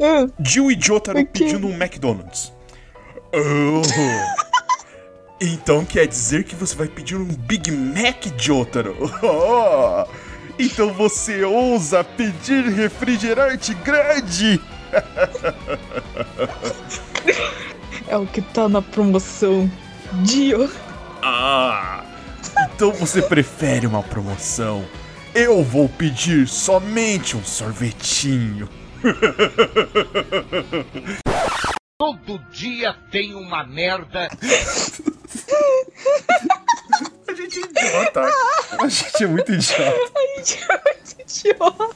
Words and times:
Ah, 0.00 0.26
Jill 0.44 0.70
e 0.70 0.78
Jotaro 0.80 1.20
O 1.20 1.26
quê? 1.26 1.44
pedindo 1.44 1.66
um 1.66 1.74
McDonald's. 1.74 2.52
Oh. 3.34 3.82
Então 5.40 5.84
quer 5.84 6.06
dizer 6.06 6.44
que 6.44 6.54
você 6.54 6.76
vai 6.76 6.86
pedir 6.86 7.16
um 7.16 7.24
Big 7.24 7.70
Mac, 7.72 8.26
Jotaro? 8.38 8.96
Oh. 9.22 10.06
Então 10.58 10.92
você 10.92 11.42
ousa 11.44 12.04
pedir 12.04 12.64
refrigerante 12.64 13.74
grande? 13.74 14.60
é 18.06 18.16
o 18.16 18.26
que 18.26 18.42
tá 18.42 18.68
na 18.68 18.82
promoção. 18.82 19.70
Dio. 20.22 20.70
Ah, 21.22 22.04
então 22.74 22.92
você 22.92 23.22
prefere 23.22 23.86
uma 23.86 24.02
promoção? 24.02 24.84
Eu 25.34 25.64
vou 25.64 25.88
pedir 25.88 26.46
somente 26.46 27.36
um 27.36 27.42
sorvetinho. 27.42 28.68
Todo 31.98 32.38
dia 32.50 32.94
tem 33.10 33.34
uma 33.34 33.64
merda. 33.64 34.28
A 37.28 37.34
gente 37.34 37.58
é 37.58 37.62
idiota. 37.62 38.28
A 38.78 38.88
gente 38.88 39.24
é 39.24 39.26
muito 39.26 39.52
idiota. 39.52 39.94
Idiota. 41.18 41.88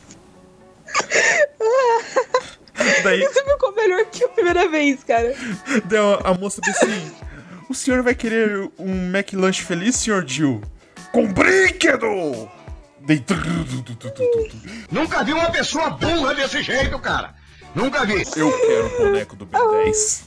Daí, 3.03 3.23
Isso 3.23 3.45
ficou 3.45 3.73
melhor 3.75 4.05
que 4.07 4.25
a 4.25 4.29
primeira 4.29 4.69
vez, 4.69 5.03
cara. 5.05 5.35
daí 5.85 6.01
a 6.25 6.35
moça 6.35 6.61
disse 6.63 6.85
assim: 6.85 7.13
O 7.69 7.75
senhor 7.75 8.03
vai 8.03 8.15
querer 8.15 8.71
um 8.79 9.11
McLanche 9.15 9.63
feliz, 9.63 9.97
senhor 9.97 10.27
Jill? 10.27 10.63
Com 11.13 11.27
brinquedo! 11.33 12.51
Daí, 13.07 13.23
Nunca 14.91 15.23
vi 15.23 15.33
uma 15.33 15.51
pessoa 15.51 15.91
burra 15.91 16.35
desse 16.35 16.63
jeito, 16.63 16.99
cara. 16.99 17.35
Nunca 17.75 18.05
vi. 18.05 18.15
eu 18.37 18.51
quero 18.53 18.87
o 18.87 18.99
boneco 18.99 19.37
do 19.37 19.47
B10. 19.47 20.23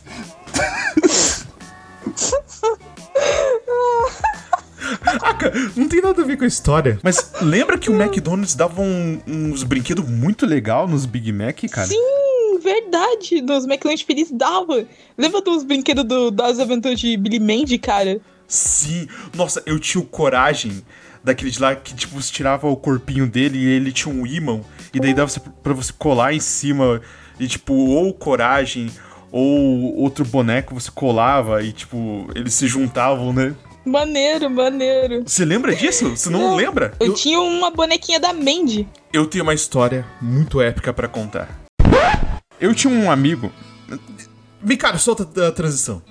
Ah, 5.22 5.34
cara, 5.34 5.54
não 5.76 5.88
tem 5.88 6.02
nada 6.02 6.22
a 6.22 6.26
ver 6.26 6.38
com 6.38 6.44
a 6.44 6.48
história. 6.48 7.00
Mas 7.04 7.34
lembra 7.42 7.78
que 7.78 7.90
o 7.90 8.02
McDonald's 8.02 8.56
dava 8.56 8.82
um- 8.82 9.20
uns 9.28 9.64
brinquedos 9.64 10.08
muito 10.08 10.46
legal 10.46 10.88
nos 10.88 11.06
Big 11.06 11.32
Mac, 11.32 11.60
cara? 11.70 11.88
Sim, 11.88 12.60
verdade. 12.64 13.42
Nos 13.42 13.66
McLanche 13.66 14.06
Feliz 14.06 14.32
dava. 14.32 14.86
Lembra 15.18 15.42
dos 15.42 15.64
brinquedos 15.64 16.06
do- 16.06 16.32
das 16.32 16.60
aventuras 16.60 17.00
de 17.00 17.18
Billy 17.18 17.40
Mandy, 17.40 17.78
cara? 17.78 18.20
Sim. 18.48 19.08
Nossa, 19.36 19.62
eu 19.66 19.80
tinha 19.80 20.02
o 20.02 20.06
coragem 20.06 20.84
daquele 21.24 21.52
de 21.52 21.62
lá 21.62 21.76
que, 21.76 21.94
tipo, 21.94 22.20
você 22.22 22.32
tirava 22.32 22.68
o 22.68 22.76
corpinho 22.76 23.28
dele 23.28 23.58
e 23.58 23.68
ele 23.68 23.92
tinha 23.92 24.14
um 24.14 24.26
ímã. 24.26 24.62
E 24.94 25.00
daí 25.00 25.14
dava 25.14 25.32
pra 25.64 25.74
você 25.74 25.92
colar 25.98 26.34
em 26.34 26.40
cima. 26.40 27.02
E, 27.40 27.48
tipo, 27.48 27.74
ou 27.74 28.14
coragem 28.14 28.90
ou 29.32 29.96
outro 29.96 30.26
boneco 30.26 30.74
você 30.74 30.90
colava 30.92 31.64
e, 31.64 31.72
tipo, 31.72 32.28
eles 32.36 32.54
se 32.54 32.68
juntavam, 32.68 33.32
né? 33.32 33.56
Maneiro, 33.86 34.50
maneiro. 34.50 35.24
Você 35.26 35.46
lembra 35.46 35.74
disso? 35.74 36.10
Você 36.10 36.30
não 36.30 36.56
lembra? 36.56 36.94
Eu 37.00 37.08
Eu, 37.08 37.14
tinha 37.14 37.40
uma 37.40 37.72
bonequinha 37.72 38.20
da 38.20 38.34
Mandy. 38.34 38.88
eu 39.14 39.26
tenho 39.26 39.44
uma 39.44 39.54
história 39.54 40.06
muito 40.22 40.60
épica 40.62 40.92
pra 40.94 41.08
contar. 41.08 41.50
Eu 42.60 42.76
tinha 42.76 42.94
um 42.94 43.10
amigo. 43.10 43.52
Vem 44.62 44.78
cá, 44.78 44.98
solta 44.98 45.48
a 45.48 45.52
transição. 45.52 46.02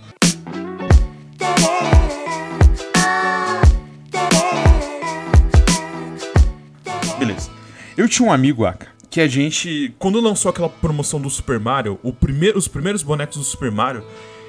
Eu 7.99 8.09
tinha 8.09 8.29
um 8.29 8.33
amigo, 8.33 8.65
Aka, 8.65 8.87
que 9.11 9.21
a 9.21 9.27
gente. 9.27 9.93
Quando 9.99 10.21
lançou 10.21 10.49
aquela 10.49 10.69
promoção 10.69 11.21
do 11.21 11.29
Super 11.29 11.59
Mario, 11.59 11.99
o 12.01 12.13
primeiro, 12.13 12.57
os 12.57 12.69
primeiros 12.69 13.03
bonecos 13.03 13.37
do 13.37 13.43
Super 13.43 13.73
Mario, 13.73 14.05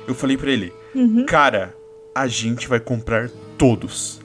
eu 0.08 0.14
falei 0.14 0.38
pra 0.38 0.52
ele: 0.52 0.72
Cara, 1.26 1.76
a 2.14 2.28
gente 2.28 2.68
vai 2.68 2.80
comprar 2.80 3.28
todos. 3.58 4.22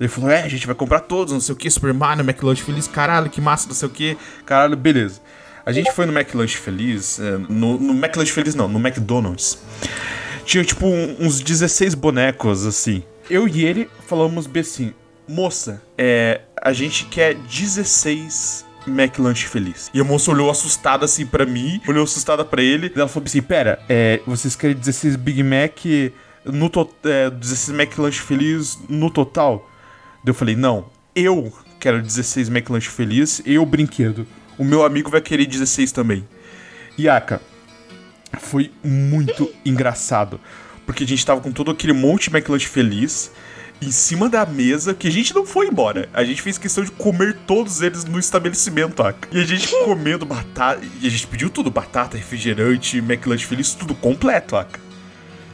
Ele 0.00 0.08
falou: 0.08 0.28
É, 0.28 0.42
a 0.42 0.48
gente 0.48 0.66
vai 0.66 0.74
comprar 0.74 0.98
todos, 0.98 1.32
não 1.32 1.38
sei 1.38 1.54
o 1.54 1.56
que, 1.56 1.70
Super 1.70 1.94
Mario, 1.94 2.24
McLanche 2.24 2.64
Feliz, 2.64 2.88
caralho, 2.88 3.30
que 3.30 3.40
massa, 3.40 3.68
não 3.68 3.76
sei 3.76 3.86
o 3.86 3.92
que, 3.92 4.16
caralho, 4.44 4.76
beleza. 4.76 5.20
A 5.64 5.70
gente 5.70 5.92
foi 5.92 6.04
no 6.04 6.12
McLanche 6.12 6.56
Feliz, 6.56 7.20
é, 7.20 7.38
no, 7.48 7.78
no 7.78 7.92
McLanche 7.92 8.32
Feliz 8.32 8.56
não, 8.56 8.66
no 8.66 8.80
McDonald's. 8.84 9.56
Tinha 10.44 10.64
tipo 10.64 10.84
uns 10.84 11.40
16 11.40 11.94
bonecos 11.94 12.66
assim. 12.66 13.04
Eu 13.30 13.46
e 13.46 13.64
ele 13.64 13.88
falamos 14.08 14.48
bem 14.48 14.62
assim: 14.62 14.92
Moça, 15.28 15.80
é, 15.96 16.40
a 16.64 16.72
gente 16.72 17.04
quer 17.04 17.34
16 17.34 18.64
McLanche 18.86 19.46
Feliz. 19.46 19.90
E 19.92 20.00
a 20.00 20.04
moça 20.04 20.30
olhou 20.30 20.50
assustada 20.50 21.04
assim 21.04 21.26
pra 21.26 21.44
mim, 21.44 21.80
olhou 21.86 22.04
assustada 22.04 22.42
pra 22.42 22.62
ele. 22.62 22.90
E 22.94 22.98
ela 22.98 23.08
falou 23.08 23.26
assim: 23.26 23.42
Pera, 23.42 23.78
é, 23.86 24.20
vocês 24.26 24.56
querem 24.56 24.74
16 24.74 25.16
Big 25.16 25.42
Mac 25.42 25.84
no 26.44 26.70
to 26.70 26.90
é, 27.04 27.28
16 27.28 27.78
McLanche 27.78 28.20
Feliz 28.20 28.78
no 28.88 29.10
total? 29.10 29.70
Eu 30.24 30.32
falei: 30.32 30.56
Não, 30.56 30.86
eu 31.14 31.52
quero 31.78 32.00
16 32.00 32.48
McLanche 32.48 32.88
Feliz 32.88 33.42
e 33.44 33.58
o 33.58 33.66
brinquedo. 33.66 34.26
O 34.56 34.64
meu 34.64 34.84
amigo 34.84 35.10
vai 35.10 35.20
querer 35.20 35.46
16 35.46 35.92
também. 35.92 36.26
Yaka, 36.98 37.42
foi 38.38 38.70
muito 38.82 39.52
engraçado. 39.64 40.40
Porque 40.86 41.04
a 41.04 41.06
gente 41.06 41.24
tava 41.24 41.40
com 41.40 41.50
todo 41.50 41.70
aquele 41.70 41.92
monte 41.92 42.30
de 42.30 42.36
McLanche 42.36 42.68
feliz 42.68 43.30
em 43.84 43.90
cima 43.90 44.28
da 44.28 44.44
mesa 44.46 44.94
que 44.94 45.08
a 45.08 45.10
gente 45.10 45.34
não 45.34 45.44
foi 45.44 45.68
embora. 45.68 46.08
A 46.12 46.24
gente 46.24 46.40
fez 46.40 46.58
questão 46.58 46.84
de 46.84 46.90
comer 46.90 47.36
todos 47.46 47.82
eles 47.82 48.04
no 48.04 48.18
estabelecimento, 48.18 49.02
Aka. 49.02 49.28
E 49.32 49.40
a 49.40 49.44
gente 49.44 49.68
comendo 49.84 50.24
batata. 50.24 50.80
E 51.00 51.06
a 51.06 51.10
gente 51.10 51.26
pediu 51.26 51.50
tudo: 51.50 51.70
batata, 51.70 52.16
refrigerante, 52.16 52.98
McLanche 52.98 53.46
feliz, 53.46 53.74
tudo 53.74 53.94
completo, 53.94 54.56
Aka. 54.56 54.80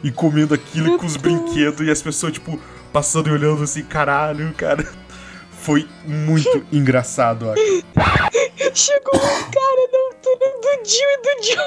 E 0.03 0.11
comendo 0.11 0.53
aquilo 0.53 0.97
com 0.97 1.05
os 1.05 1.15
brinquedos 1.15 1.85
e 1.85 1.91
as 1.91 2.01
pessoas, 2.01 2.33
tipo, 2.33 2.59
passando 2.91 3.29
e 3.29 3.31
olhando 3.31 3.63
assim, 3.63 3.83
caralho, 3.83 4.51
cara. 4.53 4.83
Foi 5.61 5.87
muito 6.05 6.65
engraçado, 6.73 7.49
Aka. 7.51 7.61
Chegou 8.73 9.15
um 9.15 9.51
cara 9.51 9.87
na 9.91 9.99
altura 10.07 10.47
do 10.59 10.83
Dio 10.83 11.07
e 11.07 11.17
do 11.21 11.41
Dio 11.41 11.61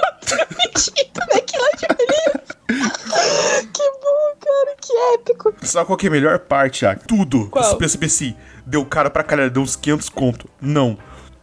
daquilo 1.28 1.64
de 1.76 1.86
feliz. 1.86 2.50
Que 3.72 3.90
bom, 4.02 4.36
cara, 4.40 4.76
que 4.80 4.92
épico. 5.14 5.54
Sabe 5.62 5.86
qual 5.86 5.96
que 5.96 6.06
é 6.06 6.08
a 6.08 6.12
melhor 6.12 6.38
parte, 6.40 6.84
Aka? 6.84 7.04
Tudo. 7.06 7.48
Qual? 7.50 7.64
Você 7.64 7.76
pensa 7.76 8.04
assim, 8.04 8.34
deu 8.66 8.84
cara 8.84 9.10
pra 9.10 9.22
caralho, 9.22 9.50
deu 9.50 9.62
uns 9.62 9.76
500 9.76 10.08
conto. 10.08 10.48
Não. 10.60 10.98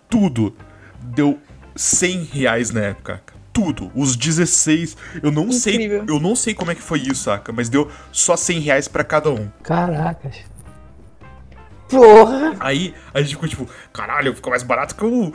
Tudo 0.10 0.54
deu 1.02 1.40
100 1.76 2.24
reais 2.26 2.72
na 2.72 2.82
época, 2.82 3.14
Aka. 3.14 3.34
Tudo. 3.54 3.92
Os 3.96 4.16
16. 4.16 4.98
Eu 5.24 5.32
não 5.32 5.52
sei. 5.52 5.76
Incrível. 5.76 6.06
Eu 6.08 6.20
não 6.20 6.36
sei 6.36 6.54
como 6.54 6.72
é 6.72 6.76
que 6.76 6.82
foi 6.82 7.00
isso, 7.00 7.30
Aka, 7.32 7.52
mas 7.52 7.70
deu 7.70 7.90
só 8.12 8.36
100 8.36 8.60
reais 8.60 8.88
pra 8.88 9.04
cada 9.04 9.30
um. 9.30 9.50
Caracas. 9.64 10.51
Porra! 11.92 12.56
Aí 12.60 12.94
a 13.14 13.22
gente 13.22 13.36
ficou 13.36 13.48
tipo, 13.48 13.70
caralho, 13.94 14.34
ficou 14.36 14.50
mais 14.50 14.64
barato 14.64 14.96
que 14.96 15.06
o. 15.06 15.32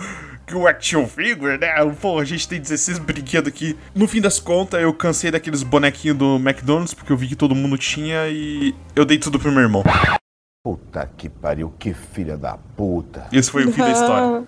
Que 0.46 0.54
o 0.54 0.68
action 0.68 1.08
figure, 1.08 1.58
né? 1.58 1.74
Pô, 2.00 2.20
a 2.20 2.24
gente 2.24 2.48
tem 2.48 2.60
16 2.60 3.00
brinquedos 3.00 3.48
aqui. 3.48 3.76
No 3.92 4.06
fim 4.06 4.20
das 4.20 4.38
contas, 4.38 4.80
eu 4.80 4.94
cansei 4.94 5.28
daqueles 5.28 5.64
bonequinhos 5.64 6.16
do 6.16 6.36
McDonald's, 6.36 6.94
porque 6.94 7.10
eu 7.12 7.16
vi 7.16 7.26
que 7.26 7.34
todo 7.34 7.52
mundo 7.52 7.76
tinha 7.76 8.28
e 8.28 8.72
eu 8.94 9.04
dei 9.04 9.18
tudo 9.18 9.40
pro 9.40 9.50
meu 9.50 9.62
irmão. 9.62 9.82
Puta 10.64 11.10
que 11.16 11.28
pariu, 11.28 11.74
que 11.76 11.92
filha 11.92 12.36
da 12.36 12.56
puta. 12.76 13.26
Esse 13.32 13.50
foi 13.50 13.64
o 13.64 13.72
fim 13.72 13.80
da 13.80 13.90
história. 13.90 14.44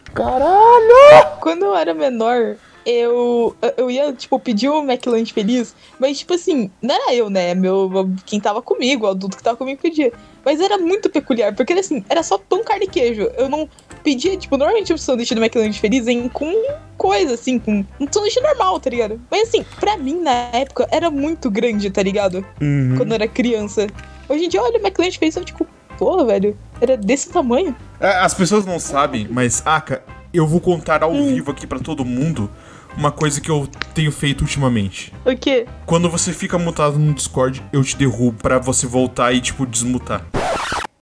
Quando 1.41 1.63
eu 1.65 1.77
era 1.77 1.93
menor, 1.93 2.55
eu, 2.88 3.54
eu 3.76 3.91
ia, 3.91 4.10
tipo, 4.15 4.41
pedir 4.41 4.71
o 4.71 4.82
McLanche 4.82 5.31
feliz, 5.31 5.75
mas, 6.00 6.19
tipo 6.21 6.32
assim, 6.32 6.71
não 6.81 6.94
era 6.94 7.15
eu, 7.15 7.28
né? 7.28 7.54
Meu, 7.54 8.10
quem 8.25 8.41
tava 8.41 8.62
comigo, 8.62 9.04
o 9.04 9.10
adulto 9.10 9.37
que 9.37 9.43
tava 9.43 9.59
comigo 9.59 9.78
pedia. 9.82 10.10
Mas 10.43 10.59
era 10.59 10.78
muito 10.78 11.10
peculiar, 11.10 11.54
porque 11.54 11.75
era 11.75 11.81
assim, 11.81 12.03
era 12.09 12.22
só 12.22 12.38
pão, 12.38 12.65
carne 12.65 12.87
e 12.87 12.88
queijo. 12.88 13.31
Eu 13.37 13.47
não 13.50 13.69
pedia, 14.03 14.34
tipo, 14.38 14.56
normalmente 14.56 14.91
o 14.91 14.97
sanduíche 14.97 15.34
do 15.34 15.44
McLanche 15.44 15.78
feliz 15.78 16.06
vem 16.06 16.31
com 16.31 16.50
coisa, 16.97 17.34
assim, 17.34 17.59
com 17.59 17.84
um 18.01 18.07
sanduíche 18.10 18.41
normal, 18.41 18.80
tá 18.80 18.89
ligado? 18.89 19.21
Mas 19.30 19.48
assim, 19.48 19.66
pra 19.78 19.98
mim, 19.98 20.22
na 20.22 20.48
época, 20.54 20.89
era 20.91 21.10
muito 21.10 21.51
grande, 21.51 21.91
tá 21.91 22.03
ligado? 22.03 22.42
Uhum. 22.59 22.95
Quando 22.97 23.10
eu 23.10 23.16
era 23.16 23.28
criança. 23.28 23.86
Hoje 24.27 24.47
em 24.47 24.48
dia, 24.48 24.63
olha, 24.63 24.78
o 24.78 24.83
McLanche 24.83 25.18
feliz, 25.18 25.36
eu 25.36 25.45
tipo, 25.45 25.66
pô, 25.98 26.24
velho, 26.24 26.57
era 26.80 26.97
desse 26.97 27.28
tamanho. 27.28 27.77
É, 28.01 28.09
As 28.13 28.33
pessoas 28.33 28.65
não 28.65 28.80
sabem, 28.80 29.28
mas, 29.30 29.63
Aka, 29.66 30.03
eu 30.33 30.47
vou 30.47 30.60
contar 30.60 31.03
ao 31.03 31.13
vivo 31.13 31.51
aqui 31.51 31.66
pra 31.66 31.78
todo 31.78 32.03
mundo 32.03 32.51
uma 32.98 33.12
coisa 33.12 33.41
que 33.41 33.48
eu 33.48 33.68
tenho 33.95 34.10
feito 34.10 34.41
ultimamente. 34.41 35.15
O 35.24 35.36
quê? 35.36 35.66
Quando 35.86 36.10
você 36.10 36.33
fica 36.33 36.59
mutado 36.59 36.98
no 36.98 37.15
Discord, 37.15 37.65
eu 37.72 37.84
te 37.84 37.97
derrubo 37.97 38.42
pra 38.42 38.59
você 38.59 38.89
voltar 38.89 39.33
e, 39.33 39.41
tipo, 39.41 39.65
desmutar. 39.65 40.27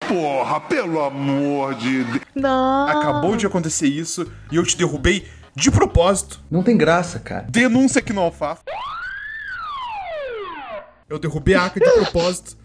Porra, 0.06 0.60
pelo 0.60 1.02
amor 1.02 1.74
de 1.74 2.04
Deus. 2.04 2.20
Não. 2.34 2.86
Acabou 2.86 3.34
de 3.34 3.46
acontecer 3.46 3.88
isso 3.88 4.30
e 4.52 4.56
eu 4.56 4.64
te 4.64 4.76
derrubei 4.76 5.26
de 5.54 5.70
propósito. 5.70 6.38
Não 6.50 6.62
tem 6.62 6.76
graça, 6.76 7.18
cara. 7.18 7.46
Denúncia 7.48 8.00
aqui 8.00 8.12
no 8.12 8.20
Alfafa. 8.20 8.62
Eu 11.08 11.18
derrubei 11.18 11.54
a 11.54 11.64
Aka 11.64 11.80
de 11.80 11.90
propósito 11.90 12.58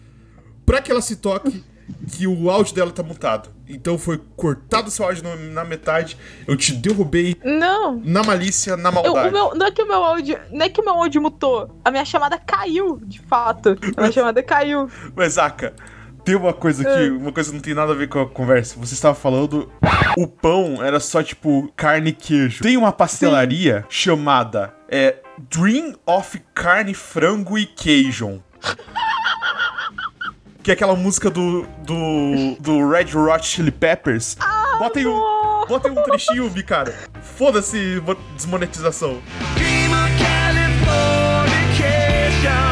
pra 0.66 0.82
que 0.82 0.90
ela 0.90 1.00
se 1.00 1.16
toque 1.16 1.64
que 2.12 2.26
o 2.26 2.50
áudio 2.50 2.74
dela 2.74 2.90
tá 2.90 3.02
mutado. 3.02 3.50
Então 3.68 3.96
foi 3.96 4.20
cortado 4.36 4.88
o 4.88 4.90
seu 4.90 5.04
áudio 5.04 5.22
na 5.52 5.64
metade. 5.64 6.16
Eu 6.46 6.56
te 6.56 6.72
derrubei 6.74 7.36
Não. 7.44 8.00
na 8.04 8.22
malícia, 8.22 8.76
na 8.76 8.88
Eu- 8.90 8.92
maldade. 8.92 9.28
o 9.28 9.32
meu, 9.32 9.54
não 9.54 9.66
é 9.66 9.70
que 9.70 9.82
o 9.82 9.86
meu 9.88 10.02
áudio. 10.04 10.38
Não 10.50 10.66
é 10.66 10.68
que 10.68 10.80
o 10.80 10.84
meu 10.84 10.94
áudio 10.94 11.22
mutou. 11.22 11.80
A 11.84 11.90
minha 11.90 12.04
chamada 12.04 12.38
caiu, 12.38 13.00
de 13.04 13.18
fato. 13.20 13.76
A 13.96 14.00
minha 14.00 14.12
chamada 14.12 14.42
caiu. 14.42 14.88
Mas, 15.16 15.38
Aka, 15.38 15.72
tem 16.24 16.34
uma 16.36 16.52
coisa 16.52 16.82
aqui, 16.82 17.08
Ah. 17.08 17.12
uma 17.18 17.32
coisa 17.32 17.50
que 17.50 17.54
não 17.56 17.62
tem 17.62 17.74
nada 17.74 17.92
a 17.92 17.94
ver 17.96 18.08
com 18.08 18.20
a 18.20 18.28
conversa. 18.28 18.76
Você 18.78 18.94
estava 18.94 19.14
falando, 19.14 19.70
o 20.18 20.26
pão 20.26 20.82
era 20.82 21.00
só 21.00 21.22
tipo 21.22 21.72
carne 21.76 22.10
e 22.10 22.12
queijo. 22.12 22.62
Tem 22.62 22.76
uma 22.76 22.92
pastelaria 22.92 23.84
chamada 23.88 24.72
é, 24.88 25.16
Dream 25.50 25.94
of 26.06 26.38
Carne, 26.54 26.92
Frango 26.94 27.56
e 27.56 27.64
Queijo. 27.64 28.42
Que 30.62 30.70
é 30.70 30.74
aquela 30.74 30.94
música 30.94 31.28
do, 31.28 31.62
do, 31.78 32.54
do 32.60 32.88
Red 32.88 33.16
Hot 33.16 33.44
Chili 33.44 33.72
Peppers. 33.72 34.36
bota, 34.78 35.00
aí 35.00 35.06
um, 35.06 35.10
não. 35.10 35.66
bota 35.66 35.88
aí 35.88 35.98
um 35.98 36.02
trechinho, 36.04 36.48
cara. 36.62 36.94
Foda-se 37.36 38.00
mo- 38.06 38.14
desmonetização. 38.36 39.20
Dream 39.56 39.90
of 39.92 40.12
Californication. 40.22 42.62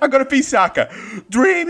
Agora 0.00 0.24
pense, 0.24 0.56
Aka. 0.56 0.88
Dream 1.28 1.66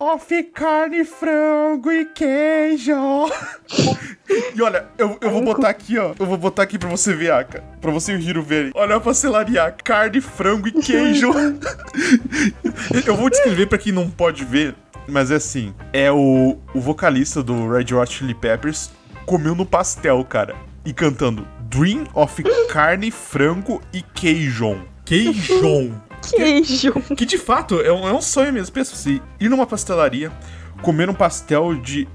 of- 0.00 0.10
of 0.12 0.42
carne, 0.54 1.04
frango 1.04 1.92
e 1.92 2.04
queijo. 2.06 2.92
e 4.54 4.62
olha, 4.62 4.86
eu, 4.96 5.18
eu 5.20 5.30
vou 5.30 5.42
botar 5.42 5.68
aqui, 5.68 5.98
ó. 5.98 6.14
Eu 6.18 6.26
vou 6.26 6.36
botar 6.36 6.62
aqui 6.62 6.78
pra 6.78 6.88
você 6.88 7.14
ver, 7.14 7.32
Aka. 7.32 7.62
Pra 7.80 7.90
você 7.90 8.12
e 8.12 8.16
o 8.16 8.20
Hiro 8.20 8.42
verem. 8.42 8.72
Olha 8.74 8.96
a 8.96 9.00
pastelaria. 9.00 9.64
Aka. 9.64 9.84
Carne, 9.84 10.20
frango 10.20 10.68
e 10.68 10.72
queijo. 10.72 11.30
eu 13.06 13.16
vou 13.16 13.28
descrever 13.30 13.66
pra 13.66 13.78
quem 13.78 13.92
não 13.92 14.08
pode 14.08 14.44
ver. 14.44 14.74
Mas 15.08 15.30
é 15.30 15.36
assim, 15.36 15.74
é 15.92 16.10
o, 16.12 16.56
o 16.74 16.80
vocalista 16.80 17.42
do 17.42 17.68
Red 17.70 17.92
Hot 17.94 18.12
Chili 18.12 18.34
Peppers 18.34 18.90
comeu 19.26 19.54
no 19.54 19.66
pastel, 19.66 20.24
cara. 20.24 20.54
E 20.84 20.92
cantando 20.92 21.46
Dream 21.68 22.06
of 22.14 22.42
carne, 22.68 23.10
frango 23.10 23.80
e 23.92 24.02
queijo. 24.02 24.80
Queijo. 25.04 25.92
Queijo. 26.22 26.92
Que 27.16 27.24
de 27.24 27.38
fato 27.38 27.80
é 27.80 27.92
um, 27.92 28.08
é 28.08 28.12
um 28.12 28.20
sonho 28.20 28.52
mesmo. 28.52 28.72
Pensa 28.72 28.94
você 28.94 29.20
ir 29.38 29.48
numa 29.48 29.66
pastelaria, 29.66 30.32
comer 30.82 31.08
um 31.08 31.14
pastel 31.14 31.74
de 31.74 32.08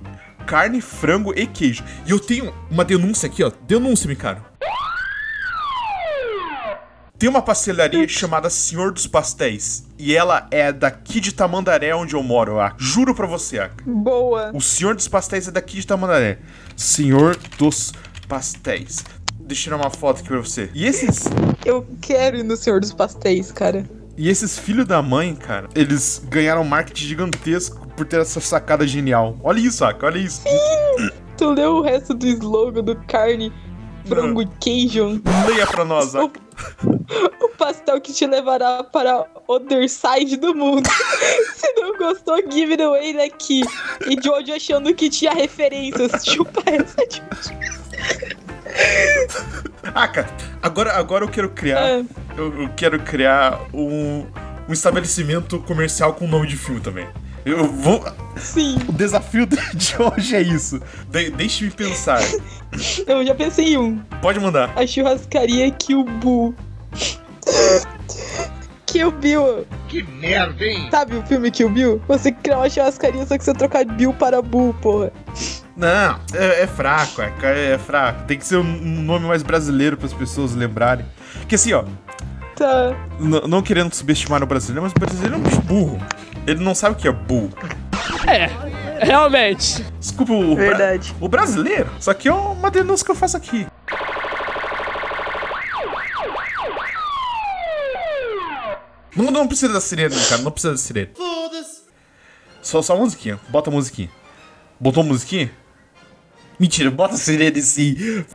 carne, 0.45 0.81
frango 0.81 1.33
e 1.35 1.47
queijo. 1.47 1.83
E 2.05 2.11
eu 2.11 2.19
tenho 2.19 2.53
uma 2.69 2.85
denúncia 2.85 3.27
aqui, 3.27 3.43
ó. 3.43 3.51
Denúncia-me, 3.67 4.15
cara. 4.15 4.43
Tem 7.17 7.29
uma 7.29 7.41
pastelaria 7.41 8.05
chamada 8.09 8.49
Senhor 8.49 8.91
dos 8.91 9.07
Pastéis. 9.07 9.87
E 9.97 10.13
ela 10.13 10.47
é 10.51 10.73
daqui 10.73 11.21
de 11.21 11.33
Tamandaré, 11.33 11.95
onde 11.95 12.13
eu 12.13 12.21
moro, 12.21 12.59
Aka. 12.59 12.75
Juro 12.77 13.15
pra 13.15 13.25
você, 13.25 13.57
Aka. 13.57 13.83
Boa. 13.85 14.51
O 14.53 14.59
Senhor 14.59 14.93
dos 14.93 15.07
Pastéis 15.07 15.47
é 15.47 15.51
daqui 15.51 15.77
de 15.77 15.87
Tamandaré. 15.87 16.39
Senhor 16.75 17.37
dos 17.57 17.93
Pastéis. 18.27 19.03
Deixa 19.45 19.61
eu 19.61 19.63
tirar 19.63 19.77
uma 19.77 19.91
foto 19.91 20.19
aqui 20.19 20.27
pra 20.27 20.39
você. 20.39 20.69
E 20.73 20.85
esses 20.85 21.25
Eu 21.63 21.85
quero 22.01 22.37
ir 22.37 22.43
no 22.43 22.57
Senhor 22.57 22.79
dos 22.79 22.91
Pastéis, 22.91 23.51
cara. 23.51 23.87
E 24.17 24.29
esses 24.29 24.57
filhos 24.57 24.85
da 24.85 25.01
mãe, 25.01 25.35
cara, 25.35 25.67
eles 25.75 26.21
ganharam 26.29 26.61
um 26.61 26.67
marketing 26.67 27.05
gigantesco 27.05 27.85
por 27.97 28.05
ter 28.05 28.21
essa 28.21 28.39
sacada 28.39 28.87
genial. 28.87 29.37
Olha 29.43 29.59
isso, 29.59 29.83
Aka, 29.83 30.07
olha 30.07 30.17
isso. 30.17 30.41
Tu 31.37 31.49
leu 31.49 31.73
o 31.73 31.81
resto 31.81 32.13
do 32.13 32.25
slogan 32.25 32.81
do 32.81 32.95
carne, 33.07 33.51
frango 34.05 34.41
e 34.41 34.47
queijo? 34.59 35.21
Leia 35.47 35.67
pra 35.67 35.83
nós, 35.83 36.15
Aka. 36.15 36.39
O 37.41 37.49
pastel 37.57 37.99
que 37.99 38.13
te 38.13 38.25
levará 38.25 38.83
para 38.83 39.25
other 39.49 39.89
side 39.89 40.37
do 40.37 40.55
mundo. 40.55 40.89
Se 41.55 41.73
não 41.73 41.97
gostou, 41.97 42.37
give 42.49 42.71
it 42.71 42.81
away 42.81 43.13
daqui. 43.13 43.61
E 44.07 44.15
Jojo 44.23 44.53
achando 44.53 44.93
que 44.93 45.09
tinha 45.09 45.33
referências. 45.33 46.23
Chupa 46.25 46.63
essa, 46.65 46.95
tipo. 49.27 49.75
Aka, 49.93 50.27
agora, 50.61 50.93
agora 50.93 51.23
eu 51.23 51.29
quero 51.29 51.49
criar. 51.49 51.79
Ah. 51.79 52.03
Eu, 52.37 52.63
eu 52.63 52.69
quero 52.75 52.99
criar 52.99 53.61
um, 53.73 54.25
um 54.67 54.73
estabelecimento 54.73 55.59
comercial 55.59 56.13
com 56.13 56.27
nome 56.27 56.47
de 56.47 56.57
filme 56.57 56.81
também. 56.81 57.07
Eu 57.45 57.67
vou. 57.67 58.03
Sim, 58.37 58.77
O 58.89 58.91
desafio 58.91 59.45
de 59.75 59.95
hoje 60.01 60.35
é 60.35 60.41
isso. 60.41 60.81
De, 61.09 61.29
Deixe-me 61.29 61.69
pensar. 61.69 62.19
eu 63.05 63.25
já 63.25 63.35
pensei 63.35 63.73
em 63.73 63.77
um. 63.77 63.99
Pode 64.21 64.39
mandar. 64.39 64.73
A 64.75 64.85
churrascaria 64.85 65.69
Kill 65.71 66.03
Bill. 66.03 66.55
Kill 68.87 69.11
Bill. 69.11 69.67
Que 69.87 70.01
merda, 70.01 70.65
hein? 70.65 70.87
Sabe 70.89 71.17
o 71.17 71.25
filme 71.27 71.51
Kill 71.51 71.69
Bill? 71.69 72.01
Você 72.07 72.31
cria 72.31 72.57
uma 72.57 72.69
churrascaria, 72.69 73.25
só 73.25 73.37
que 73.37 73.43
você 73.43 73.53
trocar 73.53 73.85
Bill 73.85 74.13
para 74.13 74.41
Bull, 74.41 74.73
porra. 74.81 75.11
Não, 75.75 76.19
é, 76.33 76.63
é 76.63 76.67
fraco, 76.67 77.21
é, 77.21 77.73
é 77.73 77.77
fraco. 77.77 78.23
Tem 78.25 78.37
que 78.37 78.45
ser 78.45 78.57
um 78.57 78.63
nome 78.63 79.27
mais 79.27 79.43
brasileiro 79.43 79.97
para 79.97 80.05
as 80.07 80.13
pessoas 80.13 80.53
lembrarem. 80.55 81.05
Que 81.47 81.55
assim, 81.55 81.73
ó, 81.73 81.83
Tá. 82.55 82.95
Não 83.19 83.61
querendo 83.61 83.93
subestimar 83.93 84.41
o 84.41 84.45
brasileiro, 84.45 84.83
mas 84.83 84.93
o 84.93 84.95
brasileiro 84.99 85.35
é 85.35 85.37
um 85.37 85.41
bicho 85.41 85.59
burro. 85.63 85.99
Ele 86.47 86.63
não 86.63 86.73
sabe 86.73 86.95
o 86.95 86.97
que 86.97 87.05
é 87.05 87.11
burro. 87.11 87.51
É, 88.25 88.49
realmente. 89.05 89.83
Desculpa 89.99 90.31
o, 90.31 90.55
bra- 90.55 90.65
Verdade. 90.69 91.13
o 91.19 91.27
brasileiro. 91.27 91.89
Só 91.99 92.13
que 92.13 92.29
é 92.29 92.33
uma 92.33 92.71
denúncia 92.71 93.03
que 93.03 93.11
eu 93.11 93.15
faço 93.15 93.35
aqui. 93.35 93.67
Não, 99.15 99.31
não 99.31 99.47
precisa 99.47 99.71
da 99.73 99.79
sirene, 99.81 100.15
cara. 100.29 100.41
Não 100.41 100.51
precisa 100.51 100.73
da 100.73 100.77
sirene. 100.77 101.09
Foda-se. 101.15 101.81
Só, 102.61 102.81
só 102.81 102.93
a 102.93 102.97
musiquinha. 102.97 103.39
Bota 103.49 103.69
a 103.69 103.73
musiquinha. 103.73 104.09
Botou 104.79 105.03
a 105.03 105.05
musiquinha? 105.05 105.51
Mentira, 106.59 106.89
bota 106.89 107.15
a 107.15 107.17
sirene 107.17 107.61
sim. 107.61 108.25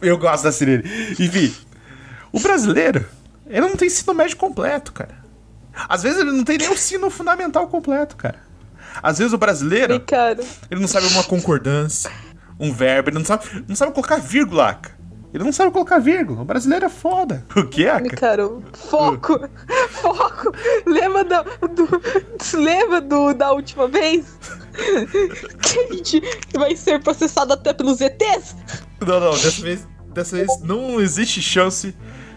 Eu 0.00 0.18
gosto 0.18 0.44
da 0.44 0.52
sirene. 0.52 0.84
Enfim, 1.18 1.54
o 2.32 2.40
brasileiro, 2.40 3.06
ele 3.46 3.60
não 3.60 3.76
tem 3.76 3.88
ensino 3.88 4.12
médio 4.12 4.36
completo, 4.36 4.92
cara. 4.92 5.24
Às 5.88 6.02
vezes 6.02 6.20
ele 6.20 6.32
não 6.32 6.44
tem 6.44 6.58
nem 6.58 6.68
o 6.68 6.74
ensino 6.74 7.10
fundamental 7.10 7.66
completo, 7.68 8.16
cara. 8.16 8.38
Às 9.02 9.18
vezes 9.18 9.32
o 9.32 9.38
brasileiro, 9.38 9.98
cara, 10.00 10.38
ele 10.70 10.80
não 10.80 10.86
sabe 10.88 11.06
uma 11.08 11.24
concordância, 11.24 12.10
um 12.60 12.72
verbo, 12.72 13.10
ele 13.10 13.18
não 13.18 13.24
sabe, 13.24 13.64
não 13.66 13.74
sabe 13.74 13.92
colocar 13.92 14.16
vírgula, 14.16 14.70
Aka. 14.70 14.90
Ele 15.34 15.42
não 15.42 15.52
sabe 15.52 15.72
colocar 15.72 15.98
vírgula. 15.98 16.42
O 16.42 16.44
brasileiro 16.44 16.86
é 16.86 16.88
foda. 16.88 17.44
O 17.56 17.66
que, 17.66 17.88
Aka? 17.88 18.16
cara, 18.16 18.48
foco. 18.72 19.40
Foco. 19.90 20.52
Lembra 20.86 21.24
da, 21.24 21.42
do. 21.42 21.88
Lembra 22.56 23.00
do, 23.00 23.34
da 23.34 23.52
última 23.52 23.88
vez? 23.88 24.38
Que 25.62 25.78
a 25.78 25.92
gente 25.94 26.22
vai 26.52 26.74
ser 26.74 27.00
processado 27.00 27.52
até 27.52 27.72
pelos 27.72 28.00
ETs? 28.00 28.56
Não, 29.00 29.20
não, 29.20 29.30
dessa 29.30 29.62
vez, 29.62 29.88
dessa 30.12 30.36
vez 30.36 30.60
não 30.62 31.00
existe 31.00 31.40
chance 31.40 31.94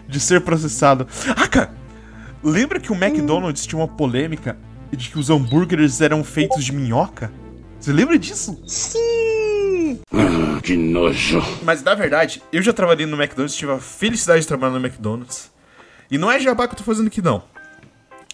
de 0.08 0.20
ser 0.20 0.40
processado. 0.42 1.06
Aka, 1.36 1.72
lembra 2.42 2.78
que 2.78 2.92
o 2.92 2.94
McDonald's 2.94 3.66
tinha 3.66 3.80
uma 3.80 3.88
polêmica 3.88 4.56
de 4.92 5.10
que 5.10 5.18
os 5.18 5.30
hambúrgueres 5.30 6.00
eram 6.00 6.22
feitos 6.22 6.64
de 6.64 6.72
minhoca? 6.72 7.32
Você 7.80 7.92
lembra 7.92 8.16
disso? 8.16 8.62
Sim! 8.66 9.37
Que 10.62 10.76
nojo. 10.76 11.42
Mas 11.62 11.82
na 11.82 11.94
verdade, 11.94 12.42
eu 12.52 12.60
já 12.62 12.72
trabalhei 12.72 13.06
no 13.06 13.16
McDonald's, 13.20 13.54
tive 13.56 13.72
a 13.72 13.78
felicidade 13.78 14.40
de 14.42 14.46
trabalhar 14.48 14.72
no 14.78 14.84
McDonald's. 14.84 15.50
E 16.10 16.16
não 16.18 16.30
é 16.30 16.40
jabá 16.40 16.66
que 16.66 16.74
eu 16.74 16.78
tô 16.78 16.84
fazendo 16.84 17.06
aqui, 17.06 17.20
não. 17.22 17.42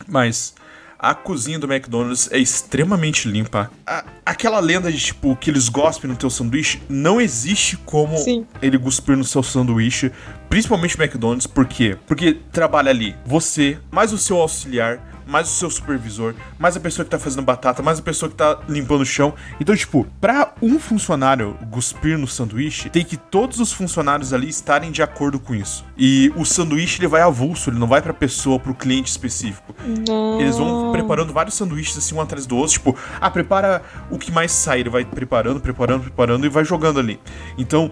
Mas 0.07 0.55
a 0.99 1.15
cozinha 1.15 1.59
do 1.59 1.71
McDonald's 1.71 2.31
é 2.33 2.39
extremamente 2.39 3.29
limpa. 3.29 3.71
A- 3.87 4.05
aquela 4.25 4.59
lenda 4.61 4.91
de 4.91 4.99
tipo 4.99 5.37
que 5.37 5.51
eles 5.51 5.69
gospem 5.69 6.11
no 6.11 6.17
teu 6.17 6.31
sanduíche 6.31 6.81
não 6.89 7.21
existe 7.21 7.77
como 7.79 8.17
Sim. 8.17 8.47
ele 8.63 8.79
cuspir 8.79 9.17
no 9.17 9.25
seu 9.25 9.43
sanduíche, 9.43 10.11
principalmente 10.49 10.97
o 10.97 11.03
McDonald's, 11.03 11.47
por 11.47 11.67
quê? 11.67 11.97
Porque 12.07 12.39
trabalha 12.53 12.91
ali 12.91 13.15
você, 13.27 13.79
mais 13.91 14.13
o 14.13 14.19
seu 14.19 14.39
auxiliar, 14.41 15.14
mais 15.27 15.49
o 15.49 15.53
seu 15.53 15.71
supervisor, 15.71 16.35
mais 16.59 16.77
a 16.77 16.81
pessoa 16.81 17.05
que 17.05 17.11
tá 17.11 17.19
fazendo 17.19 17.43
batata, 17.43 17.83
mais 17.83 17.99
a 17.99 18.03
pessoa 18.03 18.31
que 18.31 18.37
tá 18.37 18.59
limpando 18.69 19.03
o 19.03 19.07
chão. 19.07 19.35
Então, 19.61 19.75
tipo, 19.77 20.07
pra 20.21 20.53
um 20.61 20.79
funcionário 20.79 21.57
cuspir 21.71 22.19
no 22.19 22.27
sanduíche, 22.27 22.91
tem 22.91 23.05
que 23.05 23.17
todos 23.17 23.61
os 23.61 23.73
funcionários 23.73 24.33
ali 24.33 24.49
estarem 24.49 24.91
de 24.91 25.03
acordo 25.03 25.39
com 25.39 25.55
isso. 25.55 25.85
E 25.97 26.33
o 26.37 26.45
sanduíche 26.45 27.01
ele 27.01 27.09
vai 27.09 27.23
avulso, 27.23 27.71
ele 27.71 27.79
não 27.79 27.87
vai 27.87 28.03
pra 28.03 28.13
pessoa, 28.13 28.59
pro 28.59 28.75
cliente 28.75 29.11
específico. 29.11 29.75
Não. 30.07 30.41
Eles 30.41 30.57
vão 30.57 30.93
preparando 30.93 31.33
vários 31.33 31.55
sanduíches 31.55 31.99
assim 31.99 32.15
um 32.15 32.21
atrás 32.21 32.47
do 32.47 32.57
outro, 32.57 32.73
tipo, 32.73 32.97
ah, 33.21 33.31
prepara 33.31 33.83
o 34.11 34.19
que 34.19 34.31
mais 34.31 34.53
sai, 34.53 34.81
ele 34.81 34.91
vai 34.91 35.05
preparando, 35.05 35.61
preparando, 35.61 36.03
preparando 36.03 36.47
e 36.47 36.49
vai 36.49 36.65
jogando 36.65 36.99
ali. 36.99 37.21
Então, 37.59 37.91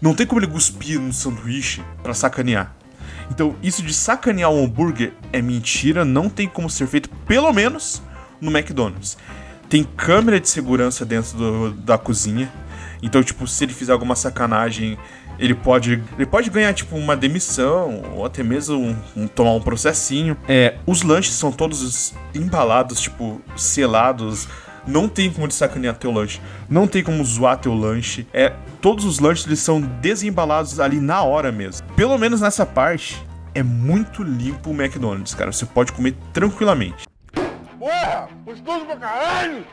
não 0.00 0.14
tem 0.14 0.26
como 0.26 0.40
ele 0.40 0.46
cuspir 0.46 1.00
no 1.00 1.12
sanduíche 1.12 1.82
pra 2.02 2.14
sacanear. 2.14 2.74
Então, 3.30 3.54
isso 3.62 3.82
de 3.82 3.92
sacanear 3.94 4.50
o 4.50 4.64
hambúrguer 4.64 5.12
é 5.32 5.40
mentira, 5.40 6.04
não 6.04 6.28
tem 6.28 6.46
como 6.48 6.68
ser 6.68 6.86
feito, 6.86 7.08
pelo 7.26 7.52
menos 7.52 8.02
no 8.40 8.50
McDonald's. 8.50 9.16
Tem 9.68 9.82
câmera 9.82 10.38
de 10.38 10.48
segurança 10.48 11.04
dentro 11.04 11.36
do- 11.36 11.70
da 11.72 11.96
cozinha. 11.98 12.52
Então, 13.02 13.22
tipo, 13.22 13.46
se 13.46 13.64
ele 13.64 13.72
fizer 13.72 13.92
alguma 13.92 14.14
sacanagem, 14.14 14.96
ele 15.38 15.54
pode, 15.54 16.02
ele 16.16 16.26
pode 16.26 16.48
ganhar, 16.50 16.72
tipo, 16.74 16.96
uma 16.96 17.16
demissão, 17.16 18.02
ou 18.14 18.24
até 18.24 18.42
mesmo 18.42 18.76
um, 18.78 18.96
um, 19.16 19.26
tomar 19.26 19.52
um 19.52 19.60
processinho. 19.60 20.36
É, 20.48 20.76
os 20.86 21.02
lanches 21.02 21.34
são 21.34 21.50
todos 21.50 22.14
embalados, 22.34 23.00
tipo, 23.00 23.40
selados. 23.56 24.46
Não 24.86 25.08
tem 25.08 25.30
como 25.30 25.48
de 25.48 25.54
sacanear 25.54 25.96
teu 25.96 26.10
lanche. 26.10 26.40
Não 26.68 26.86
tem 26.86 27.02
como 27.02 27.24
zoar 27.24 27.58
teu 27.58 27.74
lanche. 27.74 28.26
É, 28.32 28.52
todos 28.80 29.04
os 29.04 29.18
lanches 29.18 29.46
eles 29.46 29.60
são 29.60 29.80
desembalados 29.80 30.78
ali 30.78 31.00
na 31.00 31.22
hora 31.22 31.50
mesmo. 31.50 31.86
Pelo 31.94 32.18
menos 32.18 32.40
nessa 32.40 32.66
parte, 32.66 33.24
é 33.54 33.62
muito 33.62 34.22
limpo 34.22 34.70
o 34.70 34.74
McDonald's, 34.74 35.34
cara. 35.34 35.52
Você 35.52 35.64
pode 35.64 35.92
comer 35.92 36.14
tranquilamente. 36.32 37.06
Porra, 37.78 38.28
gostoso 38.44 38.84
pra 38.86 38.96
caralho! 38.96 39.64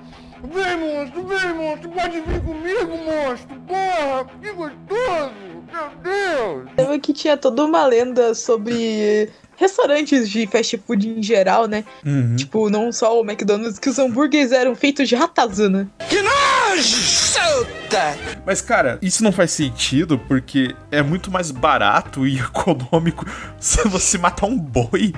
Vem, 0.44 0.78
monstro, 0.78 1.28
vem, 1.28 1.54
monstro, 1.54 1.90
pode 1.92 2.20
vir 2.22 2.42
comigo, 2.42 2.98
monstro! 2.98 3.56
Porra, 3.68 4.26
que 4.42 4.52
gostoso! 4.52 5.51
Meu 5.72 5.90
Deus! 6.04 6.70
Eu 6.78 7.00
que 7.00 7.14
tinha 7.14 7.38
toda 7.38 7.64
uma 7.64 7.86
lenda 7.86 8.34
sobre 8.34 9.30
restaurantes 9.56 10.30
de 10.30 10.48
fast 10.48 10.78
food 10.86 11.08
em 11.08 11.22
geral, 11.22 11.68
né? 11.68 11.86
Uhum. 12.06 12.36
Tipo, 12.36 12.70
não 12.70 12.92
só 12.92 13.20
o 13.20 13.24
McDonald's, 13.24 13.78
que 13.78 13.90
os 13.90 14.00
hambúrgueres 14.00 14.52
eram 14.52 14.76
feitos 14.76 15.08
de 15.08 15.16
ratazana. 15.16 15.90
Que 16.10 16.22
nojo! 16.22 17.32
Mas, 18.46 18.62
cara, 18.62 18.98
isso 19.02 19.24
não 19.24 19.32
faz 19.32 19.52
sentido 19.52 20.18
porque 20.18 20.74
é 20.90 21.02
muito 21.02 21.30
mais 21.30 21.52
barato 21.52 22.26
e 22.26 22.40
econômico 22.40 23.26
se 23.60 23.88
você 23.88 24.18
matar 24.18 24.48
um 24.48 24.58
boi 24.58 25.14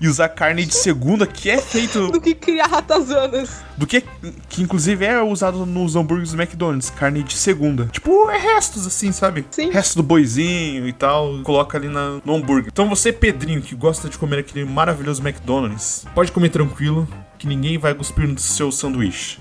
e 0.00 0.08
usar 0.08 0.28
carne 0.28 0.64
de 0.64 0.74
segunda 0.74 1.26
que 1.26 1.50
é 1.50 1.58
feito. 1.58 2.10
Do 2.10 2.20
que 2.20 2.34
criar 2.34 2.66
ratazanas. 2.66 3.50
Do 3.76 3.86
que. 3.86 4.02
Que 4.48 4.62
inclusive 4.62 5.04
é 5.04 5.22
usado 5.22 5.64
nos 5.66 5.96
hambúrgueres 5.96 6.32
do 6.32 6.40
McDonald's, 6.40 6.90
carne 6.90 7.22
de 7.22 7.34
segunda. 7.34 7.86
Tipo, 7.86 8.30
é 8.30 8.38
restos 8.38 8.86
assim, 8.86 9.12
sabe? 9.12 9.44
Sim. 9.50 9.70
Resto 9.70 9.96
do 9.96 10.02
boizinho 10.02 10.86
e 10.88 10.92
tal. 10.92 11.40
Coloca 11.42 11.76
ali 11.78 11.88
na, 11.88 12.20
no 12.24 12.34
hambúrguer. 12.36 12.70
Então 12.72 12.88
você, 12.88 13.12
Pedrinho, 13.12 13.60
que 13.62 13.74
gosta 13.74 14.08
de 14.08 14.18
comer 14.18 14.38
aquele 14.40 14.64
maravilhoso 14.64 15.22
McDonald's, 15.22 16.04
pode 16.14 16.32
comer 16.32 16.50
tranquilo, 16.50 17.06
que 17.38 17.46
ninguém 17.46 17.78
vai 17.78 17.94
cuspir 17.94 18.26
no 18.28 18.38
seu 18.38 18.70
sanduíche. 18.72 19.38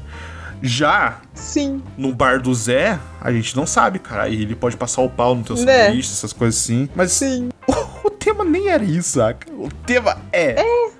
Já 0.61 1.21
Sim. 1.35 1.83
no 1.95 2.11
bar 2.13 2.41
do 2.41 2.51
Zé, 2.53 2.99
a 3.21 3.31
gente 3.31 3.55
não 3.55 3.67
sabe, 3.67 3.99
cara. 3.99 4.23
Aí 4.23 4.41
ele 4.41 4.55
pode 4.55 4.75
passar 4.75 5.01
o 5.03 5.09
pau 5.09 5.35
no 5.35 5.43
teu 5.43 5.55
Né? 5.57 5.85
sanduíche, 5.85 6.11
essas 6.11 6.33
coisas 6.33 6.59
assim. 6.59 6.89
Mas 6.95 7.11
Sim. 7.11 7.49
o 8.27 8.33
tema 8.33 8.43
nem 8.43 8.67
era 8.67 8.83
isso, 8.83 9.09
saca? 9.11 9.49
O 9.51 9.69
tema 9.85 10.17
é. 10.33 10.55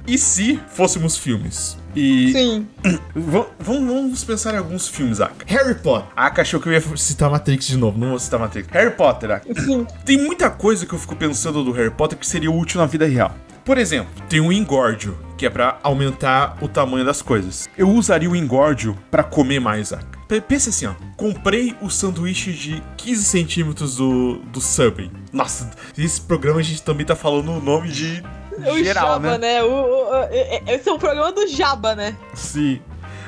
E 0.07 0.17
se 0.17 0.60
fôssemos 0.69 1.17
filmes? 1.17 1.77
E 1.93 2.31
Sim. 2.31 2.67
vamos, 3.13 3.50
vamos 3.57 4.24
pensar 4.24 4.53
em 4.53 4.57
alguns 4.57 4.88
filmes, 4.88 5.19
Aka. 5.19 5.46
Harry 5.46 5.75
Potter. 5.75 6.10
A 6.15 6.27
Aka 6.27 6.43
achou 6.43 6.60
que 6.62 6.69
eu 6.69 6.74
ia 6.74 6.81
citar 6.96 7.29
Matrix 7.29 7.67
de 7.67 7.75
novo. 7.75 7.98
Não 7.98 8.12
vou 8.12 8.19
citar 8.19 8.39
Matrix. 8.39 8.69
Harry 8.72 8.91
Potter, 8.91 9.31
Aka. 9.31 9.62
Sim. 9.62 9.86
Tem 10.05 10.17
muita 10.17 10.50
coisa 10.50 10.86
que 10.86 10.93
eu 10.93 11.00
fico 11.00 11.15
pensando 11.15 11.63
do 11.63 11.72
Harry 11.74 11.91
Potter 11.91 12.17
que 12.17 12.25
seria 12.25 12.50
útil 12.50 12.79
na 12.79 12.88
vida 12.88 13.05
real. 13.05 13.36
Por 13.67 13.77
exemplo, 13.77 14.09
tem 14.29 14.39
o 14.39 14.51
engórdio, 14.51 15.15
que 15.38 15.45
é 15.45 15.50
pra 15.50 15.77
aumentar 15.83 16.57
o 16.62 16.67
tamanho 16.67 17.05
das 17.05 17.21
coisas. 17.21 17.69
Eu 17.77 17.89
usaria 17.89 18.29
o 18.29 18.36
engórdio 18.36 18.97
pra 19.12 19.21
comer 19.24 19.59
mais, 19.59 19.91
Aka. 19.93 20.17
P- 20.27 20.41
Pensa 20.41 20.69
assim, 20.69 20.86
ó. 20.88 20.93
Comprei 21.17 21.75
o 21.81 21.89
sanduíche 21.89 22.51
de 22.53 22.81
15 22.97 23.24
centímetros 23.25 23.97
do, 23.97 24.38
do 24.39 24.59
Subway. 24.62 25.12
Nossa, 25.33 25.69
esse 25.97 26.19
programa 26.21 26.59
a 26.62 26.63
gente 26.63 26.81
também 26.81 27.05
tá 27.05 27.15
falando 27.15 27.51
o 27.51 27.62
nome 27.62 27.89
de 27.89 28.24
O 28.57 28.77
geral, 28.83 29.07
Jaba, 29.21 29.38
né? 29.38 29.55
né? 29.55 29.63
O, 29.63 29.67
o- 29.67 30.09
o- 30.12 30.24
é- 30.31 30.63
é- 30.65 30.75
esse 30.75 30.88
é 30.89 30.91
o 30.93 30.97
programa 30.97 31.31
do 31.33 31.45
Jaba, 31.47 31.93
né? 31.93 32.15
Sim. 32.33 32.79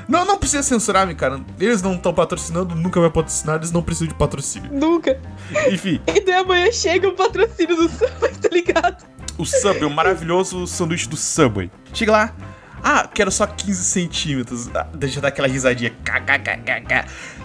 Não, 0.08 0.26
não 0.26 0.40
precisa 0.40 0.64
censurar-me, 0.64 1.14
cara. 1.14 1.40
Eles 1.60 1.82
não 1.84 1.94
estão 1.96 2.12
patrocinando, 2.14 2.74
nunca 2.74 3.00
vai 3.00 3.12
patrocinar, 3.12 3.58
eles 3.58 3.72
não 3.72 3.84
precisam 3.84 4.08
de 4.08 4.16
patrocínio. 4.16 4.72
Nunca. 4.74 5.20
Enfim, 5.72 6.02
E 6.08 6.22
daí 6.22 6.36
amanhã 6.36 6.72
chega 6.72 7.08
o 7.08 7.12
patrocínio 7.14 7.76
do 7.76 7.90
Subway, 7.90 8.32
tá 8.42 8.50
ligado? 8.52 9.09
O 9.40 9.46
Subway, 9.46 9.86
o 9.86 9.90
maravilhoso 9.90 10.68
sanduíche 10.68 11.08
do 11.08 11.16
Subway. 11.18 11.72
Chega 11.94 12.12
lá. 12.12 12.36
Ah, 12.84 13.10
quero 13.14 13.32
só 13.32 13.46
15 13.48 13.84
centímetros. 13.84 14.70
Ah, 14.74 14.88
Deixa 14.94 15.18
eu 15.18 15.22
dar 15.22 15.30
aquela 15.30 15.48
risadinha. 15.48 15.94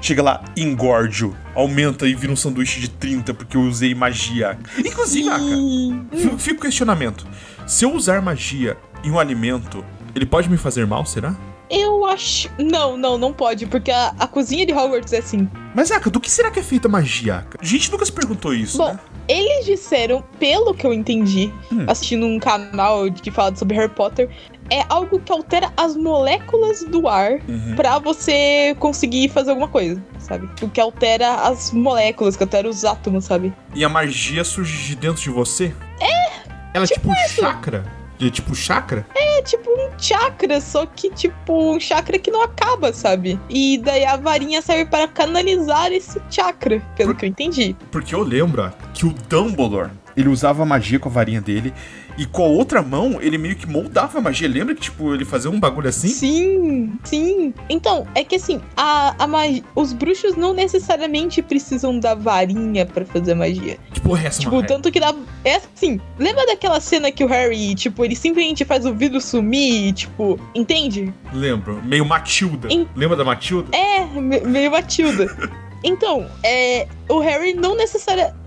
Chega 0.00 0.22
lá, 0.22 0.44
engórdio. 0.56 1.36
Aumenta 1.54 2.06
e 2.06 2.14
vira 2.14 2.32
um 2.32 2.36
sanduíche 2.36 2.80
de 2.80 2.88
30 2.90 3.32
porque 3.34 3.56
eu 3.56 3.62
usei 3.62 3.94
magia. 3.94 4.58
Inclusive, 4.78 5.28
Aka, 5.28 6.38
fica 6.38 6.58
o 6.58 6.60
questionamento. 6.60 7.26
Se 7.66 7.84
eu 7.84 7.92
usar 7.94 8.20
magia 8.20 8.76
em 9.02 9.10
um 9.10 9.18
alimento, 9.18 9.84
ele 10.14 10.26
pode 10.26 10.48
me 10.48 10.56
fazer 10.56 10.86
mal, 10.86 11.04
será? 11.06 11.34
Eu 11.71 12.04
acho. 12.06 12.50
Não, 12.59 12.97
não, 12.97 13.16
não 13.18 13.33
pode, 13.33 13.66
porque 13.66 13.90
a, 13.90 14.14
a 14.18 14.26
cozinha 14.26 14.64
de 14.66 14.73
Hogwarts 14.73 15.12
é 15.12 15.18
assim. 15.18 15.49
Mas, 15.75 15.90
Aka, 15.90 16.11
do 16.11 16.21
que 16.21 16.30
será 16.30 16.50
que 16.50 16.61
é 16.61 16.62
feita 16.62 16.88
a 16.88 16.90
magia, 16.90 17.37
Aka? 17.37 17.59
A 17.61 17.64
gente 17.64 17.90
nunca 17.90 18.04
se 18.04 18.12
perguntou 18.12 18.54
isso, 18.54 18.78
Bom, 18.78 18.88
né? 18.92 18.99
eles 19.26 19.64
disseram, 19.64 20.23
pelo 20.38 20.75
que 20.75 20.87
eu 20.87 20.92
entendi, 20.92 21.52
Hum. 21.73 21.85
assistindo 21.88 22.26
um 22.26 22.38
canal 22.38 23.11
que 23.11 23.30
fala 23.30 23.54
sobre 23.56 23.75
Harry 23.76 23.88
Potter, 23.92 24.28
é 24.71 24.85
algo 24.88 25.18
que 25.18 25.33
altera 25.33 25.73
as 25.76 25.97
moléculas 25.97 26.85
do 26.85 27.09
ar 27.09 27.40
Uhum. 27.49 27.75
pra 27.76 27.99
você 27.99 28.75
conseguir 28.78 29.28
fazer 29.30 29.50
alguma 29.50 29.68
coisa, 29.68 30.00
sabe? 30.18 30.49
O 30.62 30.68
que 30.68 30.80
altera 30.80 31.35
as 31.49 31.73
moléculas, 31.73 32.37
que 32.37 32.42
altera 32.42 32.68
os 32.68 32.85
átomos, 32.85 33.25
sabe? 33.25 33.52
E 33.75 33.85
a 33.85 33.88
magia 33.88 34.44
surge 34.44 34.87
de 34.88 34.97
dentro 34.97 35.23
de 35.23 35.30
você? 35.30 35.75
É! 36.00 36.44
Ela 36.73 36.85
é 36.85 36.88
tipo 36.88 37.11
um 37.11 37.14
chakra? 37.28 37.85
É 38.21 38.30
tipo 38.30 38.54
chakra? 38.54 39.06
É 39.14 39.42
tipo 39.42 39.71
um 39.71 39.90
chakra, 39.99 40.61
só 40.61 40.87
que 40.87 41.11
tipo 41.11 41.75
um 41.75 41.80
chakra 41.80 42.18
que 42.18 42.30
não 42.30 42.42
acaba, 42.42 42.92
sabe? 42.92 43.38
E 43.49 43.78
daí 43.78 44.04
a 44.04 44.16
varinha 44.16 44.62
serve 44.62 44.87
para 44.87 45.09
canalizar 45.09 45.92
esse 45.92 46.21
chakra, 46.30 46.80
pelo 46.97 47.14
que 47.14 47.25
eu 47.25 47.28
entendi. 47.28 47.76
Porque 47.90 48.14
eu 48.14 48.23
lembro 48.23 48.73
que 48.92 49.04
o 49.06 49.14
Dumbledore, 49.28 49.90
ele 50.16 50.28
usava 50.28 50.64
magia 50.64 50.99
com 50.99 51.09
a 51.09 51.12
varinha 51.12 51.40
dele 51.40 51.75
e 52.18 52.26
com 52.26 52.44
a 52.44 52.49
outra 52.49 52.83
mão 52.83 53.18
ele 53.21 53.37
meio 53.38 53.56
que 53.56 53.66
moldava 53.66 54.18
a 54.18 54.21
magia. 54.21 54.49
Lembra 54.49 54.75
que 54.75 54.83
tipo 54.83 55.12
ele 55.14 55.25
fazia 55.25 55.50
um 55.50 55.59
bagulho 55.61 55.88
assim? 55.88 56.09
Sim, 56.09 56.92
sim. 57.04 57.52
Então, 57.68 58.06
é 58.14 58.23
que 58.25 58.37
assim, 58.37 58.61
a, 58.76 59.14
a 59.18 59.26
os 59.75 59.92
bruxos 59.92 60.37
não 60.37 60.52
necessariamente 60.54 61.42
precisam 61.42 61.99
da 61.99 62.14
varinha 62.14 62.87
pra 62.87 63.04
fazer 63.04 63.35
magia. 63.35 63.78
É 64.23 64.26
essa, 64.26 64.40
Tipo, 64.40 64.62
tanto 64.62 64.92
que 64.92 65.00
dá. 65.00 65.14
É 65.44 65.56
assim, 65.56 65.99
lembra 66.18 66.47
daquela 66.47 66.78
cena 66.78 67.11
que 67.11 67.25
o 67.25 67.26
Harry, 67.26 67.75
tipo, 67.75 68.04
ele 68.04 68.14
simplesmente 68.14 68.64
faz 68.64 68.85
o 68.87 68.94
vidro 68.94 69.21
sumir, 69.21 69.92
tipo, 69.94 70.38
entende? 70.54 71.12
Lembro. 71.33 71.80
Meio 71.83 72.04
Matilda. 72.04 72.68
Em- 72.71 72.87
Lembra 72.94 73.16
da 73.16 73.25
Matilda? 73.25 73.75
É, 73.76 74.04
me- 74.04 74.40
meio 74.40 74.71
Matilda. 74.71 75.26
Então, 75.84 76.26
é, 76.42 76.88
o 77.10 77.18
Harry 77.18 77.52
não, 77.52 77.76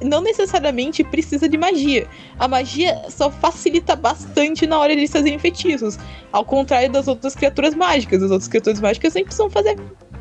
não 0.01 0.21
necessariamente 0.21 1.03
precisa 1.03 1.47
de 1.47 1.55
magia. 1.55 2.07
A 2.39 2.47
magia 2.47 2.99
só 3.09 3.29
facilita 3.29 3.95
bastante 3.95 4.65
na 4.65 4.79
hora 4.79 4.93
de 4.93 5.01
eles 5.01 5.11
fazerem 5.11 5.37
feitiços. 5.37 5.99
Ao 6.31 6.43
contrário 6.43 6.91
das 6.91 7.07
outras 7.07 7.35
criaturas 7.35 7.75
mágicas. 7.75 8.23
As 8.23 8.31
outras 8.31 8.47
criaturas 8.47 8.81
mágicas 8.81 9.13
nem 9.13 9.23
precisam 9.23 9.51
fazer. 9.51 9.77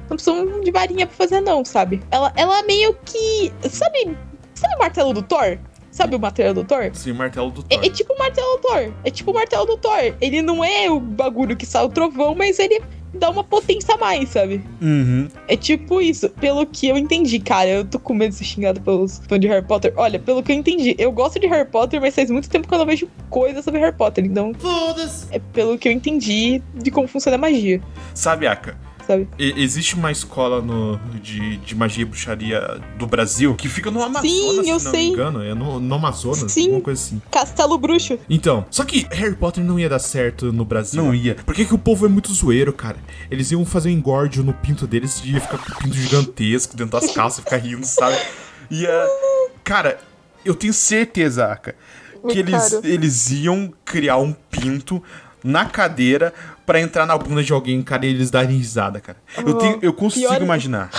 Não 0.08 0.16
precisam 0.16 0.60
de 0.60 0.70
varinha 0.70 1.06
pra 1.06 1.16
fazer, 1.16 1.40
não, 1.40 1.64
sabe? 1.64 2.02
Ela, 2.10 2.32
ela 2.36 2.62
meio 2.64 2.94
que. 3.04 3.50
Sabe. 3.68 4.16
Sabe 4.54 4.74
o 4.74 4.78
martelo 4.78 5.12
do 5.14 5.22
Thor? 5.22 5.58
Sabe 5.90 6.14
o 6.14 6.20
martelo 6.20 6.52
do 6.52 6.64
Thor? 6.64 6.90
Sim, 6.92 7.12
o 7.12 7.14
martelo 7.14 7.50
do 7.50 7.62
Thor. 7.62 7.82
É, 7.82 7.86
é 7.86 7.90
tipo 7.90 8.12
o 8.12 8.18
martelo 8.18 8.56
do 8.56 8.60
Thor. 8.60 8.92
É 9.02 9.10
tipo 9.10 9.30
o 9.30 9.34
martelo 9.34 9.64
do 9.64 9.78
Thor. 9.78 10.14
Ele 10.20 10.42
não 10.42 10.62
é 10.62 10.90
o 10.90 11.00
bagulho 11.00 11.56
que 11.56 11.64
sai 11.64 11.82
o 11.86 11.88
trovão, 11.88 12.34
mas 12.34 12.58
ele 12.58 12.82
dá 13.14 13.30
uma 13.30 13.44
potência 13.44 13.94
a 13.94 13.98
mais, 13.98 14.28
sabe? 14.28 14.62
Uhum. 14.80 15.28
É 15.48 15.56
tipo 15.56 16.00
isso, 16.00 16.28
pelo 16.30 16.66
que 16.66 16.88
eu 16.88 16.96
entendi, 16.96 17.38
cara. 17.38 17.68
Eu 17.68 17.84
tô 17.84 17.98
com 17.98 18.14
medo 18.14 18.30
de 18.30 18.36
ser 18.36 18.44
xingado 18.44 18.80
pelos 18.80 19.20
fãs 19.28 19.40
de 19.40 19.48
Harry 19.48 19.64
Potter. 19.64 19.92
Olha, 19.96 20.18
pelo 20.18 20.42
que 20.42 20.52
eu 20.52 20.56
entendi, 20.56 20.94
eu 20.98 21.10
gosto 21.12 21.38
de 21.38 21.46
Harry 21.46 21.68
Potter, 21.68 22.00
mas 22.00 22.14
faz 22.14 22.30
muito 22.30 22.48
tempo 22.48 22.68
que 22.68 22.74
eu 22.74 22.78
não 22.78 22.86
vejo 22.86 23.08
coisa 23.30 23.62
sobre 23.62 23.80
Harry 23.80 23.96
Potter. 23.96 24.24
Então, 24.24 24.52
é 25.30 25.38
pelo 25.52 25.78
que 25.78 25.88
eu 25.88 25.92
entendi 25.92 26.62
de 26.74 26.90
como 26.90 27.08
funciona 27.08 27.36
a 27.36 27.40
magia, 27.40 27.80
Sabe, 28.14 28.46
Aka? 28.46 28.85
Sabe? 29.06 29.28
e- 29.38 29.54
Existe 29.62 29.94
uma 29.94 30.10
escola 30.10 30.60
no, 30.60 30.98
de, 31.20 31.56
de 31.58 31.74
magia 31.74 32.02
e 32.02 32.04
bruxaria 32.04 32.80
do 32.98 33.06
Brasil 33.06 33.54
que 33.54 33.68
fica 33.68 33.90
no 33.90 34.02
Amazonas, 34.02 34.30
Sim, 34.30 34.62
se 34.64 34.68
eu 34.70 34.72
não 34.74 34.78
sei. 34.92 35.06
me 35.06 35.12
engano. 35.12 35.42
É 35.42 35.54
no, 35.54 35.78
no 35.80 35.94
Amazonas, 35.94 36.50
Sim. 36.52 36.64
alguma 36.64 36.80
coisa 36.82 37.00
assim. 37.02 37.22
Castelo 37.30 37.78
Bruxo. 37.78 38.18
Então, 38.28 38.64
só 38.70 38.84
que 38.84 39.06
Harry 39.10 39.34
Potter 39.34 39.62
não 39.64 39.78
ia 39.78 39.88
dar 39.88 39.98
certo 39.98 40.52
no 40.52 40.64
Brasil. 40.64 41.02
Não 41.02 41.14
ia. 41.14 41.36
Porque 41.46 41.64
que 41.64 41.74
o 41.74 41.78
povo 41.78 42.06
é 42.06 42.08
muito 42.08 42.32
zoeiro, 42.32 42.72
cara. 42.72 42.96
Eles 43.30 43.50
iam 43.50 43.64
fazer 43.64 43.88
um 43.88 43.92
engórdio 43.92 44.42
no 44.42 44.52
pinto 44.52 44.86
deles 44.86 45.22
e 45.24 45.32
ia 45.32 45.40
ficar 45.40 45.58
com 45.58 45.72
o 45.72 45.76
pinto 45.76 45.94
gigantesco 45.96 46.76
dentro 46.76 47.00
das 47.00 47.10
calças 47.12 47.38
e 47.38 47.42
ficar 47.42 47.56
rindo, 47.58 47.84
sabe? 47.86 48.16
Ia. 48.70 49.06
Cara, 49.64 49.98
eu 50.44 50.54
tenho 50.54 50.72
certeza, 50.72 51.46
Aka, 51.52 51.74
que 52.28 52.38
eles, 52.38 52.72
eles 52.84 53.30
iam 53.30 53.72
criar 53.84 54.16
um 54.18 54.32
pinto 54.32 55.02
na 55.42 55.64
cadeira 55.64 56.32
pra 56.66 56.80
entrar 56.80 57.06
na 57.06 57.16
bunda 57.16 57.42
de 57.42 57.52
alguém, 57.52 57.80
cara, 57.82 58.04
e 58.04 58.10
eles 58.10 58.30
darem 58.30 58.56
risada, 58.58 59.00
cara. 59.00 59.16
Eu, 59.38 59.54
Oh, 59.54 59.54
tenho, 59.54 59.78
eu 59.80 59.92
consigo 59.94 60.26
pior- 60.28 60.42
imaginar. 60.42 60.90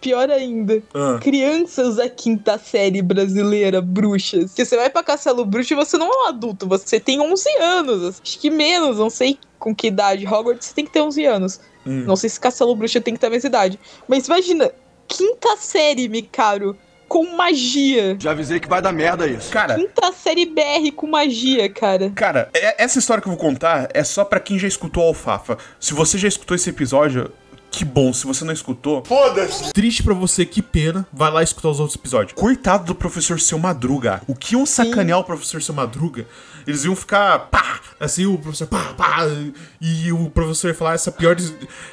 Pior 0.00 0.30
ainda, 0.30 0.80
Ah. 0.94 1.18
crianças 1.20 1.96
da 1.96 2.08
quinta 2.08 2.58
série 2.58 3.02
brasileira, 3.02 3.80
bruxas. 3.80 4.52
Que 4.54 4.64
você 4.64 4.76
vai 4.76 4.88
pra 4.88 5.02
Castelo 5.02 5.44
Bruxo 5.44 5.72
e 5.72 5.76
você 5.76 5.96
não 5.98 6.06
é 6.06 6.24
um 6.24 6.28
adulto, 6.28 6.68
você 6.68 7.00
tem 7.00 7.20
11 7.20 7.48
anos. 7.58 8.20
Acho 8.22 8.38
que 8.38 8.50
menos, 8.50 8.98
não 8.98 9.10
sei 9.10 9.36
com 9.58 9.74
que 9.74 9.88
idade. 9.88 10.24
Hogwarts 10.26 10.72
tem 10.72 10.84
que 10.84 10.92
ter 10.92 11.00
11 11.00 11.24
anos. 11.24 11.58
Hum. 11.84 12.04
Não 12.06 12.14
sei 12.14 12.30
se 12.30 12.38
Castelo 12.38 12.76
Bruxo 12.76 13.00
tem 13.00 13.14
que 13.14 13.20
ter 13.20 13.26
a 13.26 13.30
mesma 13.30 13.48
idade. 13.48 13.80
Mas 14.06 14.26
imagina, 14.26 14.70
quinta 15.08 15.56
série, 15.56 16.08
me 16.08 16.22
caro, 16.22 16.76
com 17.08 17.36
magia. 17.36 18.16
Já 18.20 18.32
avisei 18.32 18.58
que 18.60 18.68
vai 18.68 18.82
dar 18.82 18.92
merda 18.92 19.26
isso. 19.26 19.50
Cara, 19.50 19.74
Quinta 19.76 20.12
série 20.12 20.46
BR 20.46 20.90
com 20.94 21.06
magia, 21.06 21.68
cara. 21.68 22.10
cara, 22.14 22.48
é- 22.54 22.82
essa 22.82 22.98
história 22.98 23.22
que 23.22 23.28
eu 23.28 23.32
vou 23.32 23.40
contar 23.40 23.88
é 23.94 24.02
só 24.04 24.24
pra 24.24 24.40
quem 24.40 24.58
já 24.58 24.68
escutou 24.68 25.02
Alfafa. 25.04 25.56
Se 25.78 25.94
você 25.94 26.18
já 26.18 26.28
escutou 26.28 26.54
esse 26.54 26.68
episódio, 26.70 27.30
que 27.70 27.84
bom. 27.84 28.12
Se 28.12 28.26
você 28.26 28.44
não 28.44 28.52
escutou, 28.54 29.04
Foda-se! 29.04 29.72
triste 29.72 30.02
pra 30.02 30.14
você, 30.14 30.46
que 30.46 30.62
pena. 30.62 31.06
Vai 31.12 31.30
lá 31.30 31.42
escutar 31.42 31.68
os 31.68 31.78
outros 31.80 31.96
episódios. 31.96 32.32
Coitado 32.32 32.84
do 32.84 32.94
professor 32.94 33.38
Seu 33.38 33.58
Madruga. 33.58 34.22
O 34.26 34.34
que 34.34 34.54
iam 34.54 34.64
sacanear 34.64 35.18
o 35.18 35.24
professor 35.24 35.60
Seu 35.62 35.74
Madruga? 35.74 36.26
Eles 36.66 36.84
iam 36.84 36.96
ficar 36.96 37.38
pá, 37.50 37.80
assim, 38.00 38.26
o 38.26 38.38
professor 38.38 38.66
pá, 38.66 38.94
pá, 38.96 39.18
e 39.80 40.10
o 40.10 40.28
professor 40.30 40.68
ia 40.68 40.74
falar 40.74 40.94
essa 40.94 41.12
pior, 41.12 41.36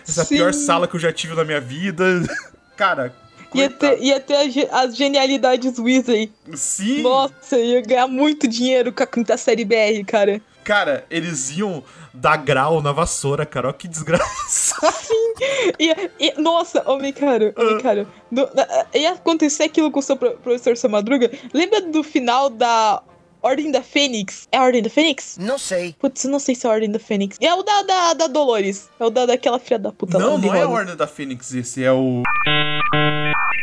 essa 0.08 0.24
Sim. 0.24 0.36
pior 0.38 0.54
sala 0.54 0.88
que 0.88 0.96
eu 0.96 1.00
já 1.00 1.12
tive 1.14 1.36
na 1.36 1.44
minha 1.44 1.60
vida. 1.62 2.04
Cara, 2.76 3.14
Ia 3.54 3.70
ter, 3.70 4.02
ia 4.02 4.20
ter 4.20 4.36
as 4.36 4.54
ge- 4.54 4.70
as 4.72 4.96
genialidades 4.96 5.78
Weasley. 5.80 6.32
sim. 6.56 7.02
Nossa, 7.02 7.58
ia 7.60 7.82
ganhar 7.82 8.08
muito 8.08 8.48
dinheiro 8.48 8.92
com 8.92 9.04
a 9.04 9.08
quinta 9.08 9.38
série 9.38 9.64
BR, 9.66 10.04
cara. 10.08 10.42
Cara, 10.64 11.06
eles 11.10 11.50
iam 11.58 11.84
dar 12.14 12.38
grau 12.38 12.82
na 12.82 12.92
vassoura, 12.94 13.46
cara. 13.46 13.70
Ó 13.70 13.74
que 13.74 13.88
desgraça. 13.88 14.76
Ia, 15.80 16.12
ia- 16.20 16.36
nossa, 16.38 16.84
homem 16.90 17.12
caro, 17.12 17.54
homem 17.58 17.80
caro. 17.82 18.08
No- 18.32 18.48
na- 18.54 18.86
ia 18.94 19.12
acontecer 19.14 19.64
aquilo 19.64 19.92
com 19.92 20.00
o 20.00 20.04
seu 20.04 20.16
pro- 20.16 20.38
professor 20.38 20.78
Seu 20.78 20.90
Madruga. 20.90 21.30
Lembra 21.54 21.82
do 21.82 22.02
final 22.04 22.50
da 22.50 23.02
Ordem 23.44 23.70
da 23.72 23.84
Fênix? 23.84 24.48
É 24.52 24.58
a 24.58 24.64
Ordem 24.64 24.82
da 24.82 24.90
Fênix? 24.90 25.38
Não 25.38 25.58
sei. 25.58 25.94
Putz, 26.00 26.24
eu 26.24 26.32
não 26.32 26.40
sei 26.40 26.56
se 26.56 26.66
é 26.66 26.70
a 26.70 26.74
Ordem 26.74 26.90
da 26.90 26.98
Fênix. 27.00 27.38
É 27.42 27.54
o 27.54 27.62
da, 27.62 27.82
da, 27.84 28.14
da 28.14 28.28
Dolores. 28.28 28.90
É 28.98 29.06
o 29.06 29.10
da, 29.10 29.26
daquela 29.26 29.60
filha 29.60 29.78
da 29.78 29.92
puta 29.92 30.18
lá. 30.18 30.24
não, 30.24 30.38
não 30.38 30.56
é 30.56 30.62
a. 30.62 30.70
Ordem 30.70 30.96
da 30.96 31.06
Fênix, 31.06 31.54
esse 31.54 31.84
é 31.84 31.92
o. 31.92 32.24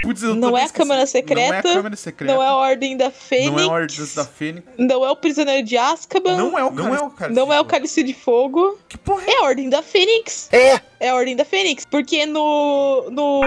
Putz, 0.03 0.23
Não 0.23 0.57
é 0.57 0.65
a. 0.65 0.69
Câmara 0.69 1.05
Secreta. 1.07 1.49
Não 1.49 1.55
é 1.55 1.59
a 1.59 1.63
Câmara 1.63 1.97
Secreta. 1.97 2.35
Não 2.35 2.43
é 2.43 2.47
a 2.47 2.55
Ordem 2.57 2.97
da 2.97 3.11
Fênix. 3.11 3.51
Não 3.51 3.59
é 3.59 3.63
a 3.65 3.69
Ordem 3.69 4.07
da 4.15 4.25
Fênix. 4.25 4.67
Não 4.79 5.05
é 5.05 5.11
o 5.11 5.17
Prisioneiro 5.17 5.67
de 5.67 5.77
Azkaban. 5.77 6.37
Não 6.37 6.59
é 6.59 6.65
o. 6.65 6.71
Não 6.71 6.95
é 6.95 7.01
o 7.01 7.11
cara. 7.11 7.33
Não 7.33 7.53
é 7.53 7.61
o 7.61 7.65
Cálice 7.65 8.03
de 8.03 8.15
Fogo. 8.15 8.79
Que 8.89 8.97
porra 8.99 9.23
é? 9.27 9.31
É 9.31 9.39
a 9.39 9.43
Ordem 9.45 9.69
da 9.69 9.83
Fênix. 9.83 10.49
É. 10.53 10.81
É 11.01 11.09
a 11.11 11.15
Ordem 11.15 11.35
da 11.37 11.45
Fênix. 11.45 11.85
Porque 11.85 12.25
no. 12.27 13.11
No. 13.11 13.41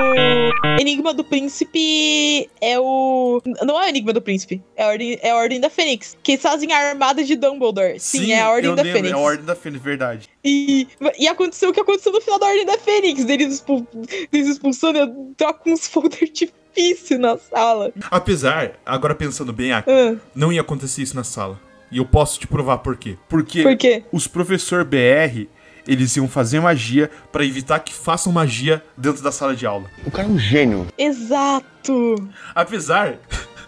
Enigma 0.79 1.13
do 1.13 1.23
Príncipe 1.23 2.49
é 2.61 2.79
o. 2.79 3.41
Não 3.63 3.79
é 3.81 3.85
o 3.85 3.89
Enigma 3.89 4.13
do 4.13 4.21
Príncipe. 4.21 4.61
É 4.75 4.83
a 4.83 4.87
Ordem, 4.87 5.19
é 5.21 5.29
a 5.31 5.35
Ordem 5.35 5.59
da 5.59 5.69
Fênix. 5.69 6.17
Que 6.23 6.31
eles 6.31 6.41
fazem 6.41 6.71
a 6.71 6.77
armada 6.77 7.23
de 7.23 7.35
Dumbledore. 7.35 7.99
Sim, 7.99 8.31
é 8.31 8.41
a 8.41 8.49
Ordem 8.49 8.69
eu 8.69 8.75
da 8.75 8.81
lembro, 8.81 8.97
Fênix. 8.97 9.13
É 9.13 9.19
a 9.19 9.23
Ordem 9.23 9.45
da 9.45 9.55
Fênix, 9.55 9.83
verdade. 9.83 10.29
E, 10.43 10.87
e 11.19 11.27
aconteceu 11.27 11.69
o 11.69 11.73
que 11.73 11.81
aconteceu 11.81 12.11
no 12.13 12.21
final 12.21 12.39
da 12.39 12.47
Ordem 12.47 12.65
da 12.65 12.77
Fênix. 12.77 13.25
Deles, 13.25 13.55
expul, 13.55 13.85
deles 14.31 14.47
expulsando, 14.47 14.99
eu 14.99 15.33
troco 15.35 15.69
uns 15.69 15.85
fogo 15.85 16.07
de 16.09 16.23
artifício 16.23 17.19
na 17.19 17.37
sala. 17.37 17.91
Apesar, 18.09 18.79
agora 18.85 19.13
pensando 19.13 19.51
bem, 19.51 19.73
ah, 19.73 19.83
Ah, 19.85 20.15
não 20.33 20.51
ia 20.51 20.61
acontecer 20.61 21.01
isso 21.01 21.15
na 21.15 21.23
sala. 21.25 21.59
E 21.91 21.97
eu 21.97 22.05
posso 22.05 22.39
te 22.39 22.47
provar 22.47 22.77
por 22.79 22.95
quê. 22.95 23.17
Porque 23.29 23.61
por 23.61 23.75
quê? 23.77 24.03
os 24.11 24.25
professor 24.25 24.83
BR, 24.83 25.47
eles 25.85 26.15
iam 26.15 26.27
fazer 26.27 26.59
magia 26.61 27.11
pra 27.31 27.45
evitar 27.45 27.79
que 27.79 27.93
façam 27.93 28.31
magia 28.31 28.81
dentro 28.97 29.21
da 29.21 29.31
sala 29.31 29.55
de 29.55 29.65
aula. 29.65 29.91
O 30.05 30.09
cara 30.09 30.27
é 30.27 30.31
um 30.31 30.39
gênio. 30.39 30.87
Exato. 30.97 32.15
Apesar 32.55 33.19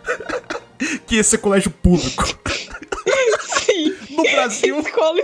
que 1.05 1.17
esse 1.17 1.35
é 1.35 1.37
colégio 1.37 1.71
público. 1.71 2.23
Sim. 3.65 3.95
No 4.11 4.23
Brasil. 4.23 4.79
Escola 4.79 5.23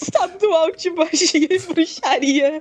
estadual 0.00 0.70
de 0.72 0.90
magia 0.90 1.48
e 1.50 1.58
bruxaria. 1.58 2.60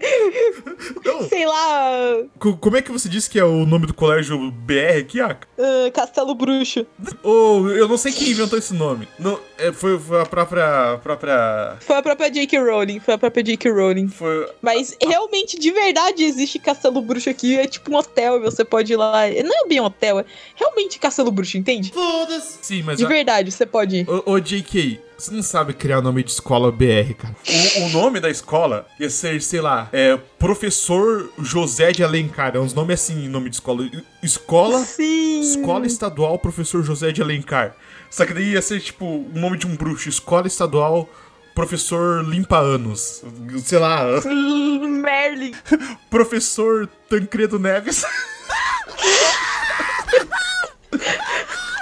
Não. 1.04 1.28
Sei 1.30 1.46
lá. 1.46 2.18
Co- 2.40 2.58
Como 2.58 2.78
é 2.78 2.82
que 2.82 2.92
você 2.92 3.08
disse 3.10 3.30
que 3.30 3.40
é 3.40 3.44
o 3.44 3.66
nome 3.66 3.86
do 3.88 3.94
colégio 3.94 4.52
BR 4.52 5.00
aqui, 5.00 5.20
Aka? 5.22 5.48
ah, 5.58 5.92
Castelo 5.92 6.34
Bruxo. 6.36 6.86
Ou 7.24 7.70
eu 7.72 7.88
não 7.88 7.98
sei 7.98 8.12
quem 8.12 8.30
inventou 8.30 8.58
esse 8.58 8.74
nome. 8.74 9.08
Não, 9.20 9.40
é, 9.58 9.72
foi, 9.72 9.98
foi 10.00 10.22
a 10.22 10.26
própria. 10.26 10.94
a 10.94 10.98
própria. 10.98 11.78
Foi 11.82 11.96
a 11.96 12.02
própria 12.02 12.30
J.K. 12.32 12.60
Rowling. 12.60 13.00
Foi 13.00 13.14
a 13.14 13.18
própria 13.18 13.44
J.K. 13.44 13.72
Rowling. 13.72 14.08
Foi. 14.08 14.48
Mas 14.62 14.96
realmente, 15.02 15.60
de 15.60 15.72
verdade, 15.72 16.24
existe 16.24 16.60
Castelo 16.60 17.02
Bruxo 17.02 17.30
aqui. 17.30 17.58
É 17.58 17.68
tipo 17.68 17.92
um 17.92 17.96
hotel 17.96 18.42
você 18.42 18.64
pode 18.66 18.94
ir 18.94 18.96
lá. 18.98 19.14
Não 19.44 19.66
é 19.66 19.68
bem 19.68 19.80
um 19.80 19.86
hotel, 19.86 20.20
é 20.20 20.26
realmente 20.56 21.00
Castelo 21.00 21.32
Bruxo, 21.32 21.58
entende? 21.58 21.94
Sim, 22.62 22.84
mas. 22.84 22.98
De 22.98 23.06
a- 23.06 23.08
verdade, 23.08 23.52
você 23.52 23.66
pode 23.66 23.98
ir. 23.98 24.10
Ô, 24.10 24.32
ô, 24.34 24.40
JK, 24.40 25.00
você 25.18 25.34
não 25.34 25.44
sabe 25.44 25.74
criar 25.74 26.02
nome 26.02 26.24
de 26.24 26.32
escola 26.32 26.72
BR, 26.72 27.14
cara. 27.18 27.36
O, 27.48 27.86
o 27.86 27.90
nome 27.90 28.20
da 28.20 28.30
escola 28.30 28.86
ia 29.00 29.10
ser, 29.10 29.42
sei 29.42 29.62
lá, 29.62 29.90
é 29.94 30.18
Professor 30.38 31.32
José 31.40 31.92
de 31.92 32.04
Alencar. 32.04 32.56
É 32.56 32.60
uns 32.60 32.74
nomes 32.74 33.02
assim, 33.02 33.28
nome 33.28 33.50
de 33.50 33.56
escola. 33.56 33.90
Escola. 34.22 34.80
Sim. 34.80 35.42
Escola 35.42 35.86
Estadual 35.86 36.38
Professor 36.40 36.84
José 36.84 37.12
de 37.12 37.22
Alencar. 37.22 37.76
Só 38.10 38.26
que 38.26 38.34
daí 38.34 38.52
ia 38.52 38.62
ser, 38.62 38.80
tipo, 38.82 39.06
o 39.06 39.32
nome 39.34 39.58
de 39.58 39.68
um 39.68 39.76
bruxo. 39.76 40.10
Escola 40.10 40.48
Estadual 40.48 41.10
Professor 41.54 42.24
Limpa 42.24 42.60
Anos. 42.60 43.24
Sei 43.64 43.80
lá, 43.80 44.04
Merlin. 44.26 45.54
Professor 46.10 46.88
Tancredo 47.10 47.58
Neves. 47.58 48.04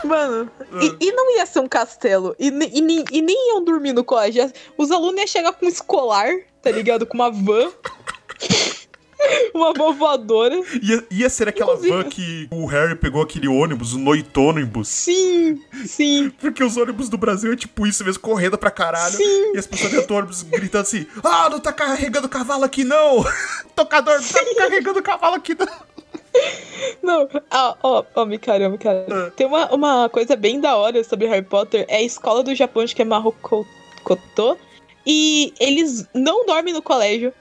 Mano, 0.03 0.49
e, 0.81 1.07
e 1.07 1.11
não 1.11 1.35
ia 1.37 1.45
ser 1.45 1.59
um 1.59 1.67
castelo. 1.67 2.35
E, 2.39 2.47
e 2.47 2.81
nem- 2.81 3.05
e 3.11 3.21
nem 3.21 3.49
iam 3.51 3.63
dormir 3.63 3.93
no 3.93 4.03
colégio. 4.03 4.51
Os 4.77 4.91
alunos 4.91 5.17
iam 5.19 5.27
chegar 5.27 5.53
com 5.53 5.65
um 5.65 5.69
escolar, 5.69 6.29
tá 6.61 6.69
ligado? 6.71 7.05
Com 7.05 7.15
uma 7.17 7.31
van. 7.31 7.71
uma 9.53 9.73
van 9.73 9.93
voadora. 9.93 10.55
Ia, 10.81 11.05
ia 11.09 11.29
ser 11.29 11.47
aquela 11.47 11.73
Inclusive- 11.73 11.95
van 12.03 12.09
que 12.09 12.47
o 12.51 12.65
Harry 12.65 12.95
pegou 12.95 13.21
aquele 13.21 13.47
ônibus, 13.47 13.93
o 13.93 13.97
noitônibus. 13.99 14.87
Sim, 14.89 15.61
sim. 15.85 16.29
Porque 16.41 16.63
os 16.63 16.75
ônibus 16.75 17.07
do 17.09 17.17
Brasil 17.17 17.53
é 17.53 17.55
tipo 17.55 17.87
isso 17.87 18.03
mesmo, 18.03 18.21
correndo 18.21 18.57
pra 18.57 18.69
caralho. 18.71 19.15
Sim. 19.15 19.53
E 19.53 19.57
as 19.57 19.65
pessoas 19.67 19.91
dentro 19.91 20.07
do 20.07 20.15
ônibus 20.15 20.43
gritando 20.43 20.81
assim: 20.81 21.07
Ah, 21.23 21.49
não 21.49 21.59
tá 21.59 21.71
carregando 21.71 22.27
cavalo 22.27 22.63
aqui 22.65 22.83
não! 22.83 23.23
Tocador, 23.75 24.19
não 24.21 24.27
tá 24.27 24.55
carregando 24.57 25.01
cavalo 25.01 25.35
aqui 25.35 25.55
não! 25.57 25.92
Não, 27.01 27.27
ah, 27.51 27.75
ó, 27.83 28.03
ó, 28.15 28.37
caramba, 28.39 28.77
cara. 28.77 29.05
Ah. 29.09 29.31
Tem 29.35 29.45
uma, 29.45 29.73
uma 29.73 30.09
coisa 30.09 30.35
bem 30.35 30.59
da 30.59 30.75
hora 30.75 31.03
sobre 31.03 31.27
Harry 31.27 31.45
Potter, 31.45 31.85
é 31.87 31.97
a 31.97 32.01
escola 32.01 32.43
do 32.43 32.55
Japão, 32.55 32.83
acho 32.83 32.95
que 32.95 33.01
é 33.01 33.05
Mahokoto, 33.05 34.57
e 35.05 35.53
eles 35.59 36.07
não 36.13 36.45
dormem 36.45 36.73
no 36.73 36.81
colégio, 36.81 37.33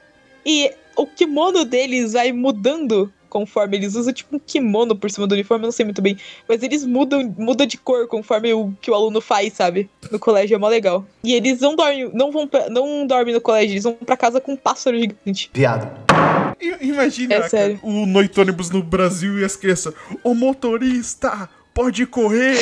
e 0.45 0.71
o 0.95 1.07
kimono 1.07 1.65
deles 1.65 2.13
vai 2.13 2.31
mudando 2.31 3.11
conforme 3.33 3.75
eles 3.77 3.95
usam, 3.95 4.13
tipo 4.13 4.35
um 4.35 4.39
kimono 4.39 4.95
por 4.95 5.09
cima 5.09 5.25
do 5.25 5.33
uniforme, 5.33 5.63
eu 5.63 5.67
não 5.67 5.71
sei 5.71 5.83
muito 5.83 6.01
bem, 6.03 6.15
mas 6.47 6.61
eles 6.61 6.85
mudam, 6.85 7.33
muda 7.35 7.65
de 7.65 7.77
cor 7.77 8.07
conforme 8.07 8.53
o 8.53 8.71
que 8.79 8.91
o 8.91 8.93
aluno 8.93 9.19
faz, 9.19 9.53
sabe? 9.53 9.89
No 10.11 10.19
colégio 10.19 10.53
é 10.53 10.57
mó 10.59 10.67
legal. 10.67 11.03
E 11.23 11.33
eles 11.33 11.59
não 11.59 11.75
dormem, 11.75 12.11
não 12.13 12.31
vão 12.31 12.47
pra, 12.47 12.69
não 12.69 13.07
dormem 13.07 13.33
no 13.33 13.41
colégio, 13.41 13.73
eles 13.73 13.83
vão 13.83 13.93
pra 13.93 14.15
casa 14.15 14.39
com 14.39 14.53
um 14.53 14.55
pássaro 14.57 14.97
gigante. 14.99 15.49
I- 16.61 16.87
Imagina 16.87 17.33
É 17.33 17.49
cara, 17.49 17.79
o 17.81 18.05
noitônibus 18.05 18.69
no 18.69 18.83
Brasil 18.83 19.39
e 19.39 19.43
as 19.43 19.55
crianças: 19.55 19.93
Ô 20.23 20.33
motorista, 20.35 21.49
pode 21.73 22.05
correr, 22.05 22.55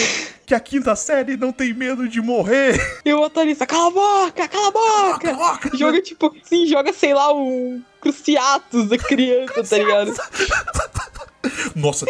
que 0.52 0.56
a 0.56 0.60
quinta 0.60 0.94
série 0.98 1.38
não 1.38 1.54
tem 1.54 1.74
medo 1.74 2.10
de 2.10 2.20
morrer. 2.22 2.78
E 3.06 3.14
o 3.14 3.20
motorista, 3.20 3.66
cala 3.66 3.88
a 3.88 3.92
boca, 3.92 4.48
cala 4.50 4.68
a 4.68 4.72
boca! 4.72 5.34
Coloca! 5.34 5.78
Joga, 5.78 6.02
tipo, 6.02 6.36
sim, 6.44 6.68
joga, 6.68 6.92
sei 6.92 7.14
lá, 7.14 7.34
um 7.34 7.82
cruciatus 8.02 8.90
da 8.90 8.98
criança, 8.98 9.64
tá 9.64 9.78
ligado? 9.78 10.14
Nossa, 11.76 12.06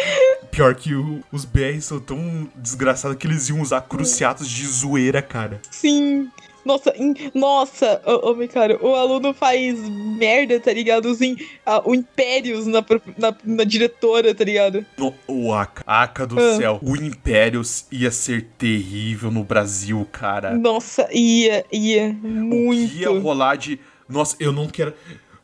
pior 0.50 0.74
que 0.74 0.92
o- 0.94 1.22
os 1.30 1.44
BR 1.44 1.80
são 1.80 2.00
tão 2.00 2.48
desgraçados 2.56 3.16
que 3.16 3.26
eles 3.28 3.48
iam 3.48 3.60
usar 3.60 3.80
cruciatos 3.82 4.48
de 4.48 4.66
zoeira, 4.66 5.22
cara. 5.22 5.60
Sim. 5.70 6.28
Nossa, 6.64 6.94
in- 6.96 7.14
nossa, 7.34 8.00
ô, 8.04 8.34
cara, 8.48 8.78
o 8.84 8.94
aluno 8.94 9.34
faz 9.34 9.78
merda, 9.88 10.60
tá 10.60 10.72
ligado? 10.72 11.06
Usa 11.06 11.26
in- 11.26 11.36
o 11.84 11.94
Impérios 11.94 12.66
na, 12.66 12.84
na, 13.18 13.34
na 13.44 13.64
diretora, 13.64 14.34
tá 14.34 14.44
ligado? 14.44 14.84
No, 14.96 15.12
o 15.26 15.52
Aka, 15.52 15.82
Aka 15.86 16.26
do 16.26 16.38
Ah. 16.38 16.56
céu. 16.56 16.78
O 16.82 16.96
Impérios 16.96 17.86
ia 17.90 18.10
ser 18.10 18.48
terrível 18.56 19.30
no 19.30 19.42
Brasil, 19.42 20.06
cara. 20.12 20.52
Nossa, 20.56 21.08
ia, 21.12 21.64
ia, 21.72 22.10
O 22.10 22.20
que 22.20 22.26
muito. 22.28 22.94
ia 22.94 23.10
rolar 23.20 23.56
de. 23.56 23.80
Nossa, 24.08 24.36
eu 24.38 24.52
não 24.52 24.66
quero. 24.68 24.92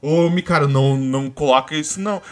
Ô, 0.01 0.31
mi, 0.31 0.43
cara, 0.43 0.69
não, 0.69 0.97
não 0.97 1.29
coloca 1.29 1.75
isso, 1.75 2.01
não. 2.01 2.23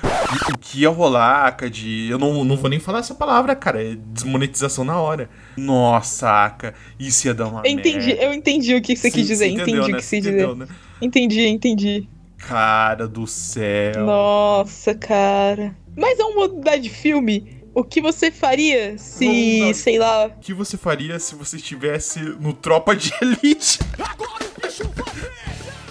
O 0.54 0.58
que 0.58 0.82
ia 0.82 0.88
rolar, 0.88 1.46
Aka, 1.46 1.68
de. 1.68 2.06
Eu 2.08 2.16
não, 2.18 2.44
não 2.44 2.56
vou 2.56 2.70
nem 2.70 2.78
falar 2.78 3.00
essa 3.00 3.14
palavra, 3.14 3.56
cara. 3.56 3.82
É 3.82 3.96
desmonetização 3.96 4.84
na 4.84 5.00
hora. 5.00 5.28
Nossa, 5.56 6.44
Aka, 6.44 6.74
isso 6.98 7.26
ia 7.26 7.34
dar 7.34 7.48
uma. 7.48 7.62
Eu 7.64 7.70
entendi, 7.72 8.06
merda. 8.06 8.22
eu 8.22 8.32
entendi 8.34 8.74
o 8.74 8.80
que 8.80 8.94
você 8.94 9.10
Sim, 9.10 9.16
quis 9.18 9.26
dizer, 9.26 9.46
você 9.46 9.50
entendi 9.50 9.62
entendeu, 9.72 9.84
o 9.84 9.88
né? 9.88 9.96
que 9.98 10.04
Você 10.04 10.08
você 10.10 10.16
quis 10.16 10.26
entendeu, 10.28 10.52
dizer. 10.54 10.66
né? 10.66 10.74
Entendi, 11.02 11.46
entendi. 11.48 12.08
Cara 12.38 13.08
do 13.08 13.26
céu. 13.26 14.04
Nossa, 14.06 14.94
cara. 14.94 15.76
Mas 15.96 16.20
é 16.20 16.24
uma 16.24 16.46
mudar 16.46 16.76
de 16.76 16.88
filme. 16.88 17.56
O 17.74 17.82
que 17.82 18.00
você 18.00 18.30
faria 18.30 18.96
se, 18.96 19.58
mudar. 19.60 19.74
sei 19.74 19.98
lá, 19.98 20.26
O 20.26 20.40
que 20.40 20.54
você 20.54 20.76
faria 20.78 21.18
se 21.18 21.34
você 21.34 21.56
estivesse 21.56 22.20
no 22.20 22.52
Tropa 22.52 22.94
de 22.94 23.12
Elite? 23.20 23.80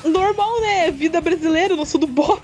Normal, 0.10 0.62
né? 0.62 0.91
Vida 0.91 1.20
brasileira, 1.22 1.76
no 1.76 1.86
sul 1.86 2.00
do 2.00 2.08
Bob. 2.08 2.41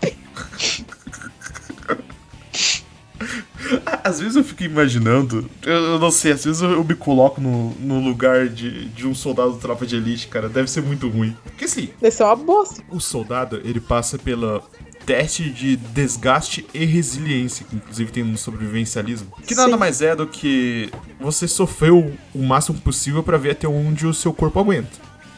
Às 4.04 4.20
vezes 4.20 4.36
eu 4.36 4.44
fico 4.44 4.64
imaginando, 4.64 5.50
eu, 5.64 5.72
eu 5.74 6.00
não 6.00 6.10
sei, 6.12 6.32
às 6.32 6.44
vezes 6.44 6.62
eu, 6.62 6.72
eu 6.72 6.84
me 6.84 6.96
coloco 6.96 7.40
no, 7.40 7.70
no 7.76 8.00
lugar 8.00 8.50
de, 8.50 8.86
de 8.90 9.08
um 9.08 9.14
soldado 9.14 9.54
da 9.54 9.60
tropa 9.60 9.86
de 9.86 9.96
elite, 9.96 10.28
cara. 10.28 10.50
Deve 10.50 10.70
ser 10.70 10.82
muito 10.82 11.08
ruim. 11.08 11.38
Porque 11.44 11.66
assim, 11.66 11.90
Deve 12.02 12.14
ser 12.14 12.24
uma 12.24 12.36
bosta. 12.36 12.82
o 12.90 13.00
soldado, 13.00 13.62
ele 13.64 13.80
passa 13.80 14.18
pela 14.18 14.62
teste 15.06 15.50
de 15.50 15.76
desgaste 15.76 16.66
e 16.74 16.84
resiliência, 16.86 17.66
que 17.70 17.76
inclusive 17.76 18.12
tem 18.12 18.24
no 18.24 18.38
sobrevivencialismo. 18.38 19.32
Que 19.46 19.56
nada 19.56 19.72
Sim. 19.74 19.78
mais 19.78 20.02
é 20.02 20.16
do 20.16 20.28
que 20.28 20.90
você 21.20 21.48
sofreu 21.48 22.12
o 22.34 22.44
máximo 22.44 22.80
possível 22.82 23.22
pra 23.24 23.38
ver 23.38 23.52
até 23.52 23.68
onde 23.68 24.06
o 24.08 24.14
seu 24.14 24.34
corpo 24.34 24.60
aguenta. 24.60 24.90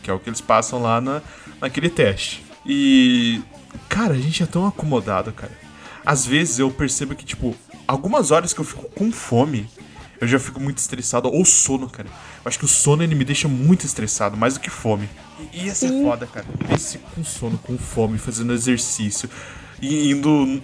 Que 0.01 0.09
é 0.09 0.13
o 0.13 0.19
que 0.19 0.29
eles 0.29 0.41
passam 0.41 0.81
lá 0.81 0.99
na, 0.99 1.21
naquele 1.63 1.89
teste. 1.89 2.43
E. 2.65 3.41
Cara, 3.89 4.13
a 4.13 4.17
gente 4.17 4.43
é 4.43 4.45
tão 4.45 4.67
acomodado, 4.67 5.31
cara. 5.31 5.51
Às 6.05 6.25
vezes 6.25 6.59
eu 6.59 6.69
percebo 6.69 7.15
que, 7.15 7.25
tipo, 7.25 7.55
algumas 7.87 8.29
horas 8.29 8.53
que 8.53 8.59
eu 8.59 8.65
fico 8.65 8.83
com 8.89 9.11
fome, 9.11 9.67
eu 10.21 10.27
já 10.27 10.37
fico 10.37 10.59
muito 10.59 10.77
estressado. 10.77 11.29
Ou 11.29 11.43
sono, 11.45 11.89
cara. 11.89 12.07
Eu 12.09 12.49
acho 12.49 12.59
que 12.59 12.65
o 12.65 12.67
sono 12.67 13.01
ele 13.03 13.15
me 13.15 13.23
deixa 13.25 13.47
muito 13.47 13.85
estressado, 13.85 14.35
mais 14.37 14.53
do 14.55 14.59
que 14.59 14.69
fome. 14.69 15.09
E 15.53 15.61
e 15.61 15.65
ia 15.67 15.75
ser 15.75 15.87
Sim. 15.89 16.03
foda, 16.03 16.27
cara. 16.27 16.45
Esse 16.75 16.97
com 16.99 17.23
sono, 17.23 17.57
com 17.57 17.77
fome, 17.77 18.17
fazendo 18.17 18.53
exercício. 18.53 19.29
E 19.81 20.11
indo 20.11 20.61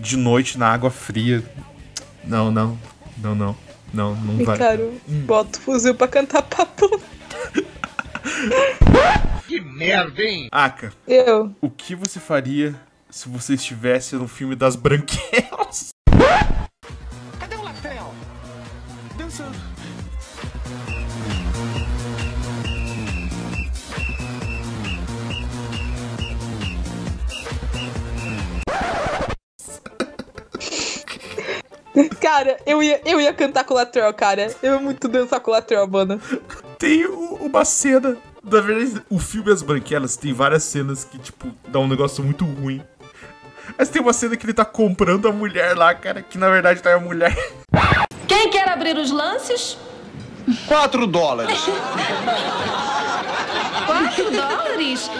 de 0.00 0.16
noite 0.16 0.58
na 0.58 0.68
água 0.68 0.90
fria. 0.90 1.44
Não, 2.24 2.50
não. 2.50 2.78
Não, 3.18 3.34
não. 3.34 3.56
Não, 3.92 4.16
não 4.16 4.40
E, 4.40 4.44
vai. 4.44 4.56
cara, 4.58 4.90
bota 5.26 5.58
o 5.58 5.62
fuzil 5.62 5.94
pra 5.94 6.08
cantar 6.08 6.42
papo. 6.42 7.00
Aka, 10.50 10.92
Eu. 11.06 11.54
o 11.60 11.68
que 11.70 11.94
você 11.94 12.18
faria 12.20 12.74
se 13.10 13.28
você 13.28 13.54
estivesse 13.54 14.14
no 14.16 14.26
filme 14.28 14.54
das 14.56 14.76
branquelas? 14.76 15.88
Cadê 17.38 17.56
o 17.56 17.62
Lactel? 17.62 18.14
Dançando. 19.18 19.56
Cara, 32.20 32.56
eu 32.64 32.82
ia, 32.82 33.00
eu 33.04 33.20
ia 33.20 33.34
cantar 33.34 33.64
com 33.64 33.74
o 33.74 33.76
Latrell, 33.76 34.12
cara. 34.14 34.54
Eu 34.62 34.74
ia 34.74 34.80
muito 34.80 35.08
dançar 35.08 35.40
com 35.40 35.50
o 35.50 35.54
Latrell, 35.54 35.86
mano. 35.86 36.18
Tem 36.78 37.04
o- 37.04 37.21
uma 37.52 37.64
cena. 37.64 38.16
Na 38.42 38.60
verdade, 38.60 39.02
o 39.08 39.18
filme 39.18 39.52
As 39.52 39.62
Branquelas 39.62 40.16
tem 40.16 40.32
várias 40.32 40.64
cenas 40.64 41.04
que, 41.04 41.18
tipo, 41.18 41.52
dá 41.68 41.78
um 41.78 41.86
negócio 41.86 42.24
muito 42.24 42.44
ruim. 42.44 42.82
Mas 43.78 43.88
tem 43.88 44.02
uma 44.02 44.12
cena 44.12 44.36
que 44.36 44.44
ele 44.44 44.54
tá 44.54 44.64
comprando 44.64 45.28
a 45.28 45.32
mulher 45.32 45.76
lá, 45.76 45.94
cara, 45.94 46.22
que 46.22 46.36
na 46.36 46.50
verdade 46.50 46.82
tá 46.82 46.94
a 46.94 46.98
mulher. 46.98 47.36
Quem 48.26 48.50
quer 48.50 48.68
abrir 48.68 48.96
os 48.96 49.10
lances? 49.10 49.78
4 50.66 51.06
dólares. 51.06 51.60
4 53.86 54.30
dólares? 54.30 55.10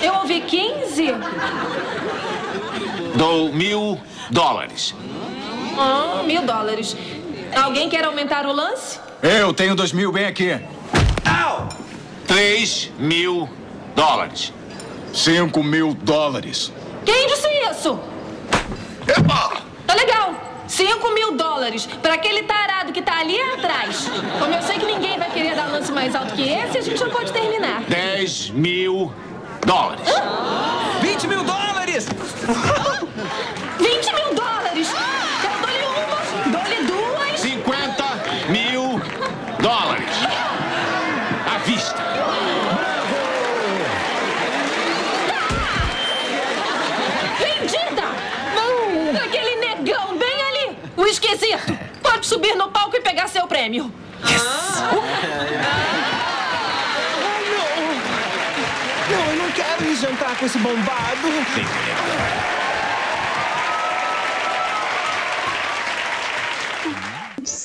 Eu 0.00 0.14
ouvi 0.14 0.40
15? 0.42 1.06
Dou 3.16 3.52
mil 3.52 4.00
dólares. 4.30 4.94
Ah, 5.76 6.22
mil 6.24 6.42
dólares. 6.42 6.96
Alguém 7.56 7.88
quer 7.88 8.04
aumentar 8.04 8.46
o 8.46 8.52
lance? 8.52 9.00
Eu 9.22 9.52
tenho 9.52 9.74
dois 9.74 9.92
mil 9.92 10.12
bem 10.12 10.26
aqui. 10.26 10.58
Três 12.26 12.90
mil 12.98 13.48
dólares. 13.94 14.52
Cinco 15.12 15.62
mil 15.62 15.94
dólares. 15.94 16.72
Quem 17.04 17.26
disse 17.26 17.48
isso? 17.70 17.98
Epa! 19.06 19.62
Tá 19.86 19.94
legal. 19.94 20.34
5 20.68 21.10
mil 21.14 21.32
dólares 21.36 21.84
pra 22.00 22.14
aquele 22.14 22.44
tarado 22.44 22.92
que 22.92 23.02
tá 23.02 23.18
ali 23.18 23.40
atrás. 23.40 24.08
Como 24.38 24.54
eu 24.54 24.62
sei 24.62 24.78
que 24.78 24.86
ninguém 24.86 25.18
vai 25.18 25.28
querer 25.30 25.56
dar 25.56 25.66
lance 25.66 25.90
mais 25.90 26.14
alto 26.14 26.32
que 26.34 26.42
esse, 26.48 26.78
a 26.78 26.80
gente 26.80 26.96
já 26.96 27.08
pode 27.08 27.32
terminar. 27.32 27.82
Dez 27.88 28.50
mil 28.50 29.12
dólares. 29.66 30.06
20 31.00 31.26
mil 31.26 31.42
dólares! 31.42 32.06
20 33.80 34.14
mil 34.14 34.34
dólares! 34.34 34.88
Eu 35.42 35.60
dou-lhe 35.60 35.84
uma, 36.04 36.58
dou-lhe 36.58 36.86
duas. 36.86 37.40
Cinquenta 37.40 38.04
mil 38.48 39.00
dólares. 39.60 40.16
À 41.52 41.58
vista. 41.58 41.96
Vendida! 47.38 48.02
Não! 48.54 49.22
Aquele 49.24 49.56
negão 49.56 50.16
bem 50.18 50.42
ali! 50.48 50.78
O 50.96 51.06
esquisito! 51.06 51.78
Pode 52.20 52.28
subir 52.28 52.54
no 52.54 52.68
palco 52.70 52.94
e 52.96 53.00
pegar 53.00 53.28
seu 53.28 53.46
prêmio. 53.46 53.90
Não, 59.10 59.26
eu 59.30 59.36
não 59.36 59.50
quero 59.52 59.84
ir 59.90 59.96
jantar 59.96 60.36
com 60.38 60.44
esse 60.44 60.58
bombado. 60.58 61.28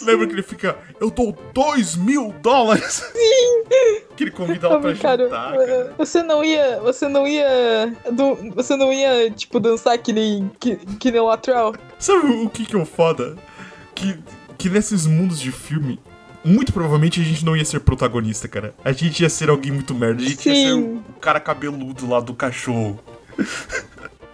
Lembra 0.04 0.26
que 0.28 0.34
ele 0.34 0.42
fica, 0.44 0.78
eu 1.02 1.10
dou 1.10 1.38
dois 1.54 1.96
mil 1.96 2.34
dólares? 2.42 3.04
Sim! 3.14 3.64
Que 4.16 4.24
ele 4.24 4.32
convida 4.32 4.68
ela 4.68 4.80
pra 4.80 4.96
cara, 4.96 5.24
jantar. 5.26 5.52
cara. 5.58 5.94
você 5.98 6.24
não 6.24 6.44
ia. 6.46 6.80
Você 6.80 7.08
não 7.10 7.28
ia. 7.28 7.94
do- 8.12 8.36
você 8.56 8.76
não 8.78 8.94
ia, 8.94 9.30
tipo, 9.32 9.60
dançar 9.60 9.98
que 9.98 10.14
nem. 10.14 10.50
que, 10.60 10.78
que 10.78 11.12
nem 11.12 11.20
o 11.20 11.26
Latrell? 11.26 11.76
Sabe 12.00 12.26
o 12.32 12.50
que 12.50 12.66
que 12.66 12.76
é 12.76 12.80
o 12.80 12.86
foda? 12.86 13.36
Que, 13.94 14.18
que 14.66 14.70
nesses 14.70 15.06
mundos 15.06 15.40
de 15.40 15.52
filme, 15.52 16.00
muito 16.44 16.74
provavelmente 16.74 17.22
a 17.22 17.24
gente 17.24 17.46
não 17.46 17.56
ia 17.56 17.64
ser 17.64 17.82
protagonista, 17.82 18.48
cara. 18.48 18.74
A 18.84 18.92
gente 18.92 19.22
ia 19.22 19.30
ser 19.30 19.48
alguém 19.48 19.72
muito 19.72 19.94
merda. 19.94 20.24
A 20.24 20.26
gente 20.26 20.50
ia 20.50 20.56
ser 20.56 20.74
Sim. 20.74 21.04
o 21.08 21.20
cara 21.20 21.40
cabeludo 21.40 22.10
lá 22.10 22.20
do 22.20 22.34
cachorro. 22.34 23.00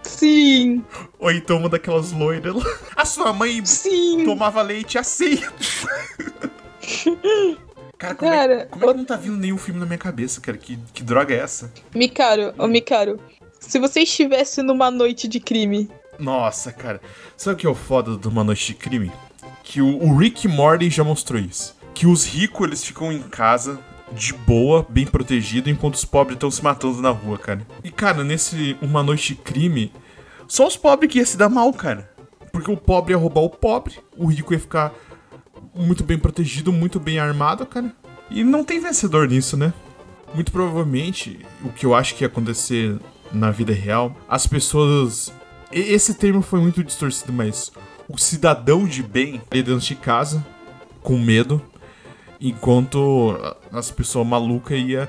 Sim, 0.02 0.82
Ou 1.18 1.30
então 1.30 1.58
uma 1.58 1.68
daquelas 1.68 2.12
loiras 2.12 2.54
lá. 2.54 2.64
A 2.96 3.04
sua 3.04 3.30
mãe 3.34 3.62
sim. 3.66 4.24
tomava 4.24 4.62
leite 4.62 4.96
assim. 4.96 5.36
Cara, 7.98 8.14
como, 8.14 8.30
Cara, 8.30 8.54
é, 8.54 8.64
como 8.64 8.84
é 8.84 8.88
que 8.88 8.98
não 8.98 9.04
tá 9.04 9.16
vindo 9.16 9.36
nenhum 9.36 9.58
filme 9.58 9.78
na 9.78 9.86
minha 9.86 9.98
cabeça, 9.98 10.40
cara? 10.40 10.56
Que, 10.56 10.78
que 10.94 11.02
droga 11.02 11.34
é 11.34 11.38
essa? 11.38 11.70
Mikaro, 11.94 12.54
ô 12.56 12.66
Mikaro, 12.66 13.20
se 13.60 13.78
você 13.78 14.00
estivesse 14.00 14.62
numa 14.62 14.90
noite 14.90 15.28
de 15.28 15.38
crime, 15.38 15.90
Nossa, 16.18 16.72
cara. 16.72 17.02
Sabe 17.36 17.54
o 17.54 17.58
que 17.58 17.66
é 17.66 17.70
o 17.70 17.74
foda 17.74 18.16
de 18.16 18.26
uma 18.26 18.42
noite 18.42 18.68
de 18.68 18.74
crime? 18.74 19.12
Que 19.62 19.80
o, 19.80 20.02
o 20.02 20.16
Rick 20.16 20.48
Morty 20.48 20.90
já 20.90 21.04
mostrou 21.04 21.40
isso. 21.40 21.76
Que 21.94 22.06
os 22.06 22.24
ricos, 22.24 22.66
eles 22.66 22.84
ficam 22.84 23.12
em 23.12 23.22
casa, 23.22 23.78
de 24.12 24.32
boa, 24.32 24.86
bem 24.88 25.06
protegido, 25.06 25.70
enquanto 25.70 25.94
os 25.94 26.04
pobres 26.04 26.36
estão 26.36 26.50
se 26.50 26.62
matando 26.62 27.00
na 27.00 27.10
rua, 27.10 27.38
cara. 27.38 27.66
E, 27.82 27.90
cara, 27.90 28.22
nesse 28.22 28.76
Uma 28.80 29.02
Noite 29.02 29.34
de 29.34 29.40
Crime, 29.40 29.92
só 30.46 30.66
os 30.66 30.76
pobres 30.76 31.10
que 31.10 31.18
ia 31.18 31.26
se 31.26 31.36
dar 31.36 31.48
mal, 31.48 31.72
cara. 31.72 32.10
Porque 32.52 32.70
o 32.70 32.76
pobre 32.76 33.14
ia 33.14 33.18
roubar 33.18 33.40
o 33.40 33.50
pobre, 33.50 33.98
o 34.16 34.26
rico 34.26 34.52
ia 34.52 34.60
ficar 34.60 34.92
muito 35.74 36.04
bem 36.04 36.18
protegido, 36.18 36.72
muito 36.72 37.00
bem 37.00 37.18
armado, 37.18 37.64
cara. 37.64 37.94
E 38.30 38.44
não 38.44 38.64
tem 38.64 38.78
vencedor 38.78 39.28
nisso, 39.28 39.56
né? 39.56 39.72
Muito 40.34 40.52
provavelmente, 40.52 41.40
o 41.62 41.70
que 41.70 41.86
eu 41.86 41.94
acho 41.94 42.14
que 42.14 42.24
ia 42.24 42.26
acontecer 42.26 42.98
na 43.32 43.50
vida 43.50 43.72
real, 43.72 44.14
as 44.28 44.46
pessoas. 44.46 45.32
Esse 45.70 46.14
termo 46.14 46.42
foi 46.42 46.60
muito 46.60 46.84
distorcido, 46.84 47.32
mas 47.32 47.72
o 48.08 48.18
cidadão 48.18 48.84
de 48.86 49.02
bem 49.02 49.40
ali 49.50 49.62
dentro 49.62 49.80
de 49.86 49.94
casa, 49.94 50.44
com 51.02 51.18
medo, 51.18 51.60
enquanto 52.40 53.36
as 53.72 53.90
pessoas 53.90 54.26
malucas 54.26 54.78
ia. 54.78 55.08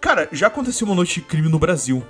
Cara, 0.00 0.28
já 0.32 0.46
aconteceu 0.48 0.86
uma 0.86 0.96
noite 0.96 1.20
de 1.20 1.26
crime 1.26 1.48
no 1.48 1.58
Brasil. 1.58 2.02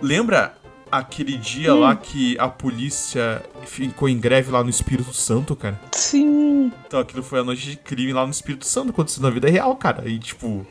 Lembra 0.00 0.54
aquele 0.90 1.38
dia 1.38 1.72
lá 1.74 1.96
que 1.96 2.36
a 2.38 2.48
polícia 2.48 3.42
ficou 3.64 4.08
em 4.08 4.18
greve 4.18 4.50
lá 4.50 4.62
no 4.62 4.68
Espírito 4.68 5.14
Santo, 5.14 5.56
cara? 5.56 5.80
sim, 5.92 6.70
Então 6.86 7.00
aquilo 7.00 7.22
foi 7.22 7.40
a 7.40 7.44
noite 7.44 7.70
de 7.70 7.76
crime 7.76 8.12
lá 8.12 8.24
no 8.26 8.30
Espírito 8.30 8.66
Santo, 8.66 8.90
aconteceu 8.90 9.22
na 9.22 9.30
vida 9.30 9.48
real, 9.48 9.74
cara. 9.76 10.06
E 10.06 10.18
tipo, 10.18 10.66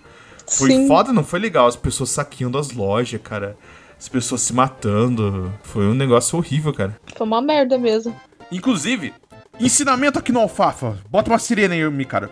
foi 0.47 0.69
Sim. 0.69 0.88
foda, 0.88 1.12
não 1.12 1.23
foi 1.23 1.39
legal. 1.39 1.65
As 1.65 1.75
pessoas 1.75 2.12
saqueando 2.12 2.58
as 2.60 2.71
lojas, 2.71 3.19
cara. 3.23 3.58
As 3.97 4.08
pessoas 4.10 4.41
se 4.41 4.54
matando. 4.54 5.51
Foi 5.63 5.86
um 5.86 5.93
negócio 5.93 6.38
horrível, 6.38 6.73
cara. 6.73 6.99
foi 7.15 7.25
uma 7.25 7.41
merda 7.41 7.77
mesmo. 7.77 8.15
Inclusive, 8.51 9.13
ensinamento 9.57 10.19
aqui 10.19 10.31
no 10.31 10.41
Alfafa. 10.41 10.97
Bota 11.09 11.31
uma 11.31 11.39
sirene 11.39 11.75
aí, 11.75 12.05
cara. 12.05 12.29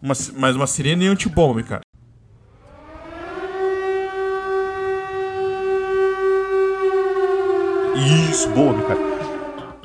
Uma, 0.00 0.14
mais 0.38 0.56
uma 0.56 0.66
sirene 0.66 1.06
antibomba, 1.06 1.62
cara. 1.62 1.82
Isso, 8.30 8.48
boa, 8.50 8.82
cara. 8.82 9.00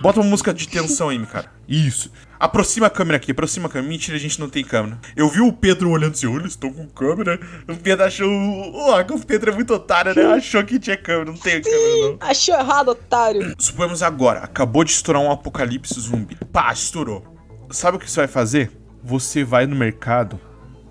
Bota 0.02 0.22
uma 0.22 0.30
música 0.30 0.54
de 0.54 0.68
tensão 0.70 1.10
aí, 1.10 1.26
cara. 1.26 1.57
Isso. 1.68 2.12
Aproxima 2.40 2.86
a 2.88 2.90
câmera 2.90 3.18
aqui, 3.18 3.32
aproxima 3.32 3.68
a 3.68 3.70
câmera. 3.70 3.90
Mentira, 3.90 4.16
a 4.16 4.20
gente 4.20 4.40
não 4.40 4.48
tem 4.48 4.64
câmera. 4.64 5.00
Eu 5.16 5.28
vi 5.28 5.42
o 5.42 5.52
Pedro 5.52 5.90
olhando 5.90 6.12
assim, 6.12 6.28
olha, 6.28 6.42
eles 6.42 6.52
estão 6.52 6.72
com 6.72 6.88
câmera. 6.88 7.40
O 7.68 7.76
Pedro 7.76 8.06
achou. 8.06 8.30
Ó, 8.30 9.02
o 9.02 9.26
Pedro 9.26 9.52
é 9.52 9.56
muito 9.56 9.74
otário, 9.74 10.16
né? 10.16 10.24
Achou 10.34 10.64
que 10.64 10.80
tinha 10.80 10.96
câmera. 10.96 11.32
Não 11.32 11.38
tem 11.38 11.62
câmera, 11.62 12.12
não. 12.12 12.18
Achou 12.22 12.56
errado, 12.56 12.90
otário. 12.90 13.56
Suponhamos 13.58 14.04
agora, 14.04 14.42
acabou 14.42 14.84
de 14.84 14.92
estourar 14.92 15.22
um 15.22 15.32
apocalipse 15.32 16.00
zumbi. 16.00 16.36
Pá, 16.52 16.72
estourou. 16.72 17.26
Sabe 17.72 17.98
o 17.98 18.00
que 18.00 18.10
você 18.10 18.22
vai 18.22 18.28
fazer? 18.28 18.72
Você 19.04 19.44
vai 19.44 19.66
no 19.66 19.76
mercado 19.76 20.40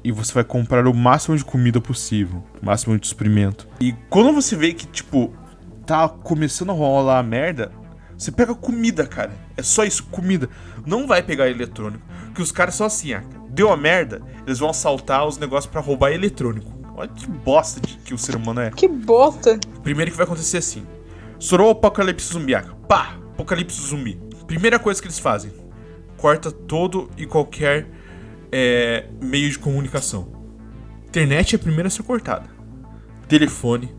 e 0.03 0.13
você 0.13 0.33
vai 0.33 0.45
comprar 0.45 0.87
o 0.87 0.95
máximo 0.95 1.37
de 1.37 1.45
comida 1.45 1.81
possível, 1.81 2.45
o 2.61 2.67
máximo 2.67 2.99
de 2.99 3.07
suprimento. 3.07 3.69
E 3.81 3.93
quando 4.11 4.33
você 4.33 4.55
vê 4.57 4.73
que, 4.73 4.87
tipo, 4.87 5.33
tá 5.87 6.09
começando 6.09 6.71
a 6.71 6.75
rolar 6.75 7.19
a 7.19 7.23
merda, 7.23 7.73
você 8.17 8.33
pega 8.33 8.55
comida, 8.55 9.07
cara. 9.07 9.33
É 9.57 9.63
só 9.63 9.85
isso, 9.85 10.05
comida. 10.05 10.49
Não 10.87 11.07
vai 11.07 11.23
pegar 11.23 11.49
eletrônico. 11.49 12.05
Porque 12.27 12.43
os 12.43 12.51
caras 12.51 12.75
são 12.75 12.87
assim, 12.87 13.13
ah, 13.13 13.23
deu 13.51 13.71
a 13.71 13.77
merda, 13.77 14.23
eles 14.47 14.59
vão 14.59 14.71
assaltar 14.71 15.27
os 15.27 15.39
negócios 15.39 15.71
para 15.71 15.81
roubar 15.81 16.13
eletrônico. 16.13 16.75
Olha 16.95 17.09
que 17.09 17.27
bosta 17.29 17.79
de, 17.81 17.99
que 17.99 18.15
o 18.15 18.19
ser 18.19 18.37
humano 18.37 18.61
é. 18.61 18.71
Que 18.71 18.89
bosta. 18.89 19.59
Primeiro 19.83 20.11
que 20.11 20.17
vai 20.17 20.25
acontecer 20.25 20.59
assim. 20.59 20.87
Estourou 21.39 21.69
o 21.69 21.73
apocalipse 21.73 22.33
zumbi, 22.33 22.55
ah, 22.55 22.65
pá, 22.89 23.19
apocalipse 23.35 23.81
zumbi. 23.81 24.19
Primeira 24.47 24.79
coisa 24.79 25.01
que 25.01 25.07
eles 25.07 25.19
fazem, 25.19 25.53
corta 26.17 26.51
todo 26.51 27.11
e 27.19 27.27
qualquer 27.27 27.87
é, 28.51 29.09
meio 29.21 29.51
de 29.51 29.59
comunicação. 29.59 30.29
Internet 31.07 31.55
é 31.55 31.57
a 31.57 31.59
primeira 31.59 31.89
a 31.89 31.91
ser 31.91 32.03
cortada. 32.03 32.49
Telefone. 33.29 33.95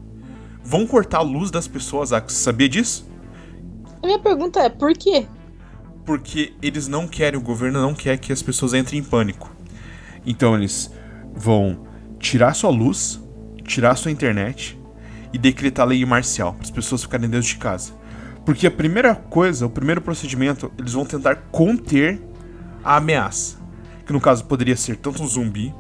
Vão 0.64 0.88
cortar 0.88 1.20
a 1.20 1.22
luz 1.22 1.52
das 1.52 1.68
pessoas, 1.68 2.12
ah, 2.12 2.20
você 2.20 2.36
sabia 2.36 2.68
disso? 2.68 3.07
A 4.02 4.06
minha 4.06 4.20
pergunta 4.20 4.60
é, 4.60 4.70
por 4.70 4.94
quê? 4.94 5.28
Porque 6.06 6.54
eles 6.62 6.88
não 6.88 7.08
querem, 7.08 7.40
o 7.40 7.44
governo 7.44 7.82
não 7.82 7.94
quer 7.94 8.18
que 8.18 8.32
as 8.32 8.42
pessoas 8.42 8.74
entrem 8.74 9.00
em 9.00 9.04
pânico. 9.04 9.52
Então 10.26 10.56
eles 10.56 10.92
vão 11.36 11.86
tirar 12.20 12.54
sua 12.54 12.70
luz, 12.70 13.22
tirar 13.64 13.96
sua 13.96 14.12
internet 14.12 14.80
e 15.34 15.38
decretar 15.38 15.86
lei 15.88 16.04
marcial 16.06 16.54
para 16.54 16.64
as 16.64 16.72
pessoas 16.72 17.04
ficarem 17.04 17.30
dentro 17.30 17.48
de 17.48 17.58
casa. 17.58 17.94
Porque 18.46 18.66
a 18.66 18.72
primeira 18.72 19.14
coisa, 19.14 19.66
o 19.66 19.70
primeiro 19.70 20.02
procedimento, 20.02 20.72
eles 20.78 20.94
vão 20.94 21.06
tentar 21.06 21.36
conter 21.52 22.22
a 22.84 22.96
ameaça. 22.96 23.58
Que 24.06 24.14
no 24.14 24.22
caso 24.22 24.46
poderia 24.46 24.78
ser 24.78 24.96
tanto 24.96 25.22
um 25.22 25.28
zumbi 25.28 25.76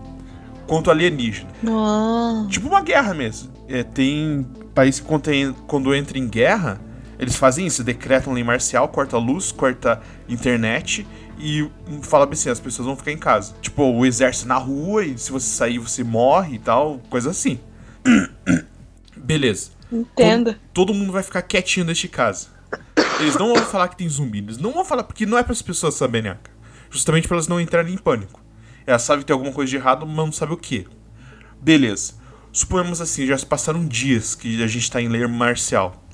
quanto 0.67 0.91
alienígena. 0.91 1.49
Ah. 1.65 2.45
Tipo 2.49 2.67
uma 2.67 2.81
guerra 2.81 3.13
mesmo. 3.13 3.53
É, 3.69 3.83
tem 3.83 4.45
país 4.75 4.99
que 4.99 5.05
quando, 5.05 5.53
quando 5.65 5.95
entra 5.95 6.17
em 6.17 6.27
guerra, 6.27 6.79
eles 7.19 7.35
fazem 7.35 7.65
isso, 7.65 7.83
decretam 7.83 8.33
lei 8.33 8.43
marcial, 8.43 8.87
corta 8.89 9.15
a 9.15 9.19
luz, 9.19 9.51
corta 9.51 10.01
internet 10.29 11.07
e 11.39 11.69
fala 12.03 12.27
assim, 12.31 12.49
as 12.49 12.59
pessoas 12.59 12.85
vão 12.85 12.95
ficar 12.95 13.11
em 13.11 13.17
casa. 13.17 13.55
Tipo, 13.61 13.83
o 13.83 14.05
exército 14.05 14.47
na 14.47 14.55
rua 14.55 15.03
e 15.03 15.17
se 15.17 15.31
você 15.31 15.47
sair 15.47 15.79
você 15.79 16.03
morre 16.03 16.55
e 16.55 16.59
tal, 16.59 16.99
coisa 17.09 17.31
assim. 17.31 17.59
Beleza. 19.15 19.71
Entenda. 19.91 20.53
Como 20.53 20.65
todo 20.73 20.93
mundo 20.93 21.11
vai 21.11 21.23
ficar 21.23 21.41
quietinho 21.41 21.85
dentro 21.85 22.01
de 22.01 22.07
casa. 22.07 22.49
Eles 23.19 23.35
não 23.35 23.53
vão 23.53 23.63
falar 23.63 23.87
que 23.87 23.97
tem 23.97 24.07
zumbi, 24.07 24.39
eles 24.39 24.57
não 24.57 24.71
vão 24.71 24.85
falar 24.85 25.03
porque 25.03 25.25
não 25.25 25.37
é 25.37 25.43
para 25.43 25.53
as 25.53 25.61
pessoas 25.61 25.95
saberem, 25.95 26.31
Aka. 26.31 26.51
Justamente 26.89 27.27
para 27.27 27.35
elas 27.35 27.47
não 27.47 27.59
entrarem 27.59 27.93
em 27.93 27.97
pânico. 27.97 28.41
Elas 28.85 29.01
sabem 29.01 29.21
que 29.21 29.27
tem 29.27 29.33
alguma 29.33 29.51
coisa 29.51 29.69
de 29.69 29.75
errado, 29.75 30.05
mas 30.05 30.15
não 30.15 30.31
sabem 30.31 30.53
o 30.53 30.57
que. 30.57 30.87
Beleza. 31.59 32.13
Suponhamos 32.51 33.01
assim, 33.01 33.25
já 33.25 33.37
se 33.37 33.45
passaram 33.45 33.85
dias 33.85 34.35
que 34.35 34.63
a 34.63 34.67
gente 34.67 34.89
tá 34.89 35.01
em 35.01 35.07
lei 35.07 35.25
marcial 35.27 36.06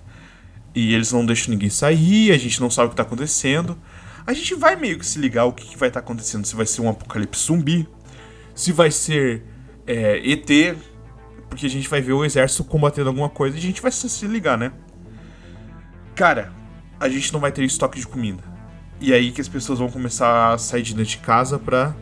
e 0.76 0.94
eles 0.94 1.12
não 1.12 1.26
deixam 1.26 1.52
ninguém 1.52 1.70
sair, 1.70 2.32
a 2.32 2.38
gente 2.38 2.60
não 2.60 2.70
sabe 2.70 2.88
o 2.88 2.90
que 2.92 2.96
tá 2.96 3.04
acontecendo. 3.04 3.78
A 4.26 4.34
gente 4.34 4.56
vai 4.56 4.76
meio 4.76 4.98
que 4.98 5.06
se 5.06 5.20
ligar 5.20 5.46
o 5.46 5.52
que, 5.52 5.66
que 5.66 5.78
vai 5.78 5.90
estar 5.90 6.02
tá 6.02 6.06
acontecendo. 6.06 6.46
Se 6.46 6.56
vai 6.56 6.66
ser 6.66 6.82
um 6.82 6.90
apocalipse 6.90 7.46
zumbi, 7.46 7.88
se 8.56 8.72
vai 8.72 8.90
ser 8.90 9.44
é, 9.86 10.22
ET, 10.24 10.78
porque 11.50 11.66
a 11.66 11.70
gente 11.70 11.90
vai 11.90 12.02
ver 12.02 12.14
o 12.14 12.24
exército 12.24 12.64
combatendo 12.64 13.10
alguma 13.10 13.30
coisa 13.30 13.56
e 13.56 13.60
a 13.60 13.62
gente 13.62 13.82
vai 13.82 13.92
se 13.92 14.28
ligar, 14.28 14.58
né? 14.58 14.72
Cara, 16.16 16.54
a 17.00 17.10
gente 17.10 17.34
não 17.34 17.40
vai 17.40 17.52
ter 17.52 17.64
estoque 17.64 18.00
de 18.00 18.08
comida. 18.08 18.44
E 19.00 19.14
aí 19.14 19.32
que 19.32 19.42
as 19.42 19.50
pessoas 19.50 19.80
vão 19.80 19.90
começar 19.90 20.54
a 20.54 20.58
sair 20.58 20.82
de 20.82 20.94
dentro 20.94 21.12
de 21.12 21.18
casa 21.18 21.60
pra 21.60 21.94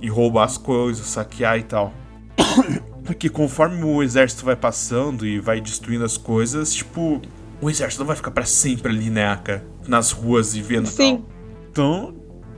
ir 0.00 0.08
roubar 0.08 0.44
as 0.44 0.56
coisas, 0.56 1.06
saquear 1.06 1.58
e 1.58 1.62
tal. 1.62 1.92
Porque 3.04 3.28
conforme 3.28 3.84
o 3.84 4.02
exército 4.02 4.44
vai 4.44 4.56
passando 4.56 5.26
e 5.26 5.38
vai 5.38 5.60
destruindo 5.60 6.04
as 6.04 6.16
coisas, 6.16 6.72
tipo, 6.72 7.20
o 7.60 7.68
exército 7.68 8.00
não 8.00 8.06
vai 8.06 8.16
ficar 8.16 8.30
para 8.30 8.44
sempre 8.44 8.90
ali, 8.90 9.10
né, 9.10 9.26
Aka? 9.26 9.62
Nas 9.86 10.12
ruas 10.12 10.54
e 10.54 10.62
vendo 10.62 10.86
Sim. 10.86 11.16
Tal. 11.16 11.26
Então, 11.70 12.14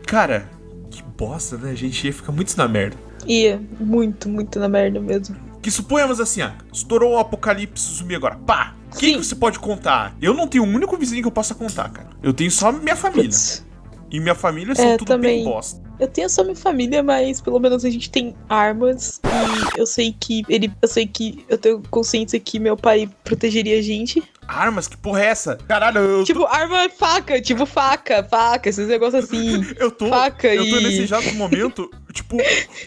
cara, 0.06 0.50
que 0.90 1.02
bosta, 1.02 1.56
né? 1.56 1.70
A 1.70 1.74
gente 1.74 2.06
ia 2.06 2.12
ficar 2.12 2.32
muito 2.32 2.56
na 2.56 2.68
merda. 2.68 2.96
Ia, 3.26 3.60
muito, 3.78 4.28
muito 4.28 4.58
na 4.58 4.68
merda 4.68 5.00
mesmo. 5.00 5.36
Que 5.60 5.70
suponhamos 5.70 6.18
assim, 6.20 6.42
ah, 6.42 6.56
estourou 6.72 7.14
o 7.14 7.18
apocalipse 7.18 7.94
zumbi 7.94 8.14
agora. 8.14 8.36
Pá! 8.36 8.74
Quem 8.98 9.18
que 9.18 9.24
você 9.24 9.34
pode 9.34 9.58
contar? 9.58 10.16
Eu 10.20 10.34
não 10.34 10.46
tenho 10.46 10.64
um 10.64 10.74
único 10.74 10.96
vizinho 10.96 11.22
que 11.22 11.28
eu 11.28 11.32
possa 11.32 11.54
contar, 11.54 11.88
cara. 11.90 12.10
Eu 12.22 12.32
tenho 12.32 12.50
só 12.50 12.70
minha 12.70 12.96
família. 12.96 13.24
Putz. 13.24 13.64
E 14.10 14.20
minha 14.20 14.34
família 14.34 14.74
são 14.74 14.84
é, 14.84 14.96
tudo 14.98 15.08
também. 15.08 15.36
bem 15.36 15.44
bosta. 15.44 15.80
Eu 16.02 16.08
tenho 16.08 16.28
só 16.28 16.42
minha 16.42 16.56
família, 16.56 17.00
mas 17.00 17.40
pelo 17.40 17.60
menos 17.60 17.84
a 17.84 17.88
gente 17.88 18.10
tem 18.10 18.34
armas. 18.48 19.20
E 19.24 19.78
eu 19.78 19.86
sei 19.86 20.12
que 20.18 20.42
ele. 20.48 20.68
Eu 20.82 20.88
sei 20.88 21.06
que 21.06 21.44
eu 21.48 21.56
tenho 21.56 21.80
consciência 21.92 22.40
que 22.40 22.58
meu 22.58 22.76
pai 22.76 23.08
protegeria 23.22 23.78
a 23.78 23.82
gente. 23.82 24.20
Armas? 24.48 24.88
Que 24.88 24.96
porra 24.96 25.22
é 25.22 25.26
essa? 25.26 25.56
Caralho, 25.68 26.00
eu. 26.00 26.24
Tipo, 26.24 26.44
arma 26.44 26.88
faca, 26.88 27.40
tipo 27.40 27.64
faca, 27.64 28.24
faca, 28.24 28.68
esses 28.68 28.88
negócios 28.88 29.22
assim. 29.22 29.64
eu 29.78 29.92
tô. 29.92 30.08
Faca 30.08 30.52
eu 30.52 30.68
tô 30.68 30.76
e... 30.78 30.82
nesse 30.82 31.02
exato 31.02 31.32
momento, 31.36 31.88
tipo, 32.12 32.36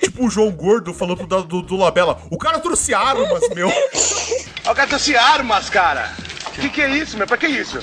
tipo 0.01 0.25
o 0.25 0.30
João 0.30 0.51
Gordo 0.51 0.93
falando 0.93 1.25
do, 1.25 1.43
do, 1.43 1.62
do 1.62 1.78
Labela. 1.78 2.21
O 2.30 2.38
cara 2.38 2.60
trouxe 2.60 2.93
armas, 2.93 3.47
meu. 3.56 3.71
O 4.65 4.73
cara 4.73 4.88
trouxe 4.88 5.15
armas, 5.15 5.69
cara. 5.69 6.12
Que 6.56 6.69
que 6.69 6.82
é 6.82 6.97
isso, 6.97 7.15
meu? 7.15 7.28
Pra 7.28 7.38
que 7.38 7.45
isso? 7.45 7.78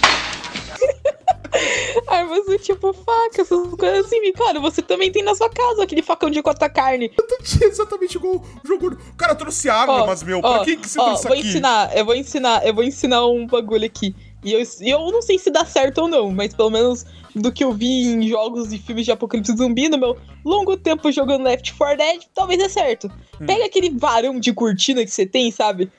Armas 2.06 2.46
do 2.46 2.58
tipo 2.58 2.92
faca, 2.92 3.42
essas 3.42 3.74
coisas 3.74 4.06
assim. 4.06 4.32
Cara, 4.32 4.60
você 4.60 4.82
também 4.82 5.10
tem 5.12 5.22
na 5.22 5.34
sua 5.34 5.48
casa 5.48 5.82
aquele 5.82 6.02
facão 6.02 6.30
de 6.30 6.42
cortar 6.42 6.68
carne. 6.68 7.12
Eu 7.16 7.26
tô 7.26 7.36
exatamente 7.64 8.16
igual 8.16 8.36
o 8.36 8.66
jogo. 8.66 8.96
Cara 9.16 9.34
trouxe 9.34 9.68
armas, 9.68 10.22
meu. 10.22 10.40
Pra 10.40 10.64
que, 10.64 10.76
que 10.76 10.88
você 10.88 11.00
ó, 11.00 11.04
trouxe 11.04 11.28
vou 11.28 11.36
aqui? 11.36 11.48
ensinar, 11.48 11.96
eu 11.96 12.04
vou 12.04 12.14
ensinar, 12.14 12.66
eu 12.66 12.74
vou 12.74 12.84
ensinar 12.84 13.26
um 13.26 13.46
bagulho 13.46 13.84
aqui. 13.84 14.14
E 14.44 14.52
eu, 14.52 14.62
eu 14.80 15.12
não 15.12 15.22
sei 15.22 15.38
se 15.38 15.50
dá 15.50 15.64
certo 15.64 16.02
ou 16.02 16.08
não, 16.08 16.32
mas 16.32 16.52
pelo 16.54 16.70
menos 16.70 17.06
do 17.34 17.52
que 17.52 17.64
eu 17.64 17.72
vi 17.72 18.08
em 18.08 18.28
jogos 18.28 18.72
e 18.72 18.78
filmes 18.78 19.04
de 19.04 19.12
apocalipse 19.12 19.56
zumbi 19.56 19.88
no 19.88 19.96
meu 19.96 20.18
longo 20.44 20.76
tempo 20.76 21.10
jogando 21.10 21.44
Left 21.44 21.72
4 21.74 21.96
Dead, 21.96 22.22
talvez 22.34 22.58
dê 22.58 22.68
certo. 22.68 23.10
Hum. 23.40 23.46
Pega 23.46 23.64
aquele 23.64 23.90
varão 23.90 24.38
de 24.38 24.52
cortina 24.52 25.04
que 25.04 25.10
você 25.10 25.24
tem, 25.24 25.50
sabe? 25.50 25.90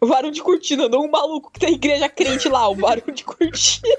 O 0.00 0.06
varão 0.06 0.30
de 0.30 0.42
cortina, 0.42 0.88
não 0.88 1.06
o 1.06 1.10
maluco 1.10 1.50
que 1.50 1.60
tem 1.60 1.74
igreja 1.74 2.08
crente 2.08 2.48
lá, 2.48 2.68
o 2.68 2.74
varão 2.74 3.12
de 3.12 3.24
cortina. 3.24 3.96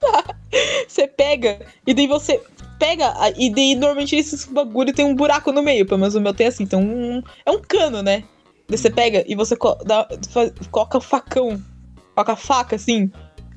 Você 0.86 1.06
pega, 1.06 1.60
e 1.86 1.94
daí 1.94 2.06
você 2.06 2.40
pega, 2.78 3.14
e 3.36 3.50
daí 3.50 3.74
normalmente 3.74 4.16
esses 4.16 4.46
bagulho 4.46 4.92
tem 4.92 5.04
um 5.04 5.14
buraco 5.14 5.52
no 5.52 5.62
meio, 5.62 5.86
pelo 5.86 6.00
menos 6.00 6.14
o 6.14 6.20
meu 6.20 6.34
tem 6.34 6.48
assim, 6.48 6.64
então 6.64 6.82
um, 6.82 7.22
é 7.46 7.50
um 7.50 7.60
cano, 7.60 8.02
né? 8.02 8.24
Daí 8.68 8.78
você 8.78 8.90
pega 8.90 9.24
e 9.28 9.34
você 9.34 9.54
co 9.54 9.74
dá, 9.84 10.08
faz, 10.30 10.52
coloca 10.70 10.98
o 10.98 11.00
facão, 11.00 11.62
coloca 12.14 12.32
a 12.32 12.36
faca 12.36 12.76
assim, 12.76 13.10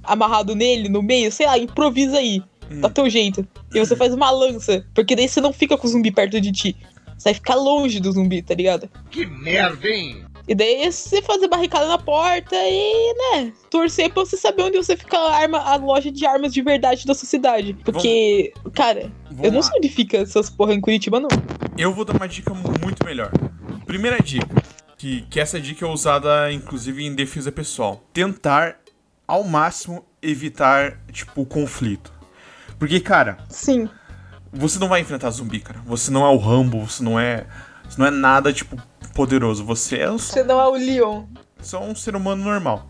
amarrado 0.03 0.55
nele, 0.55 0.89
no 0.89 1.01
meio, 1.01 1.31
sei 1.31 1.45
lá, 1.45 1.57
improvisa 1.57 2.17
aí, 2.17 2.43
hum. 2.69 2.81
dá 2.81 2.89
teu 2.89 3.09
jeito. 3.09 3.47
E 3.73 3.79
você 3.79 3.95
faz 3.95 4.13
uma 4.13 4.29
lança, 4.29 4.86
porque 4.93 5.15
daí 5.15 5.27
você 5.27 5.41
não 5.41 5.53
fica 5.53 5.77
com 5.77 5.88
o 5.88 5.89
zumbi 5.89 6.12
perto 6.12 6.39
de 6.39 6.51
ti. 6.51 6.75
Você 7.23 7.29
vai 7.29 7.33
ficar 7.36 7.55
longe 7.55 8.01
do 8.01 8.12
zumbi, 8.12 8.41
tá 8.41 8.53
ligado? 8.53 8.89
Que 9.09 9.25
merda, 9.25 9.88
hein? 9.88 10.25
E 10.45 10.53
daí 10.53 10.91
você 10.91 11.21
fazer 11.21 11.47
barricada 11.47 11.88
na 11.88 11.97
porta 11.97 12.53
e, 12.53 13.13
né, 13.13 13.53
torcer 13.69 14.12
pra 14.12 14.25
você 14.25 14.36
saber 14.36 14.63
onde 14.63 14.75
você 14.75 14.97
fica 14.97 15.17
a, 15.17 15.38
arma, 15.38 15.57
a 15.57 15.77
loja 15.77 16.12
de 16.12 16.25
armas 16.25 16.53
de 16.53 16.62
verdade 16.62 17.05
da 17.05 17.13
sua 17.13 17.25
cidade. 17.25 17.77
Porque, 17.86 18.51
Vamos... 18.57 18.73
cara, 18.75 19.09
Vamos 19.29 19.41
eu 19.45 19.51
não 19.51 19.59
lá. 19.59 19.63
sei 19.63 19.77
onde 19.77 19.88
fica 19.88 20.17
essas 20.17 20.49
porra 20.49 20.73
em 20.73 20.81
Curitiba, 20.81 21.17
não. 21.17 21.29
Eu 21.77 21.93
vou 21.93 22.03
dar 22.03 22.13
uma 22.13 22.27
dica 22.27 22.53
muito 22.53 23.05
melhor. 23.05 23.31
Primeira 23.86 24.21
dica, 24.21 24.62
que, 24.97 25.21
que 25.29 25.39
essa 25.39 25.62
dica 25.62 25.86
é 25.86 25.88
usada, 25.88 26.51
inclusive, 26.51 27.05
em 27.05 27.15
defesa 27.15 27.53
pessoal. 27.53 28.03
Tentar, 28.12 28.79
ao 29.25 29.45
máximo, 29.45 30.03
evitar, 30.21 30.99
tipo, 31.09 31.43
o 31.43 31.45
conflito. 31.45 32.12
Porque, 32.77 32.99
cara... 32.99 33.38
Sim. 33.47 33.88
Você 34.53 34.77
não 34.77 34.87
vai 34.87 35.01
enfrentar 35.01 35.31
zumbi, 35.31 35.59
cara. 35.59 35.79
Você 35.85 36.11
não 36.11 36.25
é 36.25 36.29
o 36.29 36.37
Rambo, 36.37 36.87
você 36.87 37.03
não 37.03 37.19
é... 37.19 37.45
Você 37.89 37.99
não 37.99 38.07
é 38.07 38.11
nada, 38.11 38.53
tipo, 38.53 38.77
poderoso. 39.13 39.63
Você 39.65 39.97
é 39.97 40.07
Você 40.09 40.43
não 40.43 40.59
é 40.59 40.67
o 40.67 40.73
Leon. 40.73 41.23
Só 41.61 41.83
um 41.83 41.95
ser 41.95 42.15
humano 42.15 42.43
normal. 42.43 42.87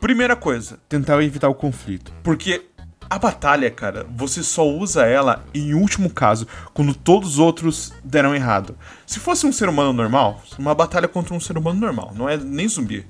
Primeira 0.00 0.34
coisa, 0.34 0.78
tentar 0.88 1.22
evitar 1.22 1.48
o 1.48 1.54
conflito. 1.54 2.12
Porque 2.22 2.64
a 3.10 3.18
batalha, 3.18 3.70
cara, 3.70 4.06
você 4.08 4.42
só 4.42 4.66
usa 4.66 5.04
ela 5.04 5.44
em 5.52 5.74
último 5.74 6.08
caso, 6.08 6.46
quando 6.72 6.94
todos 6.94 7.30
os 7.30 7.38
outros 7.38 7.92
deram 8.04 8.34
errado. 8.34 8.78
Se 9.04 9.18
fosse 9.18 9.46
um 9.46 9.52
ser 9.52 9.68
humano 9.68 9.92
normal, 9.92 10.40
uma 10.56 10.74
batalha 10.74 11.08
contra 11.08 11.34
um 11.34 11.40
ser 11.40 11.58
humano 11.58 11.80
normal, 11.80 12.12
não 12.14 12.28
é 12.28 12.36
nem 12.36 12.68
zumbi. 12.68 13.04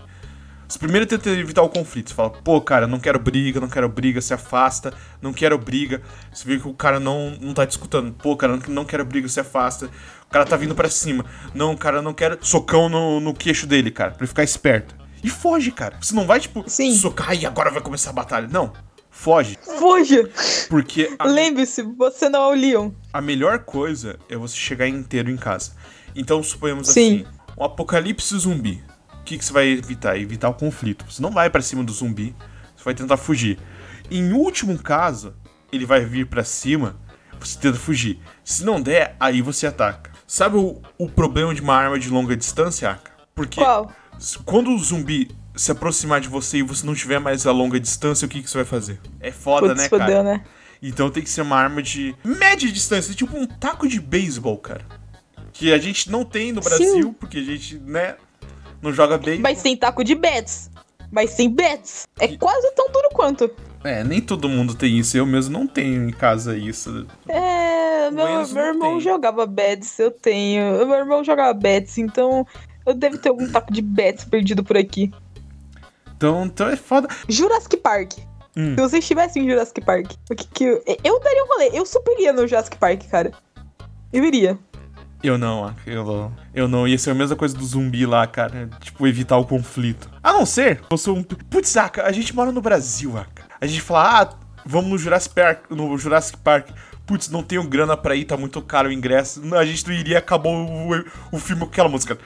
Você 0.71 0.79
primeiro 0.79 1.05
tenta 1.05 1.29
evitar 1.31 1.63
o 1.63 1.69
conflito. 1.69 2.11
Você 2.11 2.15
fala, 2.15 2.31
pô, 2.31 2.61
cara, 2.61 2.87
não 2.87 3.01
quero 3.01 3.19
briga, 3.19 3.59
não 3.59 3.69
quero 3.69 3.89
briga, 3.89 4.21
se 4.21 4.33
afasta, 4.33 4.95
não 5.21 5.33
quero 5.33 5.59
briga. 5.59 6.01
Você 6.33 6.47
vê 6.47 6.61
que 6.61 6.69
o 6.69 6.73
cara 6.73 7.01
não, 7.01 7.37
não 7.41 7.53
tá 7.53 7.67
te 7.67 7.73
escutando. 7.73 8.13
Pô, 8.13 8.37
cara, 8.37 8.57
não, 8.57 8.63
não 8.69 8.85
quero 8.85 9.05
briga, 9.05 9.29
se 9.29 9.41
afasta. 9.41 9.87
O 9.87 10.31
cara 10.31 10.47
tá 10.47 10.57
vindo 10.57 10.73
pra 10.73 10.89
cima. 10.89 11.27
Não, 11.53 11.77
cara, 11.77 12.01
não 12.01 12.15
quero 12.15 12.39
socão 12.41 12.89
no, 12.89 13.19
no 13.19 13.35
queixo 13.35 13.67
dele, 13.67 13.91
cara, 13.91 14.13
pra 14.13 14.21
ele 14.21 14.29
ficar 14.29 14.45
esperto. 14.45 14.95
E 15.25 15.29
foge, 15.29 15.73
cara. 15.73 15.97
Você 16.01 16.15
não 16.15 16.25
vai, 16.25 16.39
tipo, 16.39 16.63
Sim. 16.69 16.95
socar 16.95 17.35
e 17.35 17.45
agora 17.45 17.73
vai 17.73 17.83
começar 17.83 18.11
a 18.11 18.13
batalha. 18.13 18.47
Não. 18.49 18.73
Foge. 19.11 19.59
Fuja! 19.77 20.31
Porque 20.69 21.15
a, 21.19 21.27
Lembre-se, 21.27 21.83
você 21.83 22.29
não 22.29 22.45
é 22.45 22.47
o 22.47 22.55
Leon. 22.55 22.93
a 23.13 23.21
melhor 23.21 23.59
coisa 23.59 24.21
é 24.29 24.37
você 24.37 24.57
chegar 24.57 24.87
inteiro 24.87 25.29
em 25.33 25.37
casa. 25.37 25.73
Então, 26.15 26.41
suponhamos 26.45 26.87
Sim. 26.87 27.25
assim: 27.25 27.37
um 27.59 27.65
apocalipse 27.65 28.39
zumbi. 28.39 28.83
O 29.31 29.33
que, 29.33 29.39
que 29.39 29.45
você 29.45 29.53
vai 29.53 29.69
evitar? 29.69 30.19
Evitar 30.19 30.49
o 30.49 30.55
conflito. 30.55 31.05
Você 31.09 31.23
não 31.23 31.31
vai 31.31 31.49
pra 31.49 31.63
cima 31.63 31.85
do 31.85 31.93
zumbi, 31.93 32.35
você 32.77 32.83
vai 32.83 32.95
tentar 32.95 33.17
fugir. 33.17 33.61
Em 34.11 34.33
último 34.33 34.77
caso, 34.77 35.37
ele 35.71 35.87
vai 35.87 36.05
vir 36.05 36.27
pra 36.27 36.43
cima, 36.43 36.97
você 37.39 37.57
tenta 37.57 37.79
fugir. 37.79 38.19
Se 38.43 38.65
não 38.65 38.81
der, 38.81 39.15
aí 39.21 39.41
você 39.41 39.69
ataca. 39.69 40.11
Sabe 40.27 40.57
o, 40.57 40.83
o 40.99 41.09
problema 41.09 41.55
de 41.55 41.61
uma 41.61 41.77
arma 41.77 41.97
de 41.97 42.11
longa 42.11 42.37
distância, 42.37 42.91
Aka? 42.91 43.13
Porque 43.33 43.61
Qual? 43.61 43.93
quando 44.45 44.73
o 44.73 44.79
zumbi 44.81 45.31
se 45.55 45.71
aproximar 45.71 46.21
de 46.21 46.29
você 46.29 46.59
e 46.59 46.63
você 46.63 46.85
não 46.85 46.97
tiver 46.97 47.21
mais 47.21 47.47
a 47.47 47.53
longa 47.53 47.79
distância, 47.79 48.27
o 48.27 48.29
que, 48.29 48.43
que 48.43 48.51
você 48.51 48.59
vai 48.59 48.65
fazer? 48.65 49.01
É 49.21 49.31
foda, 49.31 49.69
Putz, 49.69 49.81
né, 49.81 49.89
fodeu, 49.89 50.07
cara? 50.09 50.23
né? 50.25 50.45
Então 50.83 51.09
tem 51.09 51.23
que 51.23 51.31
ser 51.31 51.43
uma 51.43 51.57
arma 51.57 51.81
de 51.81 52.17
média 52.25 52.69
distância, 52.69 53.15
tipo 53.15 53.39
um 53.39 53.47
taco 53.47 53.87
de 53.87 54.01
beisebol, 54.01 54.59
cara. 54.59 54.85
Que 55.53 55.73
a 55.73 55.79
gente 55.79 56.11
não 56.11 56.25
tem 56.25 56.51
no 56.51 56.61
Brasil, 56.61 57.15
porque 57.21 57.39
a 57.39 57.45
gente, 57.45 57.79
né, 57.79 58.17
não 58.83 58.93
joga 58.93 59.19
beisebol. 59.19 59.51
Mas 59.51 59.63
tem 59.63 59.77
taco 59.77 60.03
de 60.05 60.15
bets. 60.15 60.71
Mas 61.11 61.31
sem 61.31 61.51
bets. 61.51 62.07
É 62.19 62.29
quase 62.37 62.71
tão 62.75 62.91
duro 62.91 63.09
quanto. 63.13 63.51
É, 63.83 64.05
nem 64.05 64.21
todo 64.21 64.49
mundo 64.49 64.75
tem 64.75 64.99
isso. 64.99 65.17
Eu 65.17 65.27
mesmo 65.27 65.59
não 65.59 65.67
tenho 65.67 66.09
em 66.09 66.13
casa 66.13 66.57
isso. 66.57 67.07
É, 67.29 68.11
meu, 68.11 68.47
meu 68.47 68.65
irmão 68.65 68.93
tem. 68.93 69.01
jogava 69.01 69.47
bets, 69.47 69.99
eu 69.99 70.11
tenho. 70.11 70.87
Meu 70.87 70.99
irmão 70.99 71.25
jogava 71.25 71.53
bets, 71.53 71.99
então 71.99 72.47
eu 72.87 72.95
devo 72.95 73.19
ter 73.19 73.31
algum 73.31 73.51
taco 73.51 73.73
de 73.73 73.83
bets 73.83 74.25
perdido 74.25 74.63
por 74.63 74.77
aqui. 74.77 75.11
Então, 76.17 76.45
então 76.45 76.69
é 76.69 76.77
foda. 76.77 77.09
Jurassic 77.29 77.77
Park. 77.79 78.13
Hum. 78.57 78.75
Se 78.75 78.81
você 78.81 78.99
estivesse 78.99 79.39
em 79.39 79.49
Jurassic 79.49 79.81
Park, 79.81 80.13
o 80.31 80.35
que 80.35 80.47
que 80.47 80.65
eu... 80.65 80.83
Eu 81.03 81.21
daria 81.21 81.45
um 81.45 81.47
rolê, 81.47 81.71
eu 81.73 81.87
super 81.87 82.13
iria 82.13 82.33
no 82.33 82.47
Jurassic 82.47 82.77
Park, 82.77 83.09
cara. 83.09 83.33
Eu 84.13 84.25
iria. 84.25 84.59
Eu 85.23 85.37
não, 85.37 85.67
Aka, 85.67 85.91
eu 85.91 86.05
não. 86.05 86.33
Eu 86.55 86.69
não. 86.69 86.89
Ia 86.89 86.99
ser 86.99 87.11
a 87.11 87.15
mesma 87.15 87.37
coisa 87.37 87.57
do 87.57 87.65
zumbi 87.65 88.07
lá, 88.07 88.27
cara. 88.27 88.71
Tipo, 88.81 89.07
evitar 89.07 89.37
o 89.37 89.45
conflito. 89.45 90.11
A 90.23 90.33
não 90.33 90.47
ser, 90.47 90.81
eu 90.91 90.97
sou 90.97 91.17
um. 91.17 91.23
Putz, 91.23 91.77
Aka, 91.77 92.07
a 92.07 92.13
gente 92.13 92.35
mora 92.35 92.51
no 92.51 92.61
Brasil, 92.63 93.17
Aka. 93.19 93.45
A 93.61 93.67
gente 93.67 93.83
fala, 93.83 94.23
ah, 94.23 94.31
vamos 94.65 94.91
no 94.91 94.99
Jurassic 94.99 95.35
Park. 95.35 95.71
No 95.71 95.97
Jurassic 95.99 96.39
Park. 96.39 96.71
Putz, 97.07 97.29
não 97.29 97.43
tenho 97.43 97.65
grana 97.65 97.97
pra 97.97 98.15
ir, 98.15 98.25
tá 98.25 98.37
muito 98.37 98.63
caro 98.63 98.89
o 98.89 98.93
ingresso. 98.93 99.43
A 99.55 99.65
gente 99.65 99.87
não 99.87 99.93
iria, 99.93 100.19
acabou 100.19 100.55
o, 100.55 101.05
o 101.33 101.39
filme 101.39 101.63
com 101.63 101.69
aquela 101.69 101.89
música. 101.89 102.17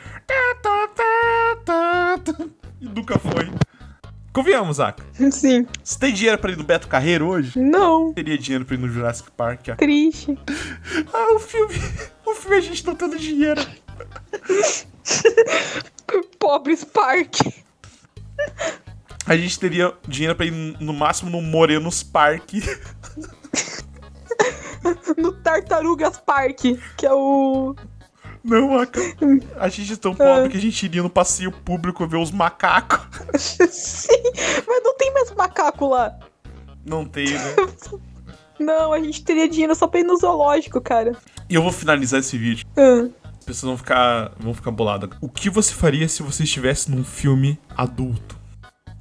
E 2.80 2.84
nunca 2.86 3.18
foi. 3.18 3.50
Convenhamos, 4.32 4.80
Aka. 4.80 5.02
Sim. 5.30 5.66
Você 5.82 5.98
tem 5.98 6.12
dinheiro 6.12 6.38
pra 6.38 6.50
ir 6.50 6.56
no 6.56 6.64
Beto 6.64 6.88
Carreiro 6.88 7.28
hoje? 7.28 7.58
Não. 7.58 8.12
Teria 8.12 8.36
dinheiro 8.36 8.64
pra 8.64 8.74
ir 8.74 8.78
no 8.78 8.88
Jurassic 8.88 9.30
Park, 9.30 9.68
Aka. 9.68 9.76
Triste. 9.76 10.36
Ah, 11.12 11.34
o 11.34 11.38
filme. 11.38 11.74
Filme 12.34 12.56
a 12.56 12.60
gente 12.60 12.86
não 12.86 12.94
tendo 12.94 13.18
dinheiro. 13.18 13.60
Pobres 16.38 16.84
Park. 16.84 17.40
A 19.26 19.36
gente 19.36 19.58
teria 19.58 19.94
dinheiro 20.06 20.36
pra 20.36 20.44
ir 20.44 20.50
no 20.50 20.92
máximo 20.92 21.30
no 21.30 21.40
Morenos 21.40 22.02
Park. 22.02 22.50
No 25.16 25.32
Tartarugas 25.32 26.18
Park, 26.18 26.60
que 26.98 27.06
é 27.06 27.12
o. 27.12 27.74
Não, 28.44 28.78
a, 28.78 28.86
a 29.58 29.68
gente 29.70 29.94
é 29.94 29.96
tão 29.96 30.14
pobre 30.14 30.50
que 30.50 30.58
a 30.58 30.60
gente 30.60 30.84
iria 30.84 31.02
no 31.02 31.08
passeio 31.08 31.50
público 31.50 32.06
ver 32.06 32.18
os 32.18 32.30
macacos. 32.30 33.00
Sim, 33.70 34.22
mas 34.66 34.82
não 34.82 34.94
tem 34.98 35.10
mais 35.14 35.30
macaco 35.30 35.88
lá. 35.88 36.14
Não 36.84 37.06
tem, 37.06 37.30
né? 37.30 37.40
Não, 38.58 38.92
a 38.92 39.00
gente 39.00 39.22
teria 39.24 39.48
dinheiro 39.48 39.74
só 39.74 39.86
pra 39.86 40.00
ir 40.00 40.04
no 40.04 40.16
zoológico, 40.16 40.80
cara. 40.80 41.12
E 41.48 41.54
eu 41.54 41.62
vou 41.62 41.72
finalizar 41.72 42.20
esse 42.20 42.36
vídeo. 42.38 42.64
Ah, 42.76 43.08
As 43.38 43.44
pessoas 43.44 43.68
vão 43.68 43.76
ficar, 43.76 44.32
vão 44.38 44.54
ficar 44.54 44.70
boladas. 44.70 45.10
O 45.20 45.28
que 45.28 45.50
você 45.50 45.72
faria 45.74 46.08
se 46.08 46.22
você 46.22 46.44
estivesse 46.44 46.90
num 46.90 47.04
filme 47.04 47.58
adulto? 47.76 48.38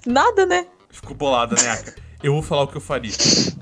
Nada, 0.05 0.45
né? 0.45 0.65
Ficou 0.89 1.15
bolada, 1.15 1.55
né, 1.61 1.69
Aka? 1.71 1.95
Eu 2.21 2.31
vou 2.33 2.41
falar 2.41 2.63
o 2.63 2.67
que 2.67 2.77
eu 2.77 2.81
faria. 2.81 3.11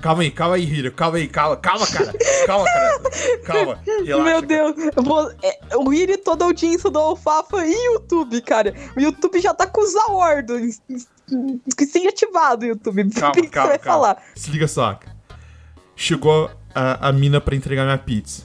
Calma 0.00 0.22
aí, 0.22 0.30
calma 0.30 0.54
aí, 0.54 0.62
Hiro. 0.64 0.92
Calma 0.92 1.16
aí, 1.16 1.26
calma, 1.26 1.56
calma, 1.56 1.84
cara. 1.84 2.12
Calma, 2.46 2.64
cara. 2.64 3.00
Calma. 3.44 3.78
Relaxa, 4.04 4.22
Meu. 4.22 4.42
Deus, 4.42 4.74
eu 4.96 5.02
vou- 5.02 5.32
é, 5.42 5.58
o 5.76 5.92
e 5.92 6.16
toda 6.18 6.44
a 6.44 6.46
audiência 6.46 6.88
do 6.88 6.98
Alfafa 6.98 7.66
e 7.66 7.72
YouTube, 7.86 8.40
cara. 8.42 8.72
O 8.96 9.00
YouTube 9.00 9.40
já 9.40 9.52
tá 9.52 9.66
com 9.66 9.80
os 9.80 9.96
awards 9.96 10.80
sem 11.88 12.06
ativado 12.06 12.64
o 12.64 12.68
YouTube. 12.68 13.10
Calma, 13.10 13.34
calma, 13.34 13.50
calma. 13.50 13.78
falar? 13.78 14.22
Se 14.36 14.50
liga 14.50 14.68
só. 14.68 14.90
Aka. 14.90 15.11
Chegou 16.02 16.50
a, 16.74 17.10
a 17.10 17.12
mina 17.12 17.40
pra 17.40 17.54
entregar 17.54 17.84
minha 17.84 17.96
pizza. 17.96 18.42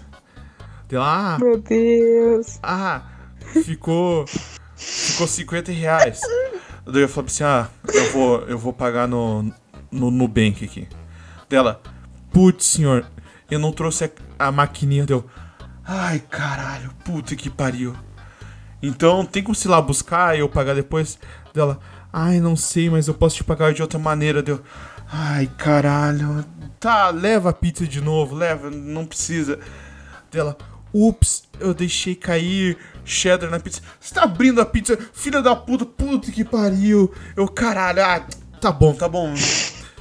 Deu 0.88 1.02
lá, 1.02 1.34
ah, 1.34 1.40
Meu 1.40 1.58
Deus. 1.58 2.60
Ah, 2.62 3.02
ficou. 3.64 4.28
Ficou 4.76 5.26
50 5.26 5.72
reais. 5.72 6.22
Daí 6.86 7.02
eu 7.02 7.10
falei 7.10 7.26
assim: 7.26 7.44
ah, 7.44 7.68
eu 7.92 8.12
vou, 8.12 8.42
eu 8.42 8.60
vou 8.60 8.72
pagar 8.72 9.08
no, 9.08 9.52
no 9.92 10.12
Nubank 10.12 10.64
aqui. 10.64 10.88
Dela, 11.50 11.82
putz, 12.32 12.64
senhor, 12.64 13.08
eu 13.50 13.58
não 13.58 13.72
trouxe 13.72 14.04
a, 14.04 14.10
a 14.38 14.52
maquininha. 14.52 15.08
Deu, 15.08 15.26
ai 15.84 16.20
caralho, 16.20 16.92
puta 17.04 17.36
que 17.36 17.50
pariu. 17.50 17.96
Então 18.84 19.26
tem 19.26 19.42
como 19.42 19.56
se 19.56 19.68
lá 19.68 19.82
buscar 19.82 20.36
e 20.36 20.42
eu 20.42 20.48
pagar 20.48 20.76
depois? 20.76 21.18
Dela, 21.56 21.80
ai, 22.14 22.40
não 22.40 22.56
sei, 22.56 22.88
mas 22.88 23.08
eu 23.08 23.16
posso 23.16 23.38
te 23.38 23.44
pagar 23.44 23.74
de 23.74 23.82
outra 23.82 23.98
maneira. 23.98 24.44
Deu, 24.44 24.62
ai 25.12 25.50
caralho, 25.58 26.46
tá, 26.80 27.10
leva 27.10 27.50
a 27.50 27.54
pizza 27.54 27.88
de 27.88 28.02
novo, 28.02 28.36
leva, 28.36 28.70
não 28.70 29.06
precisa. 29.06 29.60
Dela, 30.32 30.58
ups, 30.94 31.44
eu 31.60 31.74
deixei 31.74 32.16
cair 32.16 32.78
cheddar 33.06 33.50
na 33.50 33.60
pizza. 33.60 33.82
Você 34.00 34.14
tá 34.14 34.24
abrindo 34.24 34.62
a 34.62 34.66
pizza, 34.66 34.98
filha 35.14 35.42
da 35.42 35.56
puta, 35.56 35.86
puta 35.86 36.32
que 36.32 36.44
pariu. 36.44 37.14
Eu, 37.36 37.48
caralho, 37.48 38.04
ah, 38.04 38.26
tá 38.60 38.72
bom, 38.72 38.94
tá 38.94 39.08
bom. 39.08 39.34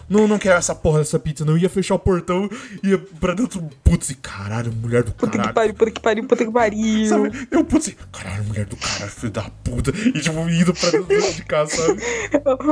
Não, 0.09 0.29
não 0.29 0.39
quero 0.39 0.57
essa 0.57 0.75
porra 0.75 1.01
dessa 1.01 1.19
pizza, 1.19 1.45
não. 1.45 1.59
Ia 1.59 1.69
fechar 1.69 1.95
o 1.97 1.99
portão, 1.99 2.49
ia 2.83 2.97
pra 2.99 3.35
dentro. 3.35 3.61
Putz, 3.83 4.11
e 4.11 4.15
caralho, 4.15 4.73
mulher 4.73 5.03
do 5.03 5.11
Puta 5.13 5.33
que 5.33 5.37
caralho. 5.39 5.55
pariu, 5.55 5.75
puta 5.75 5.91
que 5.91 6.01
pariu, 6.01 6.25
puta 6.27 6.45
que 6.45 6.53
pariu. 6.53 7.07
Sabe? 7.09 7.49
Eu, 7.51 7.65
putz, 7.65 7.93
caralho, 8.13 8.45
mulher 8.45 8.67
do 8.67 8.77
caralho, 8.77 9.11
filho 9.11 9.33
da 9.33 9.43
puta. 9.65 9.91
E 9.91 10.13
tipo, 10.21 10.39
indo 10.49 10.73
pra 10.73 10.91
dentro 10.91 11.33
de 11.33 11.45
casa, 11.45 11.75
sabe? 11.77 12.03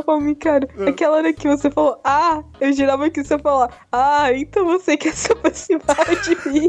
Homem, 0.06 0.34
cara, 0.36 0.68
É. 0.78 0.88
aquela 0.90 1.16
hora 1.16 1.32
que 1.32 1.48
você 1.48 1.70
falou, 1.70 2.00
ah, 2.04 2.42
eu 2.60 2.72
jurava 2.72 3.10
que 3.10 3.24
você 3.24 3.38
falar, 3.38 3.70
ah, 3.90 4.32
então 4.32 4.64
você 4.66 4.96
quer 4.96 5.12
se 5.16 5.32
aproximar 5.32 5.96
de 6.22 6.48
mim. 6.50 6.68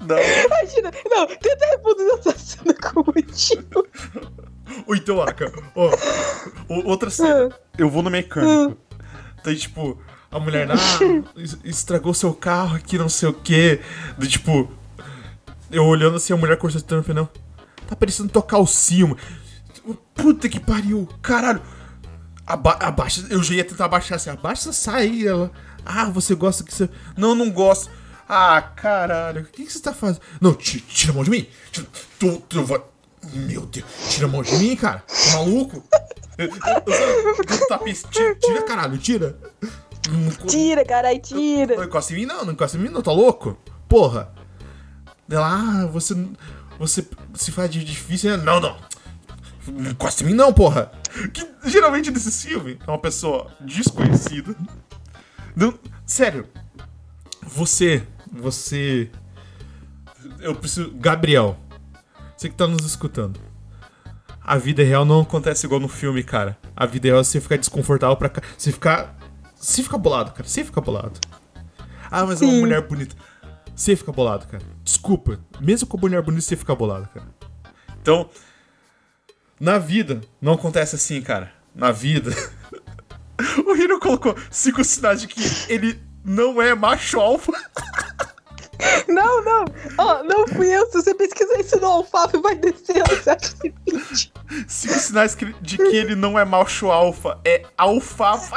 Não. 0.00 0.16
Imagina, 0.18 0.92
não, 1.10 1.26
tenta 1.26 1.66
reproduzir 1.70 2.12
essa 2.18 2.38
cena 2.38 2.74
como 2.74 3.10
o 3.10 3.22
tio. 3.22 3.64
Ou 4.86 4.94
então, 4.94 5.20
Aka, 5.22 5.50
ó, 5.74 5.90
outra 6.84 7.10
cena. 7.10 7.50
Eu 7.76 7.88
vou 7.88 8.02
no 8.02 8.10
mecânico. 8.10 8.76
Daí, 9.48 9.56
tipo, 9.56 9.98
a 10.30 10.38
mulher, 10.38 10.68
ah, 10.70 10.76
es- 11.40 11.56
estragou 11.64 12.12
seu 12.12 12.34
carro 12.34 12.76
aqui, 12.76 12.98
não 12.98 13.08
sei 13.08 13.30
o 13.30 13.32
quê. 13.32 13.80
Daí, 14.18 14.28
tipo, 14.28 14.70
eu 15.70 15.84
olhando 15.86 16.16
assim, 16.18 16.34
a 16.34 16.36
mulher 16.36 16.58
cortando 16.58 17.00
o 17.00 17.04
pneu. 17.04 17.26
Tá 17.86 17.96
parecendo 17.96 18.28
tocar 18.28 18.58
o 18.58 18.66
cimo. 18.66 19.16
Puta 20.14 20.48
que 20.50 20.60
pariu, 20.60 21.08
caralho. 21.22 21.62
Aba 22.46 22.72
abaixa, 22.74 23.26
eu 23.30 23.42
já 23.42 23.54
ia 23.54 23.64
tentar 23.64 23.86
abaixar 23.86 24.16
assim, 24.16 24.28
abaixa, 24.28 24.70
sai. 24.70 25.26
Ela, 25.26 25.50
ah, 25.84 26.04
você 26.10 26.34
gosta 26.34 26.62
que 26.62 26.74
você. 26.74 26.90
Não, 27.16 27.34
não 27.34 27.50
gosto. 27.50 27.90
Ah, 28.28 28.60
caralho, 28.60 29.40
o 29.40 29.44
que, 29.46 29.64
que 29.64 29.72
você 29.72 29.80
tá 29.80 29.94
fazendo? 29.94 30.20
Não, 30.40 30.52
ti- 30.52 30.80
tira 30.80 31.12
a 31.12 31.14
mão 31.14 31.24
de 31.24 31.30
mim. 31.30 31.46
Tira, 31.72 31.86
tu, 32.18 32.42
tu 32.46 32.62
vai. 32.64 32.82
Meu 33.32 33.64
Deus, 33.64 33.86
tira 34.10 34.26
a 34.26 34.28
mão 34.28 34.42
de 34.42 34.54
mim, 34.56 34.76
cara. 34.76 35.02
Tá 35.06 35.36
maluco? 35.38 35.82
Tira, 38.40 38.62
caralho, 38.62 38.98
tira. 38.98 39.38
Co- 40.40 40.46
Tira, 40.46 40.84
carai, 40.84 41.18
tira. 41.18 41.76
Não 41.76 41.84
encosta 41.84 42.12
em 42.12 42.16
mim, 42.16 42.26
não, 42.26 42.44
não 42.44 42.52
encosta 42.52 42.76
em 42.76 42.80
mim, 42.80 42.88
não, 42.88 43.02
tá 43.02 43.12
louco? 43.12 43.58
Porra. 43.88 44.32
Ela, 45.28 45.82
ah, 45.82 45.86
você. 45.86 46.14
Você 46.78 47.06
se 47.34 47.50
faz 47.50 47.70
de 47.70 47.84
difícil. 47.84 48.36
né? 48.36 48.42
Não, 48.44 48.60
não. 48.60 48.76
Não 49.66 49.90
encosta 49.90 50.22
em 50.22 50.26
mim, 50.28 50.34
não, 50.34 50.52
porra. 50.52 50.92
Que 51.34 51.46
geralmente 51.64 52.10
nesse 52.10 52.46
filme 52.48 52.78
é 52.86 52.90
uma 52.90 52.98
pessoa 52.98 53.50
desconhecida. 53.60 54.54
Não, 55.56 55.74
sério. 56.06 56.46
Você. 57.42 58.06
Você. 58.32 59.10
Eu 60.40 60.54
preciso. 60.54 60.92
Gabriel. 60.94 61.58
Você 62.36 62.48
que 62.48 62.54
tá 62.54 62.66
nos 62.66 62.86
escutando. 62.86 63.40
A 64.48 64.56
vida 64.56 64.82
real 64.82 65.04
não 65.04 65.20
acontece 65.20 65.66
igual 65.66 65.78
no 65.78 65.88
filme, 65.88 66.22
cara. 66.22 66.56
A 66.74 66.86
vida 66.86 67.06
real 67.06 67.22
você 67.22 67.38
fica 67.38 67.58
desconfortável 67.58 68.16
pra 68.16 68.30
cá. 68.30 68.40
Você 68.56 68.72
ficar. 68.72 69.14
Você 69.54 69.82
fica 69.82 69.98
bolado, 69.98 70.32
cara. 70.32 70.48
Você 70.48 70.64
fica 70.64 70.80
bolado. 70.80 71.20
Ah, 72.10 72.24
mas 72.24 72.40
é 72.40 72.46
uma 72.46 72.52
Sim. 72.54 72.60
mulher 72.60 72.80
bonita. 72.80 73.14
Você 73.76 73.94
fica 73.94 74.10
bolado, 74.10 74.46
cara. 74.46 74.64
Desculpa. 74.82 75.38
Mesmo 75.60 75.86
com 75.86 75.98
a 75.98 76.00
mulher 76.00 76.22
bonita, 76.22 76.40
você 76.40 76.56
fica 76.56 76.74
bolado, 76.74 77.06
cara. 77.12 77.26
Então, 78.00 78.30
na 79.60 79.76
vida, 79.76 80.22
não 80.40 80.54
acontece 80.54 80.96
assim, 80.96 81.20
cara. 81.20 81.52
Na 81.74 81.92
vida. 81.92 82.30
o 83.66 83.76
Hiro 83.76 84.00
colocou 84.00 84.34
cinco 84.50 84.82
sinais 84.82 85.20
de 85.20 85.28
que 85.28 85.42
ele 85.70 86.00
não 86.24 86.62
é 86.62 86.74
macho 86.74 87.20
alfa. 87.20 87.52
Não, 89.08 89.42
não. 89.42 89.64
Ó, 89.96 90.22
não 90.22 90.46
fui 90.46 90.68
eu. 90.68 90.86
Se 90.86 91.02
você 91.02 91.14
pesquisar 91.14 91.58
isso 91.58 91.80
no 91.80 91.86
alfafa, 91.86 92.38
vai 92.40 92.54
descer 92.54 93.02
o 93.02 93.22
Zap 93.22 93.44
Speed. 93.44 94.30
Cinco 94.66 94.94
sinais 94.98 95.34
que- 95.34 95.54
de 95.60 95.76
que 95.76 95.96
ele 95.96 96.14
não 96.14 96.38
é 96.38 96.44
macho 96.44 96.90
alfa. 96.90 97.38
É 97.44 97.64
alfafa. 97.76 98.56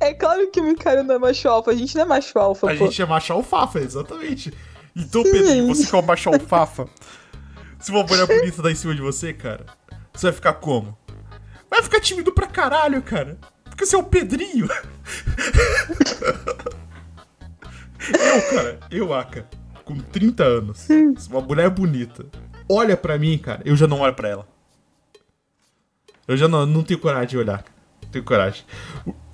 É 0.00 0.12
claro 0.14 0.50
que 0.50 0.60
o 0.60 0.64
Mikaru 0.64 1.02
não 1.04 1.14
é 1.14 1.18
macho 1.18 1.48
alfa. 1.48 1.70
A 1.70 1.74
gente 1.74 1.94
não 1.94 2.02
é 2.02 2.06
macho 2.06 2.38
alfa, 2.38 2.66
A 2.72 2.76
pô. 2.76 2.86
gente 2.86 3.00
é 3.02 3.06
macho 3.06 3.32
alfafa, 3.32 3.78
exatamente. 3.80 4.52
Então. 4.96 5.22
Pedrinho, 5.22 5.66
você 5.68 5.86
que 5.86 5.94
é 5.94 5.98
o 5.98 6.02
macho 6.02 6.28
alfafa, 6.28 6.86
se 7.78 7.90
uma 7.90 8.02
mulher 8.02 8.26
bonita 8.26 8.60
dar 8.62 8.70
em 8.70 8.74
cima 8.74 8.94
de 8.94 9.00
você, 9.00 9.32
cara, 9.32 9.64
você 10.12 10.26
vai 10.26 10.32
ficar 10.32 10.54
como? 10.54 10.96
Vai 11.70 11.82
ficar 11.82 12.00
tímido 12.00 12.32
pra 12.32 12.46
caralho, 12.46 13.00
cara. 13.02 13.38
Porque 13.64 13.86
você 13.86 13.94
é 13.96 13.98
o 13.98 14.02
Pedrinho. 14.04 14.68
eu, 18.08 18.42
cara, 18.50 18.80
eu, 18.90 19.14
Aka, 19.14 19.46
com 19.84 19.96
30 19.98 20.44
anos, 20.44 20.78
se 20.78 21.14
uma 21.30 21.40
mulher 21.40 21.70
bonita 21.70 22.26
olha 22.68 22.96
pra 22.96 23.18
mim, 23.18 23.36
cara, 23.38 23.62
eu 23.64 23.76
já 23.76 23.86
não 23.86 24.00
olho 24.00 24.14
pra 24.14 24.28
ela. 24.28 24.48
Eu 26.26 26.36
já 26.36 26.48
não, 26.48 26.64
não 26.64 26.82
tenho 26.82 27.00
coragem 27.00 27.28
de 27.28 27.38
olhar. 27.38 27.64
Não 28.02 28.10
tenho 28.10 28.24
coragem. 28.24 28.64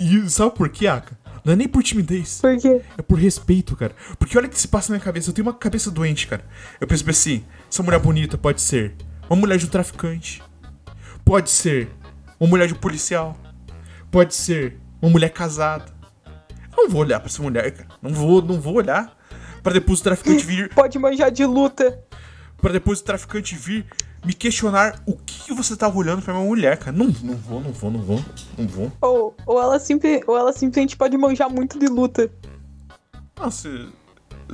E 0.01 0.28
sabe 0.30 0.55
por 0.55 0.68
quê, 0.68 0.86
Aka? 0.86 1.16
Não 1.44 1.53
é 1.53 1.57
nem 1.57 1.68
por 1.68 1.82
timidez. 1.82 2.40
Por 2.40 2.59
quê? 2.59 2.82
É 2.96 3.03
por 3.03 3.18
respeito, 3.18 3.76
cara. 3.76 3.94
Porque 4.18 4.36
olha 4.36 4.46
o 4.46 4.51
que 4.51 4.59
se 4.59 4.68
passa 4.68 4.90
na 4.90 4.96
minha 4.96 5.05
cabeça. 5.05 5.30
Eu 5.30 5.34
tenho 5.34 5.46
uma 5.46 5.55
cabeça 5.55 5.90
doente, 5.90 6.26
cara. 6.26 6.44
Eu 6.80 6.86
penso 6.86 7.09
assim: 7.09 7.44
essa 7.70 7.82
mulher 7.82 8.01
bonita 8.01 8.36
pode 8.36 8.61
ser 8.61 8.94
uma 9.28 9.38
mulher 9.38 9.59
de 9.59 9.66
um 9.66 9.68
traficante. 9.68 10.42
Pode 11.24 11.51
ser 11.51 11.88
uma 12.40 12.49
mulher 12.49 12.66
de 12.66 12.74
um 12.74 12.78
policial. 12.78 13.36
Pode 14.11 14.34
ser 14.34 14.78
uma 15.01 15.11
mulher 15.11 15.30
casada. 15.30 15.92
Eu 16.76 16.84
não 16.84 16.90
vou 16.90 17.03
olhar 17.03 17.20
pra 17.20 17.28
essa 17.28 17.42
mulher, 17.42 17.70
cara. 17.70 17.88
Não 18.03 18.11
vou, 18.11 18.42
não 18.42 18.61
vou 18.61 18.74
olhar. 18.74 19.16
Pra 19.68 19.74
depois 19.74 20.00
o 20.00 20.02
traficante 20.02 20.46
vir. 20.46 20.70
Pode 20.74 20.98
manjar 20.98 21.30
de 21.30 21.44
luta. 21.44 22.02
Pra 22.56 22.72
depois 22.72 23.00
o 23.00 23.04
traficante 23.04 23.54
vir 23.54 23.84
me 24.24 24.32
questionar 24.32 24.98
o 25.06 25.14
que 25.14 25.52
você 25.52 25.76
tava 25.76 25.98
olhando 25.98 26.22
pra 26.22 26.32
minha 26.32 26.46
mulher, 26.46 26.78
cara. 26.78 26.96
Não, 26.96 27.14
não 27.22 27.36
vou, 27.36 27.60
não 27.60 27.70
vou, 27.70 27.90
não 27.90 28.00
vou. 28.00 28.24
Não 28.56 28.66
vou. 28.66 28.92
Ou, 29.02 29.36
ou, 29.44 29.62
ela 29.62 29.78
simple, 29.78 30.22
ou 30.26 30.38
ela 30.38 30.54
simplesmente 30.54 30.96
pode 30.96 31.18
manjar 31.18 31.50
muito 31.50 31.78
de 31.78 31.86
luta. 31.86 32.30
Ah, 33.36 33.50
se, 33.50 33.88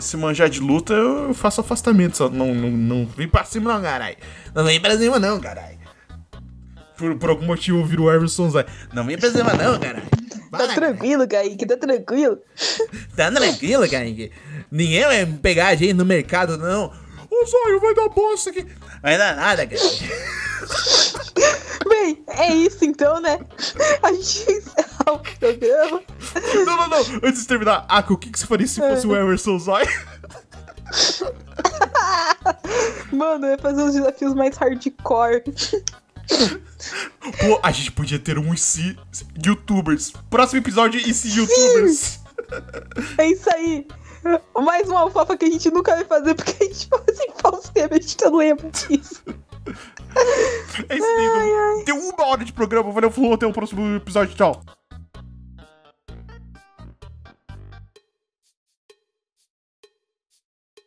se 0.00 0.16
manjar 0.16 0.50
de 0.50 0.58
luta, 0.58 0.92
eu 0.92 1.32
faço 1.32 1.60
afastamento. 1.60 2.16
Só 2.16 2.28
não, 2.28 2.52
não, 2.52 2.70
não 2.72 3.06
vem 3.06 3.28
pra 3.28 3.44
cima, 3.44 3.72
não, 3.72 3.80
caralho. 3.80 4.16
Não 4.52 4.64
vem 4.64 4.80
pra 4.80 4.98
cima, 4.98 5.20
não, 5.20 5.40
caralho. 5.40 5.78
Por, 6.98 7.16
por 7.18 7.30
algum 7.30 7.46
motivo 7.46 7.78
eu 7.78 7.84
viro 7.84 8.02
o 8.04 8.12
Everson 8.12 8.50
Zay. 8.50 8.64
Não 8.92 9.04
vem 9.04 9.16
pra 9.16 9.30
cima, 9.30 9.52
não, 9.54 9.78
Tá 10.58 10.74
tranquilo, 10.74 11.28
Kaique, 11.28 11.66
tá 11.66 11.76
tranquilo. 11.76 12.38
Tá 13.16 13.30
tranquilo, 13.30 13.88
Kaique. 13.88 14.32
Ninguém 14.70 15.04
vai 15.04 15.26
pegar 15.26 15.68
a 15.68 15.74
gente 15.74 15.94
no 15.94 16.04
mercado, 16.04 16.56
não. 16.56 16.92
Ô, 17.30 17.46
Zóio, 17.46 17.80
vai 17.80 17.94
dar 17.94 18.08
bosta 18.08 18.50
aqui. 18.50 18.66
Vai 19.02 19.18
dar 19.18 19.36
nada, 19.36 19.66
cara. 19.66 19.80
Bem, 21.88 22.24
é 22.28 22.54
isso 22.54 22.84
então, 22.84 23.20
né? 23.20 23.38
A 24.02 24.12
gente 24.12 24.52
encerra 24.52 25.12
o 25.12 25.18
programa. 25.18 26.02
Não, 26.64 26.76
não, 26.76 26.88
não. 26.88 26.98
Antes 27.22 27.42
de 27.42 27.48
terminar, 27.48 27.84
Aka, 27.88 28.12
o 28.12 28.16
que, 28.16 28.30
que 28.30 28.38
você 28.38 28.46
faria 28.46 28.66
se 28.66 28.80
fosse 28.80 29.06
o 29.06 29.14
Everson 29.14 29.58
Zóio? 29.58 29.88
Mano, 33.12 33.46
eu 33.46 33.52
ia 33.52 33.58
fazer 33.58 33.82
os 33.82 33.94
desafios 33.94 34.34
mais 34.34 34.56
hardcore. 34.56 35.42
Pô, 37.40 37.60
a 37.62 37.72
gente 37.72 37.92
podia 37.92 38.18
ter 38.18 38.38
um 38.38 38.52
IC 38.52 38.96
Youtubers. 39.44 40.12
Próximo 40.28 40.60
episódio, 40.60 41.00
IC 41.00 41.28
Youtubers. 41.28 42.20
É 43.16 43.26
isso 43.26 43.48
aí. 43.54 43.86
Mais 44.54 44.88
uma 44.88 45.00
alfafa 45.00 45.36
que 45.36 45.46
a 45.46 45.50
gente 45.50 45.70
nunca 45.70 45.94
vai 45.94 46.04
fazer 46.04 46.34
porque 46.34 46.62
a 46.62 46.66
gente 46.66 46.86
fala 46.88 47.04
assim 47.10 47.26
falso 47.40 47.72
tempo, 47.72 47.94
a 47.94 48.00
gente 48.00 48.16
não 48.22 48.36
lembra 48.36 48.70
disso. 48.70 49.22
É 50.88 50.96
isso 50.96 51.06
aí. 51.06 51.84
Tem 51.84 51.94
uma 51.94 52.26
hora 52.26 52.44
de 52.44 52.52
programa. 52.52 52.92
Valeu, 52.92 53.10
falou. 53.10 53.34
Até 53.34 53.46
o 53.46 53.52
próximo 53.52 53.96
episódio. 53.96 54.34
Tchau. 54.34 54.62